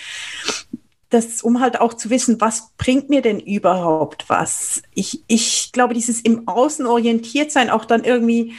das, 1.10 1.42
um 1.42 1.60
halt 1.60 1.80
auch 1.80 1.94
zu 1.94 2.10
wissen, 2.10 2.40
was 2.40 2.70
bringt 2.78 3.10
mir 3.10 3.22
denn 3.22 3.40
überhaupt 3.40 4.26
was? 4.28 4.82
Ich, 4.94 5.24
ich 5.26 5.72
glaube, 5.72 5.94
dieses 5.94 6.20
im 6.20 6.46
Außen 6.46 6.86
orientiert 6.86 7.50
sein, 7.50 7.70
auch 7.70 7.84
dann 7.84 8.04
irgendwie 8.04 8.54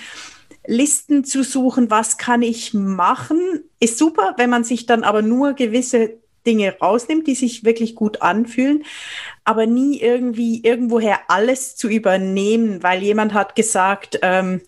Listen 0.65 1.23
zu 1.23 1.41
suchen, 1.41 1.89
was 1.89 2.17
kann 2.17 2.41
ich 2.41 2.73
machen, 2.73 3.39
ist 3.79 3.97
super, 3.97 4.33
wenn 4.35 4.49
man 4.49 4.65
sich 4.65 4.85
dann 4.85 5.05
aber 5.05 5.21
nur 5.21 5.53
gewisse 5.53 6.17
Dinge 6.47 6.75
rausnimmt, 6.81 7.27
die 7.27 7.35
sich 7.35 7.63
wirklich 7.63 7.93
gut 7.93 8.21
anfühlen, 8.23 8.83
aber 9.43 9.67
nie 9.67 9.99
irgendwie 9.99 10.63
irgendwoher 10.63 11.19
alles 11.27 11.75
zu 11.75 11.89
übernehmen, 11.89 12.81
weil 12.81 13.03
jemand 13.03 13.33
hat 13.33 13.55
gesagt, 13.55 14.19
ähm, 14.23 14.61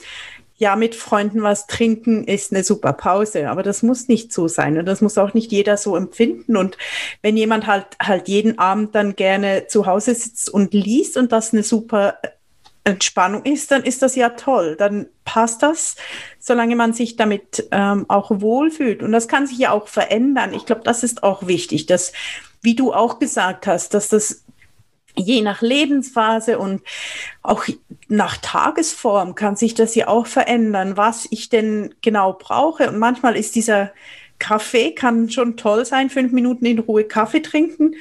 ja, 0.60 0.76
mit 0.76 0.94
Freunden 0.94 1.42
was 1.42 1.68
trinken 1.68 2.26
ist 2.26 2.52
eine 2.52 2.66
super 2.66 2.92
Pause, 2.92 3.50
aber 3.50 3.64
das 3.64 3.82
muss 3.82 4.10
nicht 4.10 4.34
so 4.34 4.50
sein 4.50 4.78
und 4.78 4.86
das 4.86 5.00
muss 5.00 5.18
auch 5.18 5.34
nicht 5.34 5.54
jeder 5.54 5.78
so 5.78 5.96
empfinden. 5.96 6.58
Und 6.58 6.78
wenn 7.22 7.38
jemand 7.38 7.66
halt 7.66 7.86
halt 8.02 8.28
jeden 8.28 8.60
Abend 8.60 8.94
dann 8.94 9.16
gerne 9.16 9.68
zu 9.68 9.86
Hause 9.86 10.14
sitzt 10.14 10.50
und 10.50 10.74
liest 10.74 11.16
und 11.16 11.32
das 11.32 11.54
eine 11.54 11.64
super 11.64 12.16
Entspannung 12.84 13.44
ist, 13.44 13.72
dann 13.72 13.84
ist 13.84 14.02
das 14.02 14.16
ja 14.16 14.30
toll. 14.30 14.76
Dann 14.78 15.08
passt 15.26 15.62
das, 15.64 15.96
solange 16.40 16.76
man 16.76 16.94
sich 16.94 17.16
damit 17.16 17.68
ähm, 17.72 18.06
auch 18.08 18.32
wohlfühlt. 18.32 19.04
Und 19.04 19.12
das 19.12 19.28
kann 19.28 19.48
sich 19.48 19.58
ja 19.58 19.72
auch 19.72 19.88
verändern. 19.88 20.54
Ich 20.54 20.66
glaube, 20.66 20.82
das 20.84 21.04
ist 21.04 21.24
auch 21.24 21.48
wichtig, 21.48 21.86
dass, 21.86 22.14
wie 22.62 22.76
du 22.76 22.94
auch 22.94 23.20
gesagt 23.20 23.68
hast, 23.68 23.94
dass 23.94 24.10
das 24.10 24.44
je 25.16 25.42
nach 25.42 25.62
Lebensphase 25.62 26.60
und 26.60 26.82
auch 27.42 27.66
nach 28.08 28.38
Tagesform 28.38 29.36
kann 29.36 29.56
sich 29.56 29.74
das 29.74 29.96
ja 29.96 30.08
auch 30.08 30.28
verändern, 30.28 30.98
was 30.98 31.28
ich 31.32 31.50
denn 31.50 31.94
genau 32.02 32.34
brauche. 32.34 32.90
Und 32.90 32.98
manchmal 32.98 33.36
ist 33.36 33.56
dieser 33.56 33.92
Kaffee, 34.40 34.92
kann 34.92 35.30
schon 35.30 35.58
toll 35.58 35.86
sein, 35.86 36.10
fünf 36.10 36.32
Minuten 36.32 36.66
in 36.66 36.80
Ruhe 36.80 37.04
Kaffee 37.04 37.42
trinken. 37.42 37.96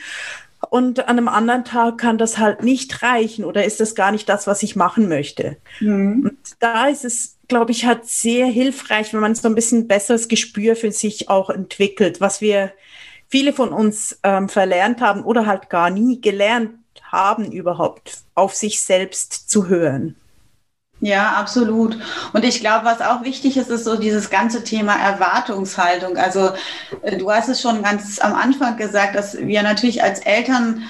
Und 0.70 1.00
an 1.00 1.18
einem 1.18 1.28
anderen 1.28 1.64
Tag 1.64 1.98
kann 1.98 2.18
das 2.18 2.38
halt 2.38 2.62
nicht 2.62 3.02
reichen 3.02 3.44
oder 3.44 3.64
ist 3.64 3.80
das 3.80 3.94
gar 3.94 4.10
nicht 4.10 4.28
das, 4.28 4.46
was 4.46 4.62
ich 4.62 4.76
machen 4.76 5.08
möchte. 5.08 5.56
Mhm. 5.80 6.30
Und 6.30 6.38
da 6.58 6.88
ist 6.88 7.04
es, 7.04 7.36
glaube 7.46 7.70
ich, 7.70 7.86
halt 7.86 8.06
sehr 8.06 8.46
hilfreich, 8.46 9.14
wenn 9.14 9.20
man 9.20 9.34
so 9.34 9.48
ein 9.48 9.54
bisschen 9.54 9.86
besseres 9.86 10.28
Gespür 10.28 10.74
für 10.74 10.90
sich 10.90 11.28
auch 11.28 11.48
entwickelt, 11.48 12.20
was 12.20 12.40
wir 12.40 12.72
viele 13.28 13.52
von 13.52 13.70
uns 13.70 14.18
ähm, 14.24 14.48
verlernt 14.48 15.00
haben 15.00 15.22
oder 15.22 15.46
halt 15.46 15.70
gar 15.70 15.90
nie 15.90 16.20
gelernt 16.20 16.72
haben, 17.02 17.52
überhaupt 17.52 18.18
auf 18.34 18.54
sich 18.54 18.80
selbst 18.80 19.48
zu 19.48 19.68
hören. 19.68 20.16
Ja, 21.00 21.34
absolut. 21.34 21.96
Und 22.32 22.44
ich 22.44 22.60
glaube, 22.60 22.84
was 22.84 23.00
auch 23.00 23.22
wichtig 23.22 23.56
ist, 23.56 23.70
ist 23.70 23.84
so 23.84 23.96
dieses 23.96 24.30
ganze 24.30 24.64
Thema 24.64 24.96
Erwartungshaltung. 24.96 26.16
Also 26.16 26.50
äh, 27.02 27.16
du 27.16 27.30
hast 27.30 27.48
es 27.48 27.60
schon 27.60 27.82
ganz 27.82 28.18
am 28.18 28.34
Anfang 28.34 28.76
gesagt, 28.76 29.14
dass 29.14 29.38
wir 29.38 29.62
natürlich 29.62 30.02
als 30.02 30.20
Eltern 30.20 30.82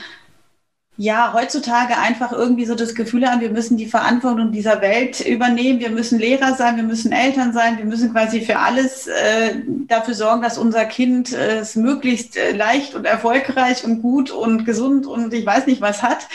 ja, 1.00 1.32
heutzutage 1.32 1.96
einfach 1.96 2.32
irgendwie 2.32 2.64
so 2.64 2.74
das 2.74 2.96
Gefühl 2.96 3.24
haben, 3.24 3.40
wir 3.40 3.50
müssen 3.50 3.76
die 3.76 3.86
Verantwortung 3.86 4.50
dieser 4.50 4.80
Welt 4.80 5.20
übernehmen, 5.20 5.78
wir 5.78 5.90
müssen 5.90 6.18
Lehrer 6.18 6.54
sein, 6.56 6.76
wir 6.76 6.82
müssen 6.82 7.12
Eltern 7.12 7.52
sein, 7.52 7.78
wir 7.78 7.84
müssen 7.84 8.10
quasi 8.10 8.40
für 8.40 8.58
alles 8.58 9.06
äh, 9.06 9.60
dafür 9.86 10.14
sorgen, 10.14 10.42
dass 10.42 10.58
unser 10.58 10.86
Kind 10.86 11.32
äh, 11.32 11.58
es 11.58 11.76
möglichst 11.76 12.36
äh, 12.36 12.50
leicht 12.50 12.96
und 12.96 13.04
erfolgreich 13.04 13.84
und 13.84 14.02
gut 14.02 14.32
und 14.32 14.64
gesund 14.64 15.06
und 15.06 15.32
ich 15.32 15.46
weiß 15.46 15.66
nicht 15.66 15.80
was 15.80 16.02
hat. 16.02 16.26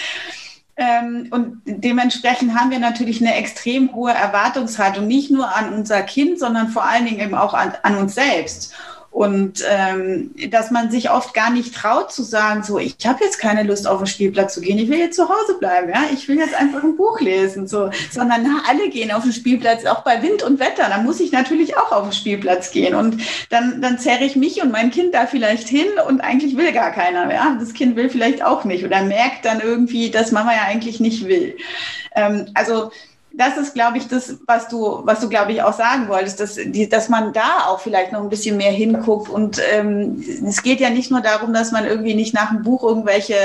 Ähm, 0.76 1.28
und 1.30 1.61
dementsprechend 1.65 2.55
haben 2.55 2.71
wir 2.71 2.80
natürlich 2.80 3.21
eine 3.21 3.36
extrem 3.36 3.93
hohe 3.93 4.11
Erwartungshaltung, 4.11 5.05
nicht 5.05 5.30
nur 5.30 5.55
an 5.55 5.74
unser 5.74 6.01
Kind, 6.01 6.39
sondern 6.39 6.69
vor 6.69 6.84
allen 6.84 7.05
Dingen 7.05 7.19
eben 7.19 7.36
auch 7.36 7.53
an, 7.53 7.74
an 7.84 7.97
uns 7.97 8.15
selbst. 8.15 8.74
Und 9.14 9.64
ähm, 9.70 10.32
dass 10.49 10.72
man 10.72 10.89
sich 10.89 11.11
oft 11.11 11.36
gar 11.36 11.51
nicht 11.51 11.76
traut 11.76 12.11
zu 12.11 12.24
sagen, 12.24 12.64
so, 12.64 12.80
ich 12.80 12.95
habe 13.05 13.24
jetzt 13.24 13.38
keine 13.38 13.61
Lust 13.61 13.88
auf 13.88 13.99
den 13.99 14.07
Spielplatz 14.07 14.55
zu 14.55 14.61
gehen, 14.61 14.80
ich 14.80 14.89
will 14.89 14.97
jetzt 14.97 15.18
zu 15.18 15.30
Hause 15.30 15.59
bleiben, 15.59 15.89
ja, 15.89 16.05
ich 16.11 16.28
will 16.28 16.39
jetzt 16.39 16.55
einfach 16.55 16.84
ein 16.84 16.97
Buch 16.97 17.22
lesen, 17.22 17.68
so, 17.68 17.91
sondern 18.11 18.41
na, 18.41 18.64
alle 18.68 18.89
gehen 18.89 19.11
auf 19.11 19.22
den 19.22 19.32
Spielplatz, 19.32 19.86
auch 19.86 20.01
bei 20.01 20.24
Wind 20.24 20.41
und 20.41 20.59
Wetter, 20.59 20.89
dann 20.89 21.05
muss 21.05 21.20
ich 21.20 21.32
natürlich 21.32 21.78
auch 21.78 21.91
auf 21.91 22.09
den 22.09 22.11
Spielplatz 22.11 22.72
gehen. 22.72 22.95
Und 22.95 23.22
dann, 23.51 23.84
dann 23.84 23.99
zerre 23.99 24.24
ich 24.24 24.36
mich 24.36 24.64
und 24.64 24.72
mein 24.72 24.89
Kind 24.89 25.14
da 25.14 25.28
vielleicht 25.28 25.68
hin 25.68 25.86
und 26.07 26.22
eigentlich 26.22 26.57
will 26.57 26.72
gar 26.72 26.91
keiner, 26.91 27.32
ja, 27.32 27.55
das 27.59 27.76
Kind 27.76 27.95
will 27.95 28.09
vielleicht 28.09 28.43
auch 28.43 28.64
nicht 28.64 28.84
oder 28.84 29.03
merkt 29.03 29.45
dann 29.45 29.61
irgendwie, 29.61 30.09
dass 30.09 30.32
Mama 30.32 30.53
ja 30.53 30.64
eigentlich 30.68 30.99
nicht 30.99 31.28
will. 31.28 31.55
Ähm, 32.16 32.47
also 32.55 32.91
das 33.36 33.57
ist, 33.57 33.73
glaube 33.73 33.97
ich, 33.97 34.07
das, 34.07 34.38
was 34.45 34.67
du, 34.67 35.01
was 35.05 35.19
du, 35.19 35.27
glaube 35.27 35.53
ich, 35.53 35.63
auch 35.63 35.73
sagen 35.73 36.07
wolltest, 36.07 36.39
dass, 36.39 36.53
die, 36.53 36.88
dass 36.88 37.09
man 37.09 37.34
da 37.34 37.65
auch 37.65 37.79
vielleicht 37.79 38.11
noch 38.11 38.21
ein 38.21 38.29
bisschen 38.29 38.57
mehr 38.57 38.71
hinguckt. 38.71 39.27
Und 39.27 39.59
ähm, 39.71 40.23
es 40.47 40.61
geht 40.61 40.79
ja 40.79 40.91
nicht 40.91 41.09
nur 41.09 41.21
darum, 41.21 41.51
dass 41.51 41.71
man 41.71 41.86
irgendwie 41.86 42.13
nicht 42.13 42.36
nach 42.36 42.51
dem 42.51 42.61
Buch 42.61 42.84
irgendwelche 42.84 43.36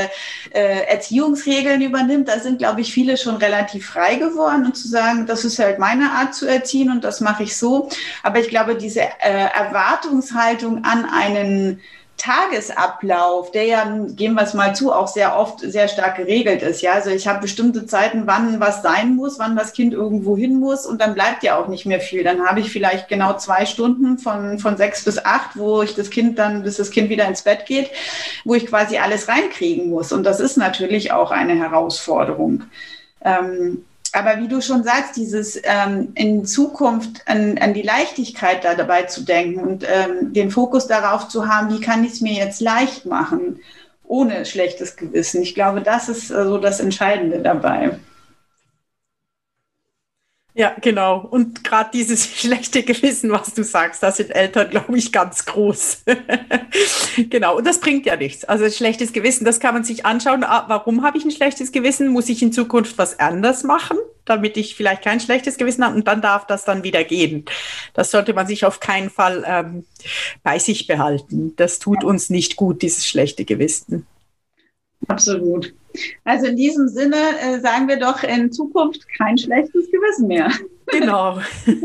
äh, 0.51 0.85
Erziehungsregeln 0.87 1.81
übernimmt. 1.81 2.29
Da 2.29 2.39
sind, 2.39 2.59
glaube 2.59 2.83
ich, 2.83 2.93
viele 2.93 3.17
schon 3.17 3.37
relativ 3.37 3.87
frei 3.87 4.17
geworden 4.17 4.67
und 4.67 4.77
zu 4.77 4.89
sagen, 4.89 5.25
das 5.27 5.47
ist 5.47 5.59
halt 5.59 5.79
meine 5.79 6.13
Art 6.13 6.35
zu 6.35 6.47
erziehen 6.47 6.91
und 6.91 7.03
das 7.03 7.23
mache 7.23 7.45
ich 7.45 7.57
so. 7.57 7.89
Aber 8.23 8.41
ich 8.41 8.49
glaube, 8.49 8.77
diese 8.77 9.01
äh, 9.01 9.49
Erwartungshaltung 9.55 10.85
an 10.85 11.07
einen 11.07 11.81
Tagesablauf, 12.19 13.53
der 13.53 13.65
ja, 13.65 13.85
geben 14.09 14.35
wir 14.35 14.43
es 14.43 14.53
mal 14.53 14.75
zu, 14.75 14.93
auch 14.93 15.09
sehr 15.09 15.39
oft 15.39 15.61
sehr 15.61 15.89
stark 15.89 16.17
geregelt 16.17 16.63
ist. 16.63 16.83
Ja, 16.83 16.93
also 16.93 17.11
ich 17.11 17.27
habe 17.29 17.41
bestimmte 17.41 17.87
Zeiten, 17.87 18.27
wann 18.27 18.61
was 18.61 18.83
sein 18.83 19.15
muss, 19.15 19.39
wann 19.39 19.57
das 19.57 19.73
Kind 19.73 19.95
irgendwo 19.95 20.37
hin 20.37 20.59
muss 20.59 20.85
und 20.85 21.01
dann 21.01 21.15
bleibt 21.15 21.45
ja 21.45 21.57
auch 21.57 21.69
nicht 21.69 21.87
mehr 21.87 22.01
viel. 22.01 22.25
Dann 22.25 22.45
habe 22.45 22.61
ich 22.61 22.71
vielleicht 22.71 23.09
genau 23.09 23.37
zwei 23.37 23.65
Stunden 23.65 24.19
von, 24.19 24.59
von 24.59 24.77
sechs 24.77 25.05
bis 25.05 25.25
acht, 25.25 25.57
wo 25.57 25.83
ich 25.83 25.95
das 25.95 26.11
Kind 26.11 26.39
dann, 26.39 26.65
bis 26.65 26.77
das 26.77 26.91
Kind 26.91 27.09
wieder 27.09 27.27
ins 27.27 27.43
Bett 27.43 27.67
geht, 27.67 27.91
wo 28.45 28.55
ich 28.55 28.67
quasi 28.67 28.99
alles 28.99 29.29
reinkriegen 29.29 29.89
muss. 29.89 30.13
Und 30.13 30.25
das 30.25 30.41
ist 30.41 30.57
natürlich 30.57 31.13
auch 31.13 31.31
eine 31.31 31.55
Herausforderung. 31.55 32.65
Ähm, 33.25 33.85
aber 34.19 34.41
wie 34.43 34.49
du 34.49 34.61
schon 34.61 34.83
sagst, 34.83 35.17
dieses 35.17 35.61
ähm, 35.63 36.09
in 36.15 36.45
Zukunft 36.45 37.23
an, 37.27 37.57
an, 37.59 37.73
die 37.73 37.83
Leichtigkeit 37.83 38.65
da 38.65 38.75
dabei 38.75 39.05
zu 39.05 39.23
denken 39.23 39.61
und 39.61 39.85
ähm, 39.85 40.33
den 40.33 40.51
Fokus 40.51 40.89
darauf 40.89 41.29
zu 41.29 41.47
haben, 41.47 41.73
wie 41.73 41.81
kann 41.81 42.03
ich 42.03 42.15
es 42.15 42.21
mir 42.21 42.33
jetzt 42.33 42.61
leicht 42.61 43.07
machen, 43.07 43.61
ohne 44.05 44.45
schlechtes 44.45 44.97
Gewissen. 44.97 45.43
Ich 45.43 45.55
glaube, 45.55 45.83
das 45.83 46.09
ist 46.09 46.31
äh, 46.31 46.45
so 46.45 46.59
das 46.59 46.81
Entscheidende 46.81 47.39
dabei. 47.39 47.99
Ja, 50.59 50.75
genau. 50.81 51.21
Und 51.21 51.63
gerade 51.63 51.91
dieses 51.95 52.27
schlechte 52.37 52.83
Gewissen, 52.83 53.31
was 53.31 53.55
du 53.55 53.63
sagst, 53.63 54.03
das 54.03 54.17
sind 54.17 54.35
Eltern, 54.35 54.69
glaube 54.69 54.99
ich, 54.99 55.13
ganz 55.13 55.45
groß. 55.45 56.03
genau. 57.31 57.57
Und 57.59 57.65
das 57.65 57.79
bringt 57.79 58.07
ja 58.07 58.17
nichts. 58.17 58.45
Also 58.45 58.69
schlechtes 58.69 59.13
Gewissen, 59.13 59.45
das 59.45 59.61
kann 59.61 59.73
man 59.73 59.85
sich 59.85 60.05
anschauen. 60.05 60.43
Ah, 60.43 60.65
warum 60.67 61.05
habe 61.05 61.17
ich 61.17 61.25
ein 61.25 61.31
schlechtes 61.31 61.71
Gewissen? 61.71 62.09
Muss 62.09 62.29
ich 62.29 62.43
in 62.43 62.53
Zukunft 62.53 62.99
was 62.99 63.21
anders 63.21 63.63
machen, 63.63 63.99
damit 64.25 64.57
ich 64.57 64.75
vielleicht 64.75 65.03
kein 65.03 65.21
schlechtes 65.21 65.59
Gewissen 65.59 65.85
habe? 65.85 65.95
Und 65.95 66.09
dann 66.09 66.21
darf 66.21 66.45
das 66.49 66.65
dann 66.65 66.83
wieder 66.83 67.05
gehen. 67.05 67.45
Das 67.95 68.11
sollte 68.11 68.35
man 68.35 68.49
sich 68.49 68.65
auf 68.65 68.81
keinen 68.81 69.11
Fall 69.11 69.45
ähm, 69.47 69.85
bei 70.43 70.59
sich 70.59 70.89
behalten. 70.89 71.55
Das 71.55 71.79
tut 71.79 72.03
uns 72.03 72.31
nicht 72.31 72.57
gut, 72.57 72.83
dieses 72.83 73.07
schlechte 73.07 73.45
Gewissen. 73.45 74.09
Absolut. 75.07 75.75
Also 76.25 76.47
in 76.47 76.57
diesem 76.57 76.89
Sinne 76.89 77.17
äh, 77.41 77.61
sagen 77.61 77.89
wir 77.89 77.99
doch 77.99 78.23
in 78.23 78.53
Zukunft 78.53 79.07
kein 79.17 79.39
schlechtes 79.39 79.91
Gewissen 79.91 80.27
mehr. 80.27 80.51
Genau. 80.87 81.41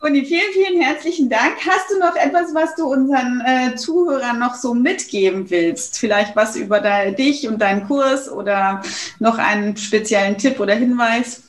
Conny, 0.00 0.24
vielen, 0.24 0.52
vielen 0.52 0.80
herzlichen 0.80 1.28
Dank. 1.28 1.56
Hast 1.66 1.90
du 1.90 1.98
noch 1.98 2.14
etwas, 2.16 2.54
was 2.54 2.74
du 2.76 2.86
unseren 2.86 3.42
äh, 3.44 3.74
Zuhörern 3.74 4.38
noch 4.38 4.54
so 4.54 4.74
mitgeben 4.74 5.50
willst? 5.50 5.98
Vielleicht 5.98 6.36
was 6.36 6.54
über 6.54 6.80
de 6.80 7.14
dich 7.14 7.48
und 7.48 7.60
deinen 7.60 7.86
Kurs 7.86 8.30
oder 8.30 8.82
noch 9.18 9.38
einen 9.38 9.76
speziellen 9.76 10.38
Tipp 10.38 10.60
oder 10.60 10.74
Hinweis? 10.74 11.42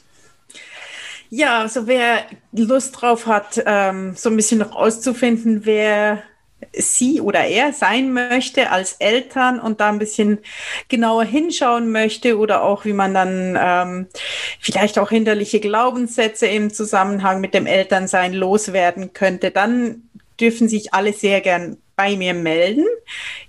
Ja, 1.29 1.59
also 1.59 1.87
wer 1.87 2.23
Lust 2.53 2.99
drauf 2.99 3.27
hat, 3.27 3.61
ähm, 3.65 4.15
so 4.15 4.29
ein 4.29 4.37
bisschen 4.37 4.59
noch 4.59 4.71
auszufinden, 4.71 5.65
wer 5.65 6.23
sie 6.73 7.21
oder 7.21 7.45
er 7.45 7.73
sein 7.73 8.13
möchte 8.13 8.71
als 8.71 8.93
Eltern 8.93 9.59
und 9.59 9.79
da 9.79 9.89
ein 9.89 9.99
bisschen 9.99 10.39
genauer 10.87 11.23
hinschauen 11.23 11.91
möchte 11.91 12.37
oder 12.37 12.63
auch 12.63 12.85
wie 12.85 12.93
man 12.93 13.13
dann 13.13 13.57
ähm, 13.59 14.07
vielleicht 14.59 14.99
auch 14.99 15.09
hinderliche 15.09 15.59
Glaubenssätze 15.59 16.47
im 16.47 16.73
Zusammenhang 16.73 17.41
mit 17.41 17.53
dem 17.53 17.65
Elternsein 17.65 18.33
loswerden 18.33 19.13
könnte, 19.13 19.51
dann 19.51 20.09
dürfen 20.39 20.67
sich 20.69 20.93
alle 20.93 21.13
sehr 21.13 21.41
gern 21.41 21.77
bei 21.95 22.15
mir 22.15 22.33
melden. 22.33 22.85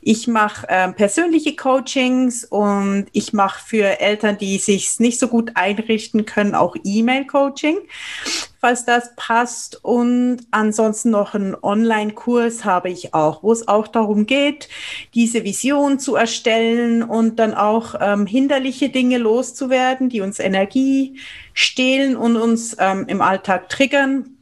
Ich 0.00 0.28
mache 0.28 0.68
äh, 0.68 0.92
persönliche 0.92 1.56
Coachings 1.56 2.44
und 2.44 3.06
ich 3.12 3.32
mache 3.32 3.64
für 3.64 4.00
Eltern, 4.00 4.38
die 4.38 4.58
sich 4.58 4.98
nicht 5.00 5.18
so 5.18 5.28
gut 5.28 5.52
einrichten 5.54 6.24
können, 6.24 6.54
auch 6.54 6.76
E-Mail-Coaching, 6.82 7.78
falls 8.60 8.84
das 8.84 9.14
passt. 9.16 9.84
Und 9.84 10.40
ansonsten 10.50 11.10
noch 11.10 11.34
einen 11.34 11.56
Online-Kurs 11.60 12.64
habe 12.64 12.90
ich 12.90 13.14
auch, 13.14 13.42
wo 13.42 13.52
es 13.52 13.68
auch 13.68 13.88
darum 13.88 14.26
geht, 14.26 14.68
diese 15.14 15.44
Vision 15.44 15.98
zu 15.98 16.16
erstellen 16.16 17.02
und 17.02 17.38
dann 17.38 17.54
auch 17.54 17.94
ähm, 18.00 18.26
hinderliche 18.26 18.88
Dinge 18.88 19.18
loszuwerden, 19.18 20.08
die 20.08 20.20
uns 20.20 20.38
Energie 20.38 21.18
stehlen 21.54 22.16
und 22.16 22.36
uns 22.36 22.76
ähm, 22.78 23.04
im 23.08 23.20
Alltag 23.20 23.68
triggern 23.68 24.38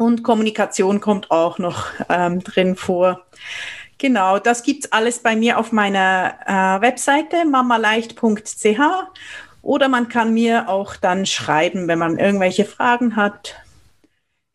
und 0.00 0.22
Kommunikation 0.22 1.00
kommt 1.00 1.30
auch 1.30 1.58
noch 1.58 1.88
ähm, 2.08 2.42
drin 2.42 2.74
vor. 2.74 3.26
Genau, 4.00 4.38
das 4.38 4.62
gibt's 4.62 4.90
alles 4.92 5.18
bei 5.18 5.36
mir 5.36 5.58
auf 5.58 5.72
meiner 5.72 6.34
äh, 6.46 6.80
Webseite 6.80 7.44
mamaleicht.ch 7.44 8.80
oder 9.60 9.88
man 9.88 10.08
kann 10.08 10.32
mir 10.32 10.70
auch 10.70 10.96
dann 10.96 11.26
schreiben, 11.26 11.86
wenn 11.86 11.98
man 11.98 12.18
irgendwelche 12.18 12.64
Fragen 12.64 13.14
hat. 13.14 13.56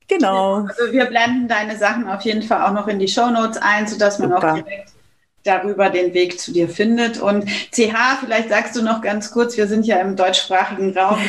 Genau. 0.08 0.66
Also 0.68 0.92
wir 0.92 1.06
blenden 1.06 1.48
deine 1.48 1.78
Sachen 1.78 2.08
auf 2.08 2.22
jeden 2.22 2.42
Fall 2.42 2.64
auch 2.64 2.74
noch 2.74 2.88
in 2.88 2.98
die 2.98 3.08
Show 3.08 3.30
Notes 3.30 3.58
ein, 3.58 3.88
sodass 3.88 4.18
man 4.18 4.32
Super. 4.32 4.54
auch 4.54 4.56
direkt 4.56 4.90
darüber 5.44 5.92
den 5.92 6.16
Weg 6.16 6.40
zu 6.40 6.52
dir 6.52 6.68
findet. 6.68 7.20
Und 7.20 7.46
CH, 7.72 8.18
vielleicht 8.22 8.50
sagst 8.50 8.76
du 8.76 8.82
noch 8.82 9.02
ganz 9.02 9.30
kurz, 9.30 9.56
wir 9.58 9.68
sind 9.68 9.86
ja 9.86 9.98
im 9.98 10.16
deutschsprachigen 10.16 10.98
Raum, 10.98 11.20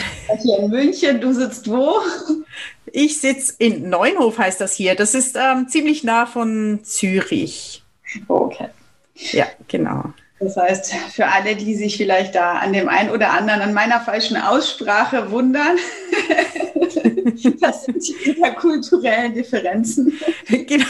hier 0.41 0.59
in 0.59 0.71
München, 0.71 1.21
du 1.21 1.35
sitzt 1.35 1.69
wo? 1.71 1.97
Ich 2.87 3.21
sitze 3.21 3.55
in 3.59 3.91
Neunhof, 3.91 4.39
heißt 4.39 4.59
das 4.63 4.73
hier. 4.73 4.95
Das 4.95 5.15
ist 5.15 5.37
ähm, 5.37 5.69
ziemlich 5.69 6.03
nah 6.03 6.25
von 6.25 6.81
Zürich. 6.83 7.83
Okay. 8.29 8.69
Ja, 9.33 9.47
genau. 9.69 10.13
Das 10.39 10.57
heißt, 10.57 10.95
für 11.13 11.27
alle, 11.27 11.57
die 11.57 11.75
sich 11.75 11.97
vielleicht 11.97 12.35
da 12.35 12.59
an 12.59 12.73
dem 12.75 12.89
einen 12.89 13.11
oder 13.11 13.31
anderen, 13.31 13.63
an 13.63 13.73
meiner 13.73 14.01
falschen 14.01 14.37
Aussprache 14.37 15.31
wundern, 15.31 15.79
das 17.61 17.85
sind 17.85 18.07
die 18.07 18.31
interkulturellen 18.31 19.35
Differenzen. 19.35 20.13
Genau. 20.49 20.85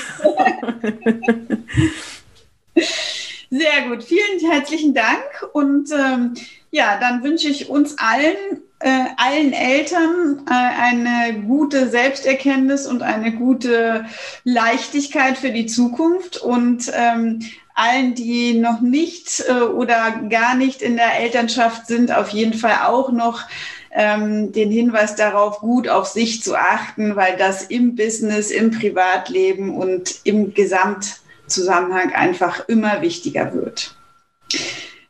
Sehr 3.51 3.89
gut, 3.89 4.03
vielen 4.03 4.51
herzlichen 4.51 4.93
Dank. 4.93 5.49
Und 5.53 5.91
ähm, 5.93 6.35
ja, 6.71 6.99
dann 6.99 7.23
wünsche 7.23 7.49
ich 7.49 7.69
uns 7.69 7.97
allen, 7.99 8.61
äh, 8.81 9.05
allen 9.17 9.53
Eltern 9.53 10.43
äh, 10.49 10.53
eine 10.53 11.43
gute 11.43 11.89
Selbsterkenntnis 11.89 12.87
und 12.87 13.03
eine 13.03 13.33
gute 13.33 14.07
Leichtigkeit 14.43 15.39
für 15.39 15.51
die 15.51 15.67
Zukunft 15.67 16.39
und 16.39 16.91
ähm, 16.93 17.41
allen, 17.75 18.15
die 18.15 18.55
noch 18.55 18.81
nicht 18.81 19.45
äh, 19.49 19.63
oder 19.63 20.23
gar 20.29 20.57
nicht 20.57 20.83
in 20.83 20.97
der 20.97 21.21
Elternschaft 21.21 21.87
sind, 21.87 22.11
auf 22.11 22.31
jeden 22.31 22.55
Fall 22.55 22.87
auch 22.87 23.13
noch 23.13 23.43
ähm, 23.93 24.51
den 24.51 24.73
Hinweis 24.73 25.15
darauf, 25.15 25.61
gut 25.61 25.89
auf 25.89 26.07
sich 26.07 26.43
zu 26.43 26.57
achten, 26.57 27.15
weil 27.15 27.37
das 27.37 27.65
im 27.65 27.95
Business, 27.95 28.51
im 28.51 28.73
Privatleben 28.73 29.77
und 29.77 30.17
im 30.25 30.53
Gesamt 30.53 31.21
Zusammenhang 31.47 32.13
einfach 32.13 32.69
immer 32.69 33.03
wichtiger 33.03 33.53
wird. 33.55 33.95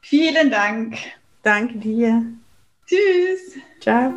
Vielen 0.00 0.50
Dank. 0.50 0.96
Danke 1.42 1.78
dir. 1.78 2.24
Tschüss. 2.86 3.60
Ciao. 3.80 4.12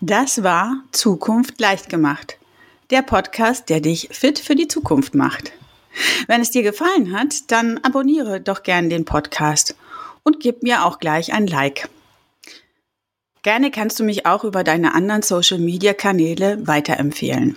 Das 0.00 0.42
war 0.42 0.82
Zukunft 0.92 1.58
leicht 1.60 1.88
gemacht 1.88 2.38
der 2.94 3.02
Podcast, 3.02 3.70
der 3.70 3.80
dich 3.80 4.08
fit 4.12 4.38
für 4.38 4.54
die 4.54 4.68
Zukunft 4.68 5.16
macht. 5.16 5.50
Wenn 6.28 6.40
es 6.40 6.52
dir 6.52 6.62
gefallen 6.62 7.12
hat, 7.12 7.50
dann 7.50 7.78
abonniere 7.78 8.40
doch 8.40 8.62
gern 8.62 8.88
den 8.88 9.04
Podcast 9.04 9.74
und 10.22 10.38
gib 10.38 10.62
mir 10.62 10.84
auch 10.84 11.00
gleich 11.00 11.32
ein 11.32 11.48
Like. 11.48 11.88
Gerne 13.42 13.72
kannst 13.72 13.98
du 13.98 14.04
mich 14.04 14.26
auch 14.26 14.44
über 14.44 14.62
deine 14.62 14.94
anderen 14.94 15.22
Social-Media-Kanäle 15.22 16.68
weiterempfehlen. 16.68 17.56